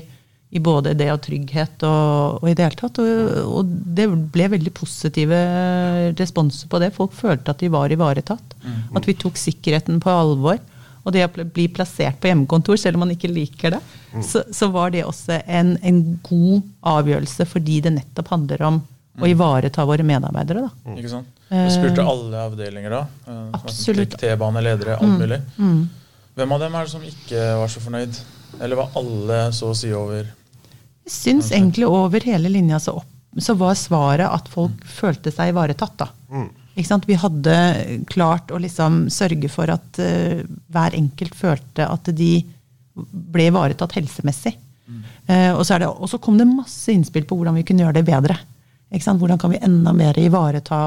i 0.50 0.58
både 0.58 0.96
det 0.98 1.06
og 1.12 1.20
trygghet 1.22 1.84
og, 1.86 2.40
og 2.42 2.48
i 2.50 2.56
det 2.58 2.66
hele 2.66 2.78
tatt. 2.78 2.98
Og, 3.02 3.36
og 3.46 3.70
det 3.96 4.08
ble 4.34 4.48
veldig 4.56 4.72
positive 4.74 5.38
responser 6.18 6.70
på 6.70 6.80
det. 6.82 6.90
Folk 6.96 7.14
følte 7.16 7.54
at 7.54 7.62
de 7.62 7.70
var 7.70 7.92
ivaretatt. 7.94 8.56
At 8.98 9.06
vi 9.06 9.14
tok 9.18 9.38
sikkerheten 9.38 10.02
på 10.02 10.10
alvor. 10.10 10.58
Og 11.00 11.14
det 11.14 11.24
å 11.24 11.44
bli 11.46 11.68
plassert 11.72 12.18
på 12.20 12.28
hjemmekontor, 12.28 12.76
selv 12.76 12.98
om 12.98 13.06
man 13.06 13.14
ikke 13.14 13.30
liker 13.30 13.76
det, 13.76 13.80
så, 14.26 14.42
så 14.52 14.68
var 14.74 14.90
det 14.92 15.06
også 15.06 15.38
en, 15.46 15.76
en 15.86 16.00
god 16.26 16.66
avgjørelse 16.98 17.46
fordi 17.48 17.78
det 17.86 17.94
nettopp 17.94 18.34
handler 18.34 18.66
om 18.66 18.82
å 19.18 19.26
ivareta 19.26 19.84
våre 19.88 20.04
medarbeidere. 20.06 20.66
Da. 20.68 20.94
Ikke 20.96 21.10
sant? 21.10 21.30
Vi 21.50 21.70
spurte 21.74 22.04
alle 22.06 22.44
avdelinger 22.46 22.92
da. 22.94 23.00
eh, 23.26 23.40
Absolutt. 23.58 24.14
T-baneledere, 24.20 24.98
alt 25.02 25.18
mulig. 25.18 25.40
Hvem 26.38 26.52
av 26.54 26.60
dem 26.62 26.76
er 26.78 26.86
det 26.86 26.92
som 26.92 27.02
ikke 27.02 27.46
var 27.58 27.72
så 27.72 27.82
fornøyd? 27.82 28.20
Eller 28.60 28.78
var 28.78 28.94
alle 29.00 29.40
så 29.56 29.72
å 29.72 29.76
si 29.76 29.90
over? 29.96 30.28
Jeg 31.04 31.12
syns 31.16 31.50
egentlig 31.50 31.88
over 31.90 32.22
hele 32.22 32.48
linja 32.52 32.78
så, 32.78 32.94
opp, 33.00 33.10
så 33.42 33.56
var 33.58 33.74
svaret 33.78 34.30
at 34.30 34.48
folk 34.52 34.84
følte 34.86 35.32
seg 35.34 35.50
ivaretatt. 35.52 35.96
da. 35.98 36.10
Ikke 36.76 36.86
sant? 36.86 37.08
Vi 37.10 37.18
hadde 37.18 37.56
klart 38.08 38.52
å 38.54 38.60
liksom 38.62 39.08
sørge 39.10 39.50
for 39.50 39.72
at 39.74 39.98
uh, 40.00 40.40
hver 40.70 40.94
enkelt 40.96 41.34
følte 41.34 41.88
at 41.90 42.12
de 42.14 42.30
ble 42.94 43.48
ivaretatt 43.50 43.98
helsemessig. 43.98 44.54
Eh, 45.30 45.50
og, 45.54 45.62
så 45.66 45.76
er 45.76 45.84
det, 45.84 45.88
og 45.90 46.08
så 46.10 46.18
kom 46.22 46.38
det 46.38 46.46
masse 46.48 46.90
innspill 46.92 47.26
på 47.28 47.36
hvordan 47.38 47.54
vi 47.58 47.62
kunne 47.66 47.84
gjøre 47.84 48.00
det 48.00 48.06
bedre. 48.08 48.38
Ikke 48.90 49.06
sant? 49.06 49.22
Hvordan 49.22 49.38
kan 49.38 49.52
vi 49.54 49.62
enda 49.62 49.94
mer 49.94 50.18
ivareta 50.18 50.78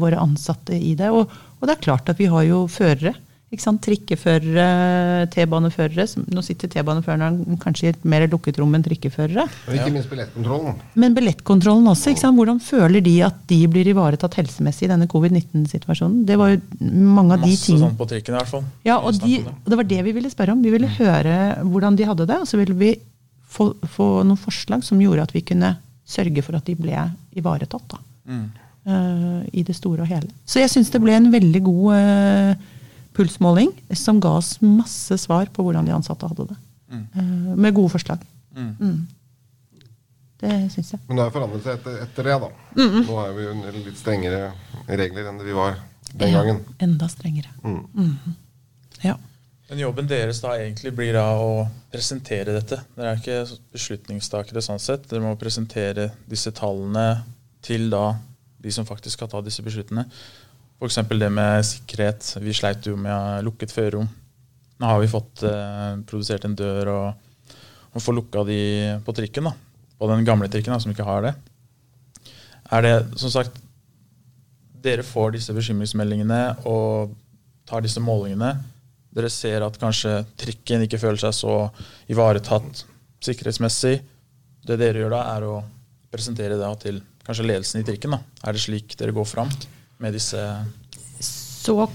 våre 0.00 0.18
ansatte 0.18 0.74
i 0.74 0.96
det? 0.98 1.12
Og, 1.14 1.30
og 1.30 1.66
det 1.68 1.76
er 1.76 1.84
klart 1.84 2.10
at 2.10 2.18
vi 2.18 2.26
har 2.30 2.46
jo 2.48 2.64
førere. 2.70 3.14
Ikke 3.50 3.64
sant? 3.64 3.80
Trikkeførere, 3.82 5.26
T-baneførere. 5.30 6.04
Nå 6.30 6.42
sitter 6.46 6.70
T-baneførerne 6.70 7.56
kanskje 7.62 7.88
i 7.88 7.90
et 7.90 8.04
mer 8.06 8.28
lukket 8.30 8.60
rom 8.62 8.76
enn 8.78 8.84
trikkeførere. 8.86 9.42
Og 9.66 9.74
ikke 9.74 9.90
minst 9.94 10.10
billettkontrollen. 10.12 10.76
Men 11.02 11.16
billettkontrollen 11.16 11.90
også. 11.90 12.12
Ikke 12.12 12.22
sant? 12.22 12.38
Hvordan 12.38 12.60
føler 12.62 13.02
de 13.02 13.16
at 13.26 13.40
de 13.50 13.58
blir 13.70 13.90
ivaretatt 13.90 14.38
helsemessig 14.38 14.86
i 14.86 14.92
denne 14.92 15.10
covid-19-situasjonen? 15.10 16.22
Det 16.28 16.38
var 16.38 16.54
jo 16.54 16.60
mange 16.78 17.34
av 17.34 17.42
de 17.42 17.50
Masse 17.50 17.66
tingene 17.66 17.88
sånn 17.88 17.98
på 17.98 18.08
trikken 18.14 18.36
i 18.36 18.38
hvert 18.38 18.52
fall. 18.54 18.66
ja, 18.86 19.00
og, 19.02 19.18
de, 19.18 19.40
det. 19.42 19.54
og 19.58 19.74
det 19.74 19.80
var 19.82 19.90
det 19.96 20.00
vi 20.06 20.16
ville 20.20 20.30
spørre 20.30 20.54
om. 20.54 20.62
Vi 20.66 20.74
ville 20.76 20.94
høre 21.00 21.36
hvordan 21.66 21.98
de 21.98 22.10
hadde 22.10 22.30
det, 22.30 22.38
og 22.44 22.50
så 22.50 22.62
ville 22.62 22.78
vi 22.78 22.94
få, 23.50 23.72
få 23.98 24.12
noen 24.22 24.38
forslag 24.38 24.86
som 24.86 25.02
gjorde 25.02 25.26
at 25.26 25.34
vi 25.34 25.42
kunne 25.50 25.74
sørge 26.10 26.42
for 26.46 26.58
at 26.58 26.66
de 26.66 26.74
ble 26.78 27.06
ivaretatt. 27.38 27.86
Da, 27.94 28.00
Mm. 28.30 28.50
Uh, 28.86 29.42
I 29.52 29.62
det 29.66 29.74
store 29.76 30.02
og 30.04 30.08
hele. 30.08 30.28
Så 30.48 30.60
jeg 30.60 30.70
syns 30.72 30.88
det 30.92 31.00
ble 31.02 31.12
en 31.12 31.30
veldig 31.32 31.60
god 31.66 31.96
uh, 32.00 32.68
pulsmåling 33.16 33.72
som 33.98 34.20
ga 34.22 34.36
oss 34.38 34.54
masse 34.64 35.16
svar 35.20 35.50
på 35.52 35.64
hvordan 35.66 35.88
de 35.88 35.92
ansatte 35.96 36.28
hadde 36.30 36.46
det. 36.52 36.56
Eh, 36.90 37.22
med 37.56 37.74
gode 37.74 37.92
forslag. 37.92 38.22
Mm. 38.56 38.70
Mm. 38.80 39.06
Det 40.40 40.52
syns 40.72 40.92
jeg. 40.94 41.00
Men 41.08 41.18
det 41.18 41.24
har 41.26 41.34
forandret 41.34 41.66
seg 41.66 41.76
etter, 41.78 41.98
etter 42.06 42.28
det, 42.30 42.36
da. 42.42 42.48
Nå 42.80 43.18
er 43.26 43.34
vi 43.36 43.46
under 43.50 43.76
litt 43.76 43.98
strengere 44.00 44.52
regler 44.88 45.28
enn 45.28 45.38
det 45.40 45.46
vi 45.50 45.56
var 45.58 45.76
den 46.14 46.32
gangen. 46.34 46.62
Ja, 46.64 46.76
enda 46.86 47.08
strengere. 47.12 47.52
Mm. 47.62 47.82
Mhm. 47.94 48.36
Ja. 49.04 49.16
Men 49.70 49.84
jobben 49.84 50.08
deres 50.10 50.40
da 50.42 50.56
egentlig 50.58 50.90
blir 50.98 51.14
da 51.14 51.28
å 51.38 51.62
presentere 51.92 52.56
dette. 52.56 52.80
Dere 52.96 53.12
er 53.12 53.20
ikke 53.20 53.58
beslutningstakere 53.70 54.62
sånn 54.66 54.82
sett. 54.82 55.04
Dere 55.06 55.22
må 55.22 55.36
presentere 55.38 56.08
disse 56.26 56.50
tallene 56.50 57.22
til 57.62 57.86
da 57.92 58.16
de 58.60 58.72
som 58.74 58.88
faktisk 58.88 59.14
skal 59.14 59.30
ta 59.30 59.42
disse 59.46 59.62
beslutningene. 59.62 60.10
F.eks. 60.80 60.98
det 61.12 61.28
med 61.30 61.62
sikkerhet. 61.68 62.32
Vi 62.42 62.56
sleit 62.56 62.88
jo 62.88 62.96
med 62.98 63.46
lukket 63.46 63.70
førerrom. 63.70 64.08
Nå 64.80 64.90
har 64.90 64.98
vi 64.98 65.12
fått 65.12 65.44
eh, 65.46 66.00
produsert 66.08 66.48
en 66.48 66.58
dør 66.58 66.90
og, 66.90 67.54
og 67.94 68.02
får 68.02 68.18
lukka 68.18 68.44
de 68.48 68.60
på 69.06 69.14
trikken. 69.14 69.52
da. 69.52 69.54
På 70.00 70.10
den 70.10 70.26
gamle 70.26 70.50
trikken 70.50 70.74
da, 70.74 70.80
som 70.82 70.90
ikke 70.90 71.06
har 71.06 71.28
det. 71.28 71.34
Er 72.74 72.86
det, 72.88 72.94
som 73.22 73.30
sagt, 73.30 73.54
dere 74.82 75.06
får 75.06 75.36
disse 75.38 75.54
bekymringsmeldingene 75.54 76.42
og 76.66 77.14
tar 77.70 77.86
disse 77.86 78.02
målingene. 78.02 78.56
Dere 79.10 79.30
ser 79.32 79.64
at 79.66 79.78
kanskje 79.80 80.20
trikken 80.38 80.84
ikke 80.86 81.00
føler 81.02 81.18
seg 81.18 81.34
så 81.34 81.54
ivaretatt 82.12 82.84
sikkerhetsmessig. 83.24 83.96
Det 84.66 84.76
dere 84.78 85.02
gjør 85.02 85.16
da, 85.16 85.22
er 85.34 85.46
å 85.48 85.56
presentere 86.10 86.58
det 86.60 86.70
til 86.84 87.00
kanskje 87.26 87.48
ledelsen 87.48 87.82
i 87.82 87.86
trikken. 87.86 88.14
da. 88.14 88.20
Er 88.46 88.56
det 88.56 88.62
slik 88.62 88.94
dere 88.98 89.14
går 89.16 89.26
fram 89.28 89.50
med 90.00 90.16
disse 90.16 90.40
Så 91.20 91.88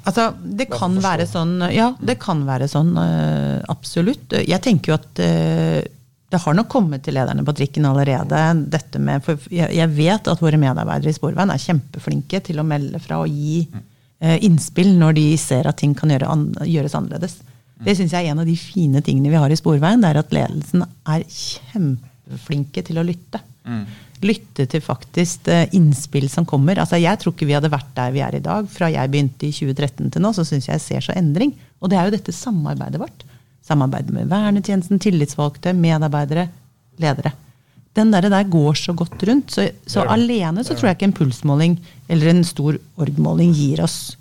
Altså, 0.00 0.30
det 0.40 0.70
kan 0.72 0.94
være 0.96 1.26
sånn 1.28 1.58
Ja, 1.74 1.90
det 2.00 2.14
kan 2.22 2.46
være 2.48 2.64
sånn. 2.72 2.94
eh, 2.96 3.60
absolutt. 3.68 4.32
Jeg 4.32 4.62
tenker 4.64 4.94
jo 4.94 4.96
at 4.96 5.20
eh, 5.20 5.82
det 6.30 6.40
har 6.40 6.54
nok 6.54 6.70
kommet 6.70 7.02
til 7.04 7.18
lederne 7.18 7.44
på 7.44 7.52
trikken 7.58 7.84
allerede. 7.84 8.40
dette 8.70 8.98
med, 8.98 9.22
for 9.22 9.36
jeg, 9.50 9.88
vet 9.92 10.28
at 10.30 10.40
våre 10.40 10.56
medarbeidere 10.56 11.10
i 11.10 11.16
Sporveien 11.18 11.50
er 11.50 11.60
kjempeflinke 11.60 12.40
til 12.46 12.62
å 12.62 12.64
melde 12.64 13.00
fra 13.02 13.18
og 13.20 13.28
gi 13.28 13.66
eh, 13.66 13.82
innspill 14.20 14.90
når 15.00 15.14
de 15.16 15.22
ser 15.40 15.68
at 15.70 15.78
ting 15.80 15.94
kan 15.96 16.10
gjøre 16.12 16.28
an, 16.28 16.42
gjøres 16.68 16.96
annerledes. 16.98 17.38
Det 17.80 17.94
syns 17.96 18.12
jeg 18.12 18.28
er 18.28 18.34
en 18.34 18.42
av 18.42 18.48
de 18.48 18.56
fine 18.60 19.00
tingene 19.04 19.32
vi 19.32 19.40
har 19.40 19.52
i 19.52 19.56
Sporveien. 19.56 20.02
Det 20.02 20.10
er 20.10 20.20
at 20.20 20.34
ledelsen 20.36 20.84
er 20.84 21.24
kjempeflinke 21.24 22.84
til 22.84 23.00
å 23.00 23.06
lytte. 23.06 23.40
Lytte 24.20 24.66
til 24.68 24.82
faktisk 24.84 25.48
eh, 25.48 25.64
innspill 25.76 26.28
som 26.28 26.44
kommer. 26.48 26.82
Altså, 26.82 26.98
jeg 27.00 27.16
tror 27.22 27.32
ikke 27.32 27.48
vi 27.48 27.56
hadde 27.56 27.72
vært 27.72 27.88
der 27.96 28.12
vi 28.12 28.20
er 28.24 28.36
i 28.36 28.42
dag. 28.44 28.68
Fra 28.68 28.90
jeg 28.92 29.12
begynte 29.12 29.48
i 29.48 29.54
2013 29.56 30.12
til 30.12 30.24
nå, 30.24 30.32
så 30.36 30.44
syns 30.44 30.68
jeg 30.68 30.76
jeg 30.76 30.84
ser 30.84 31.06
så 31.06 31.16
endring. 31.16 31.54
Og 31.80 31.88
det 31.88 31.96
er 31.96 32.08
jo 32.08 32.16
dette 32.18 32.36
samarbeidet 32.36 33.00
vårt. 33.00 33.24
Samarbeidet 33.64 34.12
med 34.12 34.28
vernetjenesten, 34.28 35.00
tillitsvalgte, 35.00 35.72
medarbeidere, 35.76 36.50
ledere. 37.00 37.32
Den 37.98 38.12
der, 38.14 38.28
der 38.30 38.46
går 38.46 38.78
så 38.78 38.94
godt 38.94 39.22
rundt. 39.26 39.50
Så, 39.50 39.66
så 39.86 40.04
Det 40.04 40.08
det. 40.08 40.14
alene 40.14 40.64
så 40.64 40.76
tror 40.76 40.90
jeg 40.90 40.98
ikke 40.98 41.08
en 41.10 41.18
pulsmåling 41.18 41.78
eller 42.08 42.30
en 42.30 42.44
stor 42.46 42.78
org-måling 42.96 43.54
gir 43.56 43.82
oss 43.82 44.16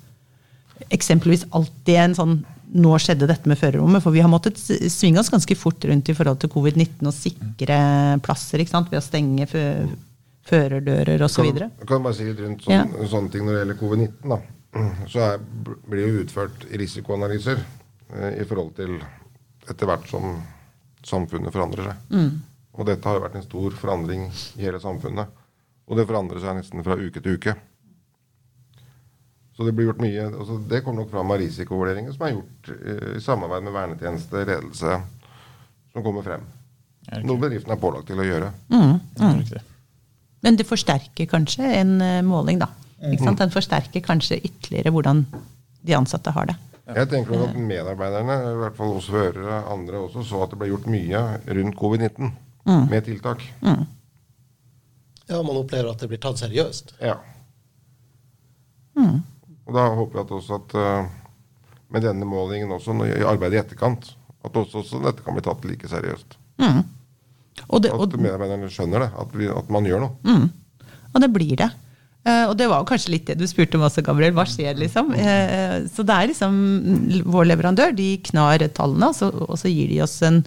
eksempelvis 0.90 1.46
alltid 1.54 2.00
en 2.02 2.16
sånn 2.18 2.40
nå 2.70 2.92
skjedde 3.02 3.28
dette 3.30 3.50
med 3.50 3.58
førerrommet, 3.58 4.02
for 4.04 4.14
vi 4.14 4.22
har 4.22 4.30
måttet 4.30 4.60
svinge 4.62 5.22
oss 5.22 5.32
ganske 5.34 5.56
fort 5.58 5.86
rundt 5.90 6.12
i 6.12 6.14
forhold 6.14 6.38
til 6.44 6.52
covid-19 6.54 7.10
og 7.10 7.16
sikre 7.16 7.80
plasser 8.26 8.62
ikke 8.62 8.76
sant? 8.76 8.92
ved 8.92 9.02
å 9.02 9.06
stenge 9.06 9.48
fø 9.50 9.64
førerdører 10.50 11.22
osv. 11.22 11.50
Kan, 11.54 11.74
kan 11.90 12.06
bare 12.06 12.18
si 12.18 12.26
litt 12.26 12.40
rundt 12.42 12.64
sånn, 12.66 12.94
sånne 13.12 13.34
ting 13.34 13.44
når 13.46 13.54
det 13.54 13.60
gjelder 13.64 13.80
covid-19. 13.84 14.32
da. 14.32 14.40
Så 15.14 15.22
er, 15.26 15.44
blir 15.90 16.08
jo 16.08 16.24
utført 16.24 16.66
risikoanalyser 16.82 17.60
eh, 17.62 18.40
i 18.42 18.48
forhold 18.50 18.72
til 18.80 18.96
etter 19.70 19.90
hvert 19.90 20.08
som 20.10 20.40
samfunnet 21.06 21.54
forandrer 21.54 21.92
seg. 21.92 22.08
Og 22.80 22.88
dette 22.88 23.10
har 23.10 23.18
jo 23.18 23.26
vært 23.26 23.36
en 23.36 23.44
stor 23.44 23.76
forandring 23.76 24.30
i 24.32 24.64
hele 24.64 24.80
samfunnet. 24.80 25.34
Og 25.90 26.00
det 26.00 26.08
forandrer 26.08 26.40
seg 26.40 26.56
nesten 26.62 26.86
fra 26.86 26.96
uke 26.96 27.20
til 27.20 27.36
uke. 27.36 27.56
Så 29.58 29.66
det 29.68 29.74
blir 29.76 29.90
gjort 29.90 30.00
mye, 30.00 30.30
altså 30.30 30.56
det 30.72 30.80
kommer 30.86 31.04
nok 31.04 31.10
fram 31.12 31.34
av 31.34 31.42
risikovurderinger 31.42 32.14
som 32.16 32.24
er 32.24 32.38
gjort 32.38 32.70
eh, 32.78 33.18
i 33.18 33.24
samarbeid 33.24 33.66
med 33.66 33.76
vernetjeneste, 33.76 34.46
ledelse, 34.48 35.00
som 35.92 36.06
kommer 36.06 36.24
frem. 36.24 36.46
Noe 37.28 37.42
bedriften 37.42 37.74
er 37.76 37.82
pålagt 37.82 38.08
til 38.08 38.22
å 38.22 38.28
gjøre. 38.28 38.54
Riktig. 39.20 39.66
Men 40.46 40.56
det 40.56 40.64
forsterker 40.70 41.28
kanskje 41.28 41.74
en 41.82 41.94
eh, 42.06 42.22
måling, 42.24 42.62
da. 42.64 42.70
Ikke 43.10 43.26
sant? 43.26 43.44
Den 43.44 43.52
forsterker 43.52 44.06
kanskje 44.06 44.40
ytterligere 44.40 44.94
hvordan 44.96 45.26
de 45.28 45.98
ansatte 45.98 46.32
har 46.32 46.54
det. 46.54 46.56
Jeg 46.96 47.12
tenker 47.12 47.36
nok 47.36 47.52
at 47.52 47.60
medarbeiderne, 47.60 48.38
i 48.54 48.60
hvert 48.64 48.80
fall 48.80 48.96
oss 48.96 49.12
førere, 49.12 49.60
andre 49.68 50.06
også, 50.06 50.24
så 50.26 50.46
at 50.46 50.54
det 50.54 50.62
ble 50.62 50.72
gjort 50.72 50.88
mye 50.90 51.26
rundt 51.60 51.78
covid-19 51.84 52.32
med 52.66 53.06
tiltak. 53.06 53.44
Ja, 55.30 55.42
man 55.46 55.60
opplever 55.60 55.92
at 55.92 56.02
det 56.02 56.10
blir 56.10 56.22
tatt 56.22 56.42
seriøst. 56.42 56.96
Ja. 57.04 57.20
Og 59.70 59.76
da 59.78 59.86
håper 59.94 60.20
jeg 60.20 60.26
at 60.26 60.32
også 60.40 60.58
at 60.58 60.78
uh, 60.78 61.10
med 61.94 62.06
denne 62.06 62.28
målingen 62.28 62.72
også, 62.74 62.96
når, 62.98 63.14
i 63.20 63.28
arbeidet 63.28 63.60
i 63.60 63.62
etterkant, 63.62 64.14
at 64.46 64.56
også, 64.58 64.82
også 64.82 65.02
dette 65.04 65.26
kan 65.26 65.38
bli 65.38 65.44
tatt 65.46 65.68
like 65.70 65.90
seriøst. 65.90 66.40
Og 67.68 67.84
det, 67.84 67.92
At 67.94 68.16
medarbeiderne 68.18 68.70
skjønner 68.72 69.06
det, 69.06 69.12
at, 69.22 69.36
vi, 69.36 69.50
at 69.52 69.70
man 69.74 69.86
gjør 69.86 70.06
noe. 70.08 70.18
og 71.14 71.22
det 71.22 71.30
blir 71.36 71.56
det. 71.60 71.70
Uh, 72.28 72.50
og 72.50 72.56
det 72.60 72.68
var 72.68 72.82
jo 72.82 72.90
kanskje 72.90 73.14
litt 73.14 73.30
det 73.30 73.38
du 73.40 73.46
spurte 73.48 73.78
om 73.78 73.86
også, 73.88 74.04
Gabriel. 74.06 74.34
Hva 74.38 74.46
skjer, 74.50 74.74
liksom? 74.80 75.14
Uh, 75.14 75.86
så 75.92 76.06
det 76.08 76.16
er 76.16 76.32
liksom 76.32 76.58
vår 77.30 77.52
leverandør. 77.52 77.94
De 77.96 78.10
knar 78.26 78.66
tallene, 78.76 79.12
og 79.12 79.18
så, 79.18 79.30
og 79.30 79.56
så 79.60 79.72
gir 79.72 79.92
de 79.92 80.02
oss 80.06 80.18
en, 80.26 80.42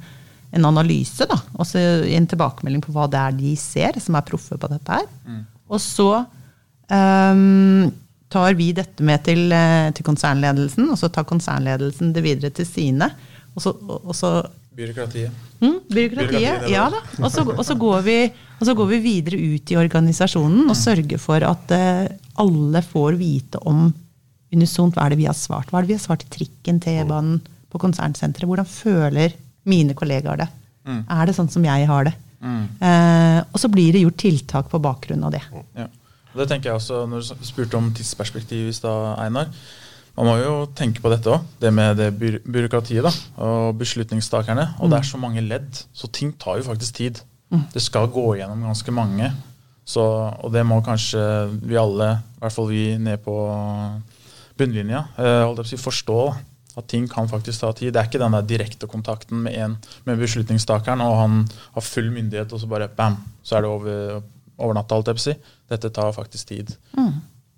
en 0.53 0.69
analyse, 0.69 1.27
da. 1.29 1.39
Og 1.57 1.69
en 1.77 2.29
tilbakemelding 2.29 2.85
på 2.85 2.93
hva 2.95 3.09
det 3.11 3.21
er 3.21 3.37
de 3.39 3.57
ser, 3.61 3.99
som 4.05 4.19
er 4.19 4.27
proffe 4.29 4.59
på 4.61 4.71
dette 4.71 5.01
her. 5.01 5.09
Og 5.73 5.81
så 5.81 6.11
um, 6.93 7.93
tar 8.33 8.57
vi 8.59 8.71
dette 8.77 9.05
med 9.05 9.23
til, 9.25 9.47
eh, 9.53 9.91
til 9.97 10.07
konsernledelsen, 10.07 10.89
og 10.93 10.99
så 11.01 11.09
tar 11.13 11.29
konsernledelsen 11.29 12.13
det 12.17 12.25
videre 12.25 12.53
til 12.55 12.69
sine. 12.69 13.09
Og 13.55 13.65
så, 13.65 13.75
og 14.01 14.17
så 14.17 14.41
Byråkratiet. 14.73 15.33
Mm, 15.61 15.81
byråkratiet, 15.93 16.31
Byråkratiet, 16.33 16.71
ja 16.73 16.87
da. 16.89 17.01
Og 17.21 17.29
så, 17.29 17.43
og, 17.45 17.61
så 17.69 17.75
går 17.77 17.99
vi, 18.07 18.17
og 18.57 18.65
så 18.65 18.75
går 18.77 18.87
vi 18.89 19.01
videre 19.05 19.37
ut 19.37 19.73
i 19.73 19.77
organisasjonen 19.77 20.65
og 20.65 20.79
sørger 20.81 21.21
for 21.21 21.45
at 21.45 21.75
uh, 21.77 22.07
alle 22.41 22.81
får 22.87 23.19
vite 23.21 23.61
om 23.69 23.91
unisont 24.53 24.97
hva 24.97 25.05
er 25.05 25.13
det 25.13 25.21
vi 25.21 25.29
har 25.29 25.37
svart. 25.37 25.69
Hva 25.69 25.81
er 25.81 25.85
det 25.85 25.93
vi 25.93 25.99
har 25.99 26.07
svart 26.07 26.25
i 26.25 26.31
trikken, 26.33 26.81
T-banen, 26.81 27.43
på 27.69 27.81
konsernsenteret? 27.81 28.49
Hvordan 28.49 28.69
føler 28.69 29.37
mine 29.69 29.95
kollegaer 29.99 30.43
det? 30.43 30.49
Er 30.89 31.27
det 31.29 31.35
sånn 31.37 31.51
som 31.53 31.65
jeg 31.67 31.87
har 31.87 32.09
det? 32.09 32.15
Eh, 32.43 33.39
og 33.53 33.61
så 33.61 33.71
blir 33.71 33.95
det 33.95 34.03
gjort 34.03 34.19
tiltak 34.19 34.71
på 34.73 34.81
bakgrunn 34.83 35.23
av 35.29 35.35
det. 35.37 35.43
Ja. 35.79 35.87
Det 36.33 36.49
tenker 36.49 36.71
jeg 36.71 36.81
også, 36.81 37.03
når 37.07 37.23
du 37.23 37.45
spurte 37.45 37.77
om 37.77 37.91
tidsperspektiv 37.93 38.71
i 38.71 38.75
stad, 38.75 39.19
Einar. 39.21 39.51
Man 40.17 40.29
må 40.29 40.37
jo 40.41 40.55
tenke 40.77 41.01
på 41.05 41.11
dette 41.13 41.29
òg, 41.33 41.45
det 41.61 41.71
med 41.73 41.97
det 42.01 42.11
by 42.17 42.35
byråkratiet 42.45 43.05
da, 43.05 43.13
og 43.45 43.77
beslutningstakerne. 43.81 44.67
Og 44.81 44.91
det 44.93 44.99
er 44.99 45.09
så 45.09 45.21
mange 45.21 45.45
ledd, 45.45 45.71
så 45.97 46.09
ting 46.13 46.33
tar 46.41 46.61
jo 46.61 46.67
faktisk 46.69 46.99
tid. 46.99 47.21
Det 47.73 47.83
skal 47.85 48.09
gå 48.13 48.27
gjennom 48.39 48.65
ganske 48.65 48.93
mange. 48.97 49.29
Så, 49.85 50.01
og 50.03 50.53
det 50.55 50.63
må 50.65 50.79
kanskje 50.85 51.21
vi 51.61 51.77
alle, 51.77 52.15
i 52.37 52.41
hvert 52.41 52.55
fall 52.55 52.69
vi 52.71 52.85
ned 53.03 53.21
på 53.25 53.35
bunnlinja, 54.57 55.05
eh, 55.19 55.43
holdt 55.43 55.61
jeg 55.61 55.65
på 55.65 55.69
å 55.69 55.73
si, 55.73 55.81
forstå. 55.81 56.19
da, 56.29 56.41
At 56.77 56.89
ting 56.89 57.09
kan 57.11 57.29
faktisk 57.29 57.61
ta 57.61 57.73
tid. 57.77 57.93
Det 57.93 58.01
er 58.01 58.09
ikke 58.09 58.21
den 58.23 58.37
der 58.37 58.47
direkte 58.49 58.89
kontakten 58.89 59.43
med, 59.45 59.57
en, 59.61 59.77
med 60.09 60.21
beslutningstakeren, 60.23 61.03
og 61.05 61.17
han 61.19 61.43
har 61.75 61.85
full 61.85 62.09
myndighet, 62.15 62.53
og 62.53 62.63
så 62.63 62.69
bare 62.71 62.89
bam, 62.89 63.19
så 63.45 63.59
er 63.59 63.65
det 63.65 63.71
over, 63.71 64.23
over 64.57 64.77
natta. 64.79 64.97
holdt 64.97 65.13
jeg 65.13 65.19
på 65.19 65.25
å 65.25 65.27
si. 65.27 65.35
Dette 65.73 65.93
tar 65.93 66.15
faktisk 66.17 66.49
tid. 66.49 66.73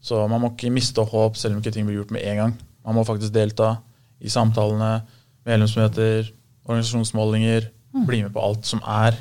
Så 0.05 0.19
man 0.29 0.43
må 0.43 0.51
ikke 0.53 0.73
miste 0.75 1.01
håp 1.01 1.39
selv 1.41 1.55
om 1.55 1.62
ikke 1.62 1.73
ting 1.77 1.87
blir 1.87 2.03
gjort 2.03 2.12
med 2.15 2.27
en 2.27 2.41
gang. 2.43 2.57
Man 2.85 2.99
må 2.99 3.07
faktisk 3.07 3.33
delta 3.33 3.77
i 4.21 4.33
samtalene, 4.33 4.99
medlemsmøter, 5.47 6.29
organisasjonsmålinger. 6.67 7.71
Bli 8.09 8.25
med 8.25 8.35
på 8.35 8.43
alt 8.43 8.67
som 8.67 8.83
er, 8.83 9.15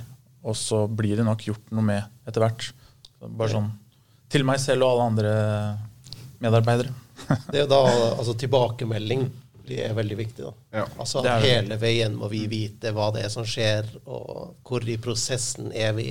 og 0.44 0.58
så 0.58 0.88
blir 0.90 1.20
det 1.20 1.28
nok 1.28 1.46
gjort 1.46 1.72
noe 1.72 1.86
med 1.86 2.28
etter 2.28 2.42
hvert. 2.42 2.72
Bare 3.24 3.54
sånn 3.54 3.72
til 4.34 4.46
meg 4.48 4.58
selv 4.62 4.86
og 4.86 4.96
alle 4.96 5.08
andre 5.12 5.34
medarbeidere. 6.42 6.94
Det 7.52 7.60
er 7.60 7.64
jo 7.64 7.72
da 7.72 7.82
altså 8.18 8.34
tilbakemelding 8.40 9.28
er 9.72 9.94
veldig 9.96 10.18
viktig. 10.18 10.44
da. 10.44 10.54
Ja. 10.80 10.86
Altså 11.00 11.22
Det 11.24 11.32
det. 11.42 11.50
Hele 11.50 11.78
veien 11.82 12.16
må 12.16 12.28
vi 12.32 12.48
vite 12.48 12.92
hva 12.92 13.12
det 13.16 13.24
er 13.26 13.30
som 13.30 13.46
skjer, 13.48 13.88
og 14.06 14.56
hvor 14.68 14.84
i 14.90 14.98
prosessen 14.98 15.72
er 15.72 15.94
vi. 15.94 16.10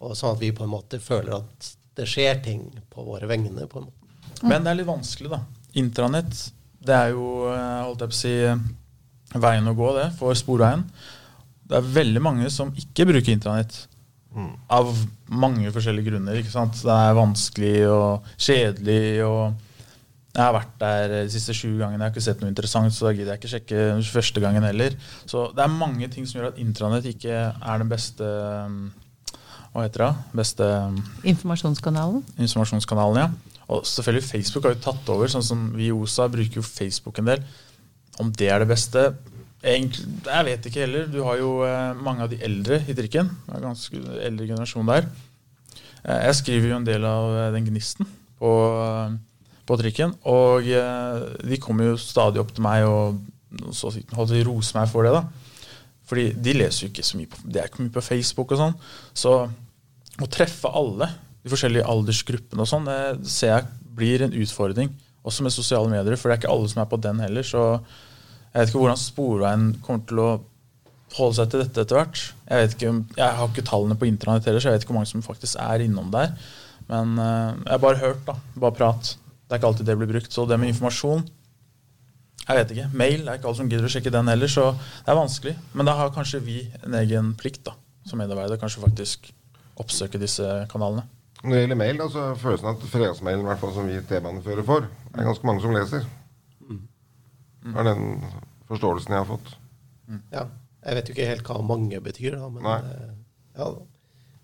Og 0.00 0.16
Sånn 0.16 0.34
at 0.36 0.40
vi 0.40 0.52
på 0.52 0.64
en 0.64 0.70
måte 0.74 1.00
føler 1.00 1.38
at 1.40 1.70
det 1.96 2.06
skjer 2.08 2.42
ting 2.44 2.66
på 2.92 3.04
våre 3.04 3.26
vegne. 3.26 3.66
på 3.66 3.78
en 3.80 3.84
måte. 3.88 4.44
Men 4.44 4.62
det 4.64 4.70
er 4.70 4.80
litt 4.82 4.86
vanskelig, 4.90 5.30
da. 5.32 5.40
Intranett, 5.74 6.52
det 6.86 6.94
er 6.94 7.08
jo 7.16 7.48
eh, 7.48 7.82
holdt 7.86 8.00
jeg 8.04 8.12
på 8.12 8.16
å 8.16 8.20
si, 8.20 9.40
veien 9.40 9.68
å 9.68 9.74
gå, 9.74 9.92
det, 9.96 10.10
for 10.18 10.34
Sporveien. 10.34 10.84
Det 11.66 11.76
er 11.80 11.92
veldig 11.96 12.22
mange 12.22 12.50
som 12.50 12.70
ikke 12.76 13.08
bruker 13.08 13.32
intranett. 13.32 13.86
Av 14.68 14.90
mange 15.32 15.70
forskjellige 15.72 16.10
grunner. 16.10 16.36
ikke 16.36 16.52
sant? 16.52 16.76
Det 16.84 16.92
er 16.92 17.14
vanskelig 17.16 17.88
og 17.88 18.26
kjedelig. 18.36 19.24
og 19.24 19.54
Jeg 20.36 20.44
har 20.44 20.52
vært 20.52 20.72
der 20.82 21.12
de 21.24 21.32
siste 21.32 21.54
sju 21.56 21.70
gangene. 21.78 21.96
Jeg 21.96 22.04
har 22.04 22.12
ikke 22.12 22.24
sett 22.26 22.42
noe 22.44 22.52
interessant, 22.52 22.92
så 22.92 23.06
da 23.08 23.12
gidder 23.16 23.32
jeg 23.32 23.40
ikke 23.40 23.52
sjekke 23.54 23.84
første 24.12 24.42
gangen 24.44 24.66
heller. 24.68 24.96
Så 25.24 25.46
det 25.56 25.62
er 25.64 25.72
mange 25.72 26.08
ting 26.12 26.26
som 26.28 26.38
gjør 26.38 26.50
at 26.50 26.58
intranett 26.60 27.08
ikke 27.08 27.38
er 27.56 27.80
den 27.80 27.88
beste 27.88 28.28
um, 28.68 28.90
Hva 29.72 29.86
heter 29.86 30.04
det? 30.04 30.10
Beste 30.36 30.66
um, 30.92 30.98
Informasjonskanalen. 31.32 32.20
informasjonskanalen, 32.36 33.22
ja. 33.24 33.56
Og 33.72 33.86
selvfølgelig 33.88 34.28
Facebook 34.28 34.68
har 34.68 34.76
jo 34.76 34.82
tatt 34.84 35.08
over, 35.14 35.30
sånn 35.32 35.46
som 35.46 35.64
vi 35.74 35.88
i 35.88 35.94
OSA 35.94 36.28
bruker 36.30 36.60
jo 36.60 36.66
Facebook 36.66 37.18
en 37.22 37.32
del. 37.32 37.46
Om 38.20 38.28
det 38.36 38.52
er 38.52 38.62
det 38.62 38.70
beste 38.70 39.08
Egentlig, 39.66 40.04
Jeg 40.28 40.44
vet 40.46 40.66
ikke 40.68 40.82
heller. 40.84 41.06
Du 41.10 41.22
har 41.26 41.38
jo 41.40 41.48
eh, 41.66 41.96
mange 41.98 42.22
av 42.22 42.30
de 42.30 42.36
eldre 42.44 42.76
i 42.86 42.94
trikken. 42.94 43.32
Det 43.48 43.56
er 43.56 43.64
ganske 43.64 44.02
eldre 44.28 44.46
generasjon 44.46 44.86
der. 44.92 45.08
Eh, 46.04 46.20
jeg 46.28 46.36
skriver 46.38 46.68
jo 46.70 46.76
en 46.76 46.86
del 46.86 47.06
av 47.08 47.32
eh, 47.34 47.48
den 47.56 47.66
gnisten 47.66 48.06
på, 48.38 48.52
på 49.66 49.78
trikken. 49.80 50.14
Og 50.30 50.68
eh, 50.70 51.26
de 51.46 51.58
kommer 51.62 51.92
jo 51.92 52.00
stadig 52.00 52.42
opp 52.42 52.54
til 52.54 52.66
meg 52.66 52.86
og 52.88 53.20
så 53.74 53.90
holdt 53.90 54.32
på 54.32 54.40
å 54.40 54.46
rose 54.48 54.76
meg 54.76 54.90
for 54.90 55.06
det. 55.06 55.14
da. 55.16 55.24
Fordi 56.06 56.26
de 56.38 56.54
leser 56.54 56.86
jo 56.86 56.92
ikke 56.92 57.06
så 57.06 57.18
mye 57.18 57.30
på, 57.30 57.40
det 57.50 57.60
er 57.60 57.70
ikke 57.70 57.82
mye 57.82 57.94
på 57.94 58.04
Facebook 58.04 58.54
og 58.54 58.60
sånn. 58.60 58.76
Så 59.16 59.32
å 60.22 60.28
treffe 60.32 60.70
alle, 60.70 61.10
de 61.42 61.52
forskjellige 61.52 61.86
aldersgruppene 61.90 62.62
og 62.62 62.70
sånn, 62.70 62.88
det 62.88 63.30
ser 63.30 63.52
jeg 63.52 63.66
blir 63.96 64.26
en 64.26 64.36
utfordring. 64.36 64.92
Også 65.26 65.42
med 65.42 65.54
sosiale 65.54 65.90
medier, 65.90 66.18
for 66.18 66.30
det 66.30 66.36
er 66.36 66.42
ikke 66.44 66.52
alle 66.52 66.70
som 66.70 66.82
er 66.82 66.90
på 66.90 67.00
den 67.02 67.22
heller. 67.24 67.46
Så 67.46 67.62
jeg 67.72 68.60
vet 68.60 68.70
ikke 68.70 68.82
hvordan 68.84 69.02
Sporveien 69.02 69.66
kommer 69.82 70.06
til 70.06 70.22
å 70.22 70.28
holde 71.16 71.38
seg 71.38 71.50
til 71.50 71.62
dette 71.62 71.82
etter 71.82 71.98
hvert. 71.98 72.22
Jeg 72.46 72.94
jeg 73.16 73.38
har 73.40 73.50
ikke 73.50 73.66
tallene 73.66 73.98
på 73.98 74.08
internett 74.08 74.46
heller, 74.46 74.62
så 74.62 74.70
jeg 74.70 74.78
vet 74.78 74.86
ikke 74.86 74.94
hvor 74.94 75.00
mange 75.00 75.10
som 75.10 75.26
faktisk 75.26 75.58
er 75.62 75.84
innom 75.86 76.10
der. 76.14 76.34
Men 76.90 77.18
eh, 77.18 77.54
jeg 77.64 77.72
har 77.72 77.82
bare 77.82 78.02
hørt, 78.02 78.22
da. 78.28 78.36
Bare 78.62 78.78
prat. 78.78 79.16
Det 79.46 79.54
er 79.54 79.60
ikke 79.60 79.68
alltid 79.70 79.86
det 79.86 79.96
blir 80.00 80.10
brukt. 80.10 80.32
Så 80.34 80.44
det 80.50 80.58
med 80.58 80.72
informasjon 80.72 81.22
Jeg 82.46 82.56
vet 82.60 82.72
ikke. 82.74 82.86
Mail 82.94 83.22
det 83.24 83.30
er 83.32 83.38
ikke 83.40 83.48
alle 83.50 83.58
som 83.58 83.68
gidder 83.70 83.86
å 83.88 83.90
sjekke 83.90 84.12
den 84.14 84.28
heller, 84.30 84.50
så 84.50 84.64
det 84.76 85.10
er 85.12 85.18
vanskelig. 85.18 85.54
Men 85.74 85.88
da 85.88 85.94
har 85.98 86.12
kanskje 86.14 86.40
vi 86.46 86.60
en 86.86 86.94
egen 87.00 87.32
plikt 87.38 87.64
da, 87.66 87.74
som 88.06 88.20
medarbeider. 88.22 88.58
Kanskje 88.60 88.82
faktisk 88.84 89.30
oppsøke 89.82 90.18
disse 90.22 90.46
kanalene. 90.70 91.04
Når 91.42 91.52
det 91.52 91.62
gjelder 91.64 91.78
mail, 91.82 91.98
da, 92.00 92.06
så 92.10 92.22
er 92.30 92.38
følelsen 92.40 92.70
at 92.70 92.84
fredagsmailen 92.90 93.42
i 93.44 93.48
hvert 93.50 93.60
fall 93.62 93.74
som 93.76 93.86
vi 93.90 93.98
T-banefører 94.08 94.64
får, 94.66 94.86
er 95.14 95.26
ganske 95.28 95.46
mange 95.50 95.62
som 95.64 95.74
leser. 95.74 96.06
Det 97.66 97.74
er 97.82 97.88
den 97.90 98.06
forståelsen 98.70 99.14
jeg 99.14 99.22
har 99.24 99.28
fått. 99.28 99.52
Ja, 100.32 100.46
Jeg 100.86 100.94
vet 101.00 101.08
jo 101.10 101.14
ikke 101.16 101.28
helt 101.32 101.48
hva 101.50 101.58
mange 101.66 101.98
betyr, 102.02 102.36
da, 102.38 102.48
men 102.48 102.62
Nei. 102.62 102.78
eh, 102.78 103.12
ja, 103.58 103.68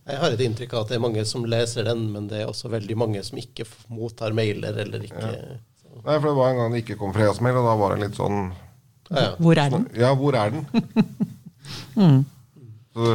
jeg 0.03 0.19
har 0.19 0.35
et 0.35 0.41
inntrykk 0.43 0.73
av 0.75 0.85
at 0.85 0.91
det 0.91 0.97
er 0.99 1.05
mange 1.05 1.23
som 1.29 1.45
leser 1.47 1.87
den, 1.87 2.09
men 2.11 2.27
det 2.31 2.43
er 2.43 2.51
også 2.51 2.71
veldig 2.73 2.97
mange 2.99 3.23
som 3.27 3.39
ikke 3.39 3.67
mottar 3.93 4.35
mailer 4.37 4.83
eller 4.85 5.07
ikke 5.07 5.29
ja. 5.29 5.61
Nei, 6.03 6.15
for 6.17 6.31
det 6.31 6.37
var 6.39 6.51
en 6.51 6.59
gang 6.59 6.73
det 6.73 6.81
ikke 6.83 6.97
kom 6.99 7.13
fredagsmail, 7.15 7.59
og 7.61 7.67
da 7.69 7.73
var 7.79 7.93
det 7.95 8.07
litt 8.07 8.17
sånn 8.19 8.39
ja, 9.13 9.25
ja. 9.27 9.33
Hvor 9.37 9.59
er 9.61 9.75
den? 9.75 9.83
Ja, 9.99 10.13
hvor 10.17 10.39
er 10.41 10.55
den? 10.55 12.23
Så, 12.93 13.09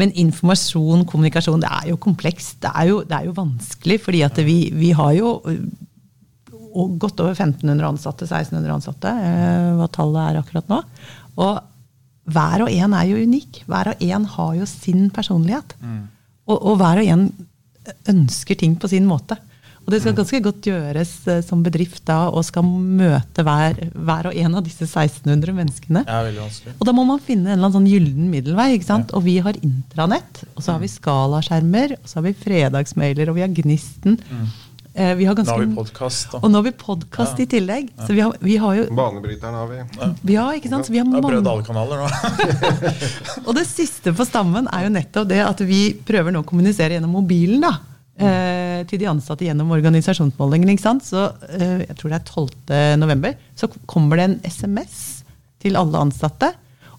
Men 0.00 0.12
informasjon, 0.16 1.02
kommunikasjon, 1.08 1.60
det 1.60 1.68
er 1.68 1.90
jo 1.90 1.98
komplekst. 2.00 2.54
Det 2.62 2.70
er 2.72 2.86
jo, 2.88 3.00
det 3.04 3.16
er 3.18 3.26
jo 3.28 3.34
vanskelig, 3.36 3.98
fordi 4.06 4.22
at 4.24 4.38
vi, 4.46 4.58
vi 4.72 4.92
har 4.96 5.12
jo 5.18 5.34
og 6.70 6.94
godt 7.02 7.20
over 7.20 7.34
1500 7.34 7.88
ansatte, 7.88 8.28
1600 8.28 8.76
ansatte, 8.76 9.10
eh, 9.10 9.72
hva 9.76 9.88
tallet 9.92 10.22
er 10.22 10.38
akkurat 10.40 10.70
nå. 10.70 10.78
Og 11.42 11.58
hver 12.30 12.64
og 12.64 12.70
en 12.70 12.94
er 12.94 13.08
jo 13.10 13.18
unik. 13.26 13.64
Hver 13.68 13.92
og 13.92 14.04
en 14.06 14.26
har 14.36 14.54
jo 14.60 14.68
sin 14.70 15.08
personlighet. 15.14 15.74
Og, 16.50 16.58
og 16.58 16.80
hver 16.80 17.00
og 17.02 17.14
en 17.14 17.30
ønsker 18.10 18.58
ting 18.58 18.74
på 18.80 18.90
sin 18.90 19.06
måte. 19.08 19.38
Og 19.80 19.94
det 19.94 20.02
skal 20.04 20.14
ganske 20.14 20.38
godt 20.44 20.66
gjøres 20.68 21.12
eh, 21.26 21.40
som 21.42 21.62
bedrift 21.64 22.04
da, 22.06 22.28
og 22.28 22.44
skal 22.46 22.62
møte 22.62 23.42
hver, 23.46 23.78
hver 23.90 24.28
og 24.30 24.36
en 24.38 24.58
av 24.58 24.62
disse 24.66 24.86
1600 24.86 25.56
menneskene. 25.56 26.04
Det 26.06 26.14
er 26.14 26.26
veldig 26.28 26.42
vanskelig. 26.44 26.74
Og 26.76 26.86
da 26.86 26.94
må 26.94 27.06
man 27.08 27.22
finne 27.24 27.48
en 27.48 27.56
eller 27.56 27.70
annen 27.70 27.78
sånn 27.78 27.88
gyllen 27.90 28.28
middelvei. 28.30 28.68
ikke 28.76 28.90
sant? 28.90 29.14
Og 29.16 29.24
vi 29.26 29.38
har 29.42 29.58
intranett, 29.66 30.44
og 30.54 30.62
så 30.62 30.76
har 30.76 30.84
vi 30.84 30.92
skalaskjermer, 30.92 31.96
og 31.96 32.10
så 32.12 32.20
har 32.20 32.28
vi 32.28 32.36
fredagsmailer, 32.44 33.32
og 33.32 33.40
vi 33.40 33.46
har 33.46 33.54
Gnisten. 33.56 34.20
Eh, 34.20 34.58
vi 34.94 35.24
har 35.24 35.34
ganske, 35.38 35.54
Nå 35.54 35.58
har 35.60 35.66
vi 35.66 35.74
podkast. 35.76 36.32
og 36.34 36.46
nå 36.50 36.58
har 36.58 36.64
vi 36.66 36.72
podkast 36.76 37.38
Ja. 37.38 37.44
i 37.44 37.46
tillegg. 37.46 37.90
Så 38.06 38.12
vi 38.12 38.20
har, 38.20 38.32
vi 38.40 38.56
har 38.58 38.74
jo 38.74 38.86
Banebryteren 38.90 39.54
har 39.54 39.68
vi. 39.70 40.32
Ja, 40.34 40.48
ikke 40.56 40.68
sant? 40.72 40.86
Så 40.86 40.92
vi 40.92 40.98
har 40.98 41.06
mange, 41.06 41.30
alle 41.30 41.62
kanaler 41.64 42.02
nå. 42.02 42.08
og 43.46 43.54
det 43.54 43.66
siste 43.70 44.12
på 44.16 44.26
stammen 44.26 44.66
er 44.72 44.88
jo 44.88 44.94
nettopp 44.96 45.28
det 45.30 45.38
at 45.44 45.62
vi 45.66 45.92
prøver 45.94 46.34
nå 46.34 46.42
å 46.42 46.48
kommunisere 46.48 46.96
gjennom 46.98 47.14
mobilen. 47.20 47.62
da. 47.62 47.76
Eh, 48.20 48.82
til 48.90 48.98
de 49.00 49.06
ansatte 49.08 49.46
gjennom 49.46 49.70
organisasjonsmålingen. 49.72 50.68
ikke 50.74 50.82
sant? 50.84 51.06
Så 51.06 51.22
eh, 51.54 51.86
jeg 51.86 51.96
tror 51.96 52.10
det 52.12 52.18
er 52.18 52.26
12. 52.28 52.98
november. 53.00 53.38
Så 53.56 53.70
kommer 53.88 54.16
det 54.20 54.26
en 54.26 54.38
SMS 54.44 55.22
til 55.62 55.78
alle 55.80 56.02
ansatte. 56.02 56.50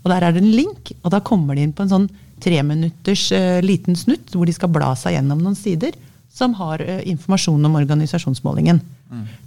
Og 0.01 0.09
der 0.09 0.23
er 0.25 0.31
det 0.33 0.41
en 0.41 0.55
link, 0.55 0.93
og 1.03 1.11
da 1.13 1.19
kommer 1.21 1.53
de 1.59 1.61
inn 1.67 1.73
på 1.77 1.83
en 1.85 1.91
sånn 1.91 2.07
treminutters 2.41 3.27
eh, 3.37 3.59
liten 3.61 3.93
snutt 3.99 4.31
hvor 4.33 4.49
de 4.49 4.55
skal 4.55 4.71
bla 4.73 4.95
seg 4.97 5.13
gjennom 5.13 5.43
noen 5.43 5.57
sider 5.59 5.93
som 6.31 6.53
har 6.59 6.81
uh, 6.81 6.99
informasjon 7.09 7.65
om 7.67 7.75
organisasjonsmålingen. 7.81 8.81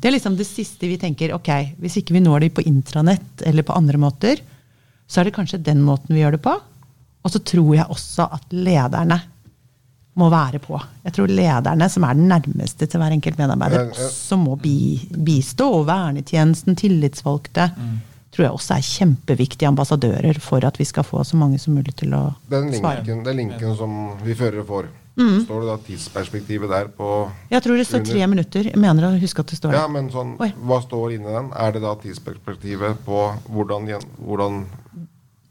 Det 0.01 0.11
er 0.11 0.13
liksom 0.13 0.35
det 0.37 0.45
siste 0.45 0.85
vi 0.91 0.99
tenker. 1.01 1.33
ok, 1.33 1.49
Hvis 1.81 1.97
ikke 1.97 2.13
vi 2.13 2.21
når 2.21 2.45
de 2.45 2.51
på 2.53 2.65
intranett 2.69 3.43
eller 3.49 3.65
på 3.65 3.73
andre 3.73 3.97
måter, 3.97 4.43
så 5.09 5.21
er 5.21 5.25
det 5.31 5.37
kanskje 5.37 5.63
den 5.65 5.81
måten 5.81 6.13
vi 6.13 6.21
gjør 6.21 6.37
det 6.37 6.43
på. 6.45 6.53
Og 7.25 7.33
så 7.33 7.41
tror 7.41 7.71
jeg 7.79 7.87
også 7.89 8.27
at 8.37 8.53
lederne 8.53 9.17
må 10.21 10.29
være 10.31 10.61
på. 10.63 10.77
Jeg 11.03 11.15
tror 11.17 11.33
lederne, 11.33 11.89
som 11.91 12.05
er 12.07 12.15
den 12.15 12.29
nærmeste 12.31 12.87
til 12.87 13.01
hver 13.01 13.15
enkelt 13.17 13.41
medarbeider, 13.41 13.89
også 13.91 14.37
må 14.39 14.55
bi, 14.61 15.01
bistå. 15.11 15.71
Og 15.81 15.87
vernetjenesten, 15.89 16.77
tillitsvalgte, 16.79 17.71
tror 18.35 18.45
jeg 18.45 18.53
også 18.59 18.77
er 18.77 18.85
kjempeviktige 18.91 19.71
ambassadører 19.71 20.39
for 20.43 20.65
at 20.69 20.79
vi 20.79 20.85
skal 20.87 21.07
få 21.09 21.25
så 21.25 21.41
mange 21.41 21.59
som 21.63 21.75
mulig 21.75 21.97
til 21.99 22.13
å 22.15 22.35
Den 22.51 22.69
svare. 22.75 23.01
linken, 23.01 23.25
den 23.25 23.41
linken 23.41 23.75
som 23.81 23.97
vi 24.23 24.37
førere 24.39 24.67
får, 24.69 24.93
står 25.17 25.61
det 25.63 25.69
da 25.71 25.77
tidsperspektivet 25.87 26.71
der 26.71 26.89
på 26.91 27.31
Jeg 27.51 27.63
tror 27.63 27.77
det 27.79 27.87
står 27.87 28.05
tre 28.05 28.27
minutter. 28.27 28.71
Jeg 28.71 28.81
mener 28.81 29.07
å 29.09 29.21
huske 29.21 29.41
at 29.41 29.47
det 29.53 29.59
står 29.61 29.73
Ja, 29.77 29.87
men 29.89 30.11
sånn, 30.11 30.35
Oi. 30.43 30.53
hva 30.59 30.81
står 30.83 31.15
inni 31.15 31.31
den? 31.31 31.53
Er 31.55 31.73
det 31.73 31.83
da 31.83 31.95
tidsperspektivet 32.03 33.05
på 33.07 33.21
hvordan, 33.49 33.87
hvordan 34.19 34.65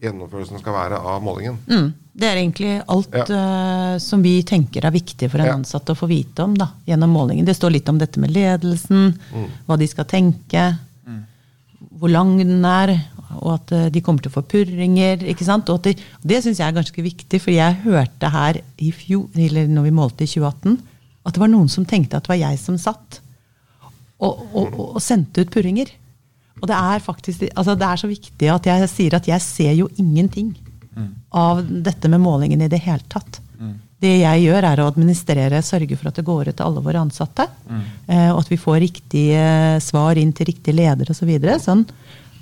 gjennomførelsen 0.04 0.60
skal 0.60 0.76
være 0.76 1.00
av 1.00 1.22
målingen. 1.24 1.58
Mm. 1.70 1.92
Det 2.14 2.28
er 2.30 2.40
egentlig 2.42 2.72
alt 2.94 3.16
eh, 3.16 3.98
som 4.04 4.22
vi 4.26 4.36
tenker 4.46 4.86
er 4.86 4.94
viktig 4.94 5.30
for 5.32 5.42
en 5.42 5.48
Ja. 5.48 5.54
ansatt 5.56 5.90
å 5.90 5.96
få 5.98 6.10
vite 6.12 6.44
om 6.44 6.54
da, 6.60 6.68
gjennom 6.86 7.10
målingen. 7.10 7.46
Det 7.48 7.56
står 7.58 7.72
litt 7.78 7.90
om 7.90 7.98
dette 7.98 8.20
med 8.20 8.32
ledelsen, 8.36 9.14
hva 9.66 9.78
de 9.80 9.88
skal 9.88 10.06
tenke, 10.06 10.78
hvor 11.92 12.12
lang 12.12 12.36
den 12.40 12.64
er, 12.68 12.96
og 13.40 13.56
at 13.56 13.74
eh, 13.76 13.90
de 13.94 14.02
kommer 14.04 14.24
til 14.24 14.32
å 14.32 14.38
få 14.38 14.46
purringer. 14.54 15.26
ikke 15.30 15.48
sant? 15.48 15.70
Og 15.70 15.82
at 15.82 15.90
de, 15.90 16.08
det 16.24 16.42
syns 16.44 16.62
jeg 16.62 16.68
er 16.68 16.78
ganske 16.78 17.06
viktig, 17.06 17.42
for 17.42 17.54
jeg 17.56 17.82
hørte 17.86 18.32
her 18.34 18.62
i 18.78 18.94
fjor, 18.96 19.28
eller 19.36 19.70
når 19.72 19.90
vi 19.90 19.98
målte 20.00 20.28
i 20.28 20.32
2018, 20.32 20.80
at 21.24 21.36
det 21.36 21.44
var 21.44 21.52
noen 21.52 21.70
som 21.72 21.88
tenkte 21.88 22.20
at 22.20 22.26
det 22.26 22.34
var 22.34 22.42
jeg 22.42 22.60
som 22.60 22.78
satt 22.80 23.22
og, 24.24 24.42
og, 24.54 24.74
og, 24.80 24.98
sendte 25.04 25.44
ut 25.44 25.52
purringer. 25.52 25.92
Og 26.62 26.68
det 26.70 26.76
er 26.78 27.04
faktisk 27.04 27.48
altså 27.50 27.74
det 27.76 27.88
er 27.88 28.00
så 28.00 28.08
viktig 28.08 28.50
at 28.52 28.68
jeg 28.70 28.90
sier 28.92 29.16
at 29.18 29.28
jeg 29.28 29.44
ser 29.44 29.74
jo 29.76 29.90
ingenting 30.00 30.54
av 31.34 31.64
dette 31.66 32.10
med 32.12 32.22
målingen 32.22 32.62
i 32.62 32.70
det 32.72 32.80
hele 32.86 33.04
tatt. 33.10 33.40
Det 34.04 34.14
jeg 34.20 34.44
gjør, 34.44 34.68
er 34.68 34.82
å 34.84 34.90
administrere, 34.92 35.62
sørge 35.64 35.96
for 35.96 36.10
at 36.10 36.20
det 36.20 36.26
går 36.28 36.50
ut 36.50 36.58
til 36.58 36.66
alle 36.66 36.84
våre 36.84 37.04
ansatte. 37.06 37.48
Mm. 37.70 37.84
og 38.34 38.42
at 38.42 38.50
vi 38.52 38.60
får 38.60 38.82
riktige 38.84 39.44
svar 39.84 40.20
inn 40.20 40.34
til 40.36 40.50
riktig 40.52 40.76
leder 40.76 41.08
osv. 41.14 41.24
Så 41.24 41.30
videre, 41.30 41.56
sånn. 41.64 41.86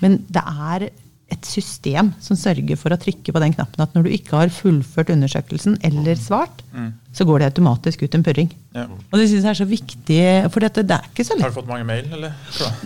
Men 0.02 0.18
det 0.34 0.42
er 0.42 0.88
et 1.32 1.48
system 1.48 2.12
som 2.24 2.38
sørger 2.40 2.78
for 2.80 2.94
å 2.94 3.00
trykke 3.00 3.34
på 3.34 3.42
den 3.44 3.54
knappen 3.56 3.84
at 3.84 3.94
når 3.96 4.08
du 4.08 4.16
ikke 4.16 4.36
har 4.38 4.52
fullført 4.54 5.12
undersøkelsen 5.14 5.78
eller 5.88 6.20
svart, 6.20 6.64
så 7.12 7.26
går 7.28 7.42
det 7.42 7.48
automatisk 7.52 8.04
ut 8.06 8.16
en 8.16 8.24
purring. 8.24 8.50
Ja. 8.76 8.86
Og 8.88 9.16
det 9.20 9.26
synes 9.28 9.44
jeg 9.44 9.52
er 9.52 9.60
så 9.60 9.68
viktig, 9.68 10.20
for 10.54 10.64
dette, 10.64 10.84
det 10.88 10.96
er 10.96 11.08
ikke 11.10 11.26
så 11.28 11.36
lett. 11.36 11.44
Har 11.44 11.52
du 11.52 11.58
fått 11.58 11.70
mange 11.72 11.88
mail, 11.88 12.06
eller? 12.08 12.36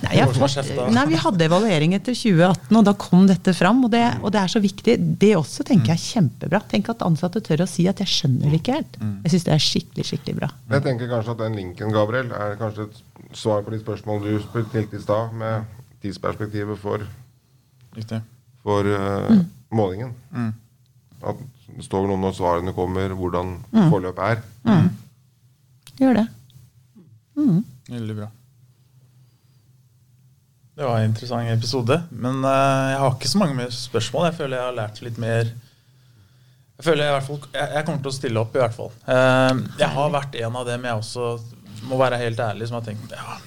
Nei, 0.01 0.15
fått, 0.33 0.71
nei, 0.95 1.03
Vi 1.11 1.19
hadde 1.21 1.45
evaluering 1.45 1.93
etter 1.97 2.17
2018, 2.17 2.71
og 2.79 2.87
da 2.87 2.95
kom 3.05 3.27
dette 3.29 3.53
fram. 3.53 3.83
Og 3.85 3.93
det, 3.93 4.01
og 4.23 4.33
det 4.33 4.41
er 4.41 4.53
så 4.55 4.61
viktig. 4.63 4.97
Det 5.21 5.31
også 5.37 5.65
tenker 5.67 5.93
jeg 5.93 5.99
er 5.99 6.05
kjempebra. 6.15 6.63
Tenk 6.71 6.89
at 6.95 7.05
ansatte 7.05 7.43
tør 7.45 7.67
å 7.67 7.69
si 7.69 7.85
at 7.91 8.01
'jeg 8.01 8.13
skjønner 8.15 8.49
det 8.49 8.61
ikke 8.61 8.79
helt'. 8.79 8.97
Jeg 9.25 9.35
syns 9.35 9.45
det 9.45 9.53
er 9.53 9.67
skikkelig 9.69 10.05
skikkelig 10.09 10.35
bra. 10.41 10.49
Jeg 10.73 10.83
tenker 10.89 11.11
kanskje 11.11 11.31
at 11.37 11.43
den 11.45 11.55
linken, 11.61 11.93
Gabriel, 11.93 12.31
er 12.33 12.57
kanskje 12.57 12.89
et 12.89 13.03
svar 13.33 13.61
på 13.61 13.71
de 13.71 13.79
spørsmål 13.79 14.23
du 14.25 14.39
stilte 14.41 14.97
i 14.97 15.01
stad, 15.01 15.33
med 15.33 15.65
tidsperspektivet 16.01 16.79
for, 16.79 17.05
Riktig. 17.95 18.21
For 18.65 18.89
eh, 18.89 19.43
målingen. 19.75 20.15
At 21.25 21.41
det 21.75 21.85
står 21.85 22.07
noe 22.09 22.21
når 22.21 22.37
svarene 22.37 22.73
kommer, 22.75 23.13
hvordan 23.17 23.57
forløpet 23.91 24.23
er. 24.31 24.87
Gjør 25.99 26.17
det. 26.19 26.25
Veldig 27.91 28.17
bra. 28.17 28.31
Det 30.75 30.83
var 30.83 30.99
en 30.99 31.07
interessant 31.07 31.51
episode. 31.51 31.95
Men 32.11 32.41
uh, 32.43 32.91
jeg 32.91 32.99
har 32.99 33.13
ikke 33.13 33.31
så 33.31 33.39
mange 33.39 33.55
mer 33.55 33.71
spørsmål. 33.71 34.27
Jeg 34.29 34.37
føler 34.41 34.57
jeg 34.57 34.67
har 34.67 34.75
lært 34.81 35.01
litt 35.05 35.19
mer 35.21 35.51
Jeg 36.75 36.83
føler 36.83 37.05
jeg, 37.05 37.11
i 37.11 37.15
hvert 37.15 37.27
fall, 37.29 37.39
jeg, 37.53 37.69
jeg 37.77 37.85
kommer 37.87 38.01
til 38.03 38.11
å 38.11 38.15
stille 38.17 38.41
opp, 38.41 38.57
i 38.57 38.59
hvert 38.63 38.75
fall. 38.75 38.91
Uh, 39.07 39.61
jeg 39.79 39.91
har 39.95 40.11
vært 40.17 40.35
en 40.41 40.57
av 40.59 40.67
dem 40.67 40.89
jeg 40.89 41.03
også 41.03 41.29
må 41.87 41.99
være 42.01 42.19
helt 42.19 42.41
ærlig, 42.43 42.67
som 42.67 42.79
har 42.79 42.85
tenkt 42.87 43.13
ja, 43.15 43.37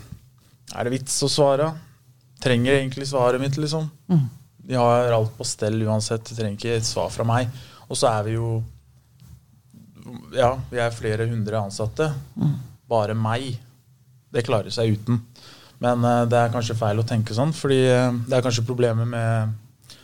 Er 0.72 0.88
det 0.88 0.94
vits 0.94 1.18
å 1.26 1.28
svare? 1.32 1.68
Trenger 2.40 2.78
egentlig 2.78 3.08
svaret 3.10 3.42
mitt, 3.42 3.58
liksom? 3.60 3.90
De 4.68 4.76
har 4.76 5.14
alt 5.16 5.32
på 5.36 5.46
stell 5.48 5.80
uansett. 5.86 6.26
De 6.28 6.36
trenger 6.36 6.58
ikke 6.58 6.76
et 6.76 6.86
svar 6.86 7.08
fra 7.12 7.24
meg. 7.24 7.48
Og 7.88 7.96
så 7.96 8.10
er 8.10 8.26
vi 8.26 8.36
jo 8.36 8.58
Ja, 10.36 10.54
vi 10.70 10.80
er 10.80 10.92
flere 10.92 11.28
hundre 11.28 11.60
ansatte. 11.60 12.10
Bare 12.88 13.16
meg. 13.16 13.54
Det 14.32 14.44
klarer 14.44 14.72
seg 14.72 14.98
uten. 14.98 15.22
Men 15.80 16.04
uh, 16.04 16.26
det 16.28 16.36
er 16.36 16.52
kanskje 16.52 16.76
feil 16.76 17.00
å 17.00 17.06
tenke 17.06 17.36
sånn, 17.36 17.52
fordi 17.54 17.78
uh, 17.86 18.10
det 18.26 18.38
er 18.38 18.44
kanskje 18.44 18.66
problemet 18.66 19.08
med 19.08 19.52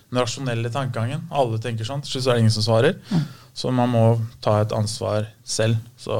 den 0.08 0.20
rasjonelle 0.20 0.70
tankegangen. 0.72 1.24
Alle 1.34 1.58
tenker 1.60 1.88
sånn. 1.88 2.04
Til 2.04 2.14
slutt 2.14 2.24
så 2.24 2.32
er 2.32 2.38
det 2.38 2.44
ingen 2.44 2.54
som 2.54 2.64
svarer. 2.64 3.00
Så 3.54 3.72
man 3.74 3.90
må 3.90 4.04
ta 4.44 4.60
et 4.62 4.72
ansvar 4.76 5.28
selv. 5.44 5.80
Så 6.00 6.14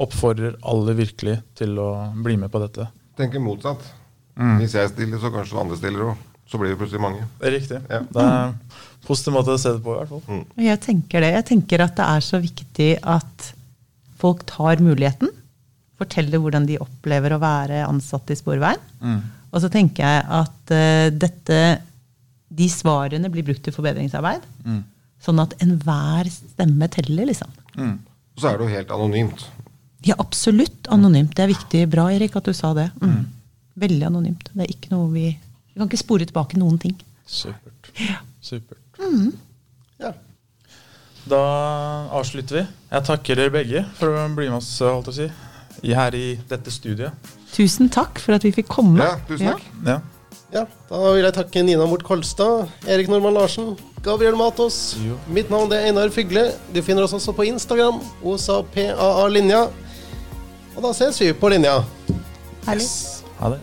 oppfordrer 0.00 0.58
alle 0.68 0.94
virkelig 0.98 1.38
til 1.58 1.78
å 1.80 1.88
bli 2.14 2.36
med 2.40 2.52
på 2.52 2.60
dette. 2.62 2.90
Tenker 3.18 3.42
motsatt. 3.42 3.86
Hvis 4.60 4.76
jeg 4.76 4.92
stiller, 4.92 5.20
så 5.20 5.32
kanskje 5.32 5.60
andre 5.60 5.80
stiller 5.80 6.12
òg. 6.12 6.28
Så 6.52 6.60
blir 6.60 6.74
det 6.74 6.78
plutselig 6.82 7.00
mange. 7.00 7.24
Det 7.40 7.48
er 7.48 7.54
riktig. 7.56 7.78
Ja. 7.88 8.02
Det 8.04 8.22
er 8.22 8.50
en 8.50 8.56
positiv 9.06 9.32
måte 9.38 9.54
å 9.54 9.60
se 9.60 9.70
det 9.72 9.80
på, 9.80 9.94
i 9.94 10.00
hvert 10.02 10.10
fall. 10.12 10.24
Mm. 10.28 10.64
Jeg 10.66 10.80
tenker 10.84 11.24
det. 11.24 11.30
Jeg 11.38 11.46
tenker 11.48 11.84
at 11.86 11.94
det 11.96 12.08
er 12.12 12.26
så 12.26 12.40
viktig 12.42 12.88
at 13.08 13.46
folk 14.20 14.44
tar 14.50 14.82
muligheten. 14.84 15.32
Forteller 16.02 16.42
hvordan 16.42 16.66
de 16.68 16.76
opplever 16.82 17.32
å 17.32 17.40
være 17.40 17.86
ansatt 17.86 18.34
i 18.34 18.36
Sporveien. 18.36 18.82
Og 19.52 19.64
så 19.64 19.70
tenker 19.72 20.04
jeg 20.04 20.26
at 20.32 20.74
uh, 20.76 21.08
dette, 21.24 21.60
de 22.52 22.68
svarene 22.72 23.30
blir 23.32 23.46
brukt 23.48 23.64
til 23.64 23.74
forbedringsarbeid. 23.74 24.44
Sånn 25.22 25.40
at 25.42 25.56
enhver 25.62 26.28
stemme 26.32 26.88
teller, 26.92 27.28
liksom. 27.30 27.52
Og 27.78 28.40
så 28.42 28.50
er 28.50 28.58
det 28.58 28.66
jo 28.66 28.76
helt 28.76 28.92
anonymt. 28.96 29.44
Ja, 30.04 30.16
absolutt 30.18 30.88
anonymt. 30.90 31.36
Det 31.36 31.44
er 31.44 31.52
viktig. 31.52 31.82
Bra, 31.92 32.08
Erik, 32.12 32.36
at 32.36 32.48
du 32.48 32.52
sa 32.56 32.72
det. 32.76 32.88
Mm. 33.00 33.24
Veldig 33.82 34.06
anonymt. 34.08 34.48
Det 34.52 34.64
er 34.64 34.72
ikke 34.72 34.92
noe 34.92 35.08
vi 35.12 35.26
Vi 35.72 35.80
kan 35.80 35.88
ikke 35.88 36.02
spore 36.02 36.28
tilbake 36.28 36.60
noen 36.60 36.78
ting. 36.80 36.96
Supert. 37.26 37.92
Supert. 38.44 38.78
Ja. 40.00 40.12
Da 41.28 41.42
avslutter 42.18 42.60
vi. 42.60 42.64
Jeg 42.92 43.06
takker 43.08 43.38
dere 43.38 43.54
begge 43.54 43.84
for 43.98 44.12
å 44.12 44.26
bli 44.34 44.48
med 44.50 44.58
oss 44.58 44.72
holdt 44.82 45.12
å 45.12 45.14
si, 45.16 45.28
her 45.82 46.16
i 46.18 46.34
dette 46.50 46.74
studiet. 46.74 47.30
Tusen 47.52 47.90
takk 47.92 48.20
for 48.22 48.36
at 48.36 48.44
vi 48.44 48.52
fikk 48.54 48.68
komme. 48.72 49.00
Ja, 49.00 49.16
tusen 49.28 49.52
takk. 49.52 49.64
Ja. 49.86 49.98
ja. 50.52 50.66
Da 50.90 51.00
vil 51.14 51.24
jeg 51.24 51.36
takke 51.38 51.64
Nina 51.64 51.86
Mort 51.88 52.04
Kolstad, 52.06 52.68
Erik 52.90 53.10
Normann 53.12 53.36
Larsen, 53.38 53.72
Gabriel 54.04 54.36
Matos. 54.36 54.98
Jo. 55.00 55.16
Mitt 55.32 55.52
navn 55.52 55.72
er 55.72 55.88
Einar 55.88 56.12
Fygle. 56.14 56.50
Du 56.74 56.82
finner 56.82 57.06
oss 57.06 57.16
også 57.16 57.34
på 57.36 57.46
Instagram. 57.52 58.02
OSAPAA 58.26 59.26
Linja. 59.32 59.66
Og 60.72 60.80
da 60.84 60.94
ses 60.96 61.20
vi 61.22 61.32
på 61.36 61.52
linja. 61.52 61.82
Herlig. 62.66 62.88
Ha 63.38 63.52
det. 63.54 63.60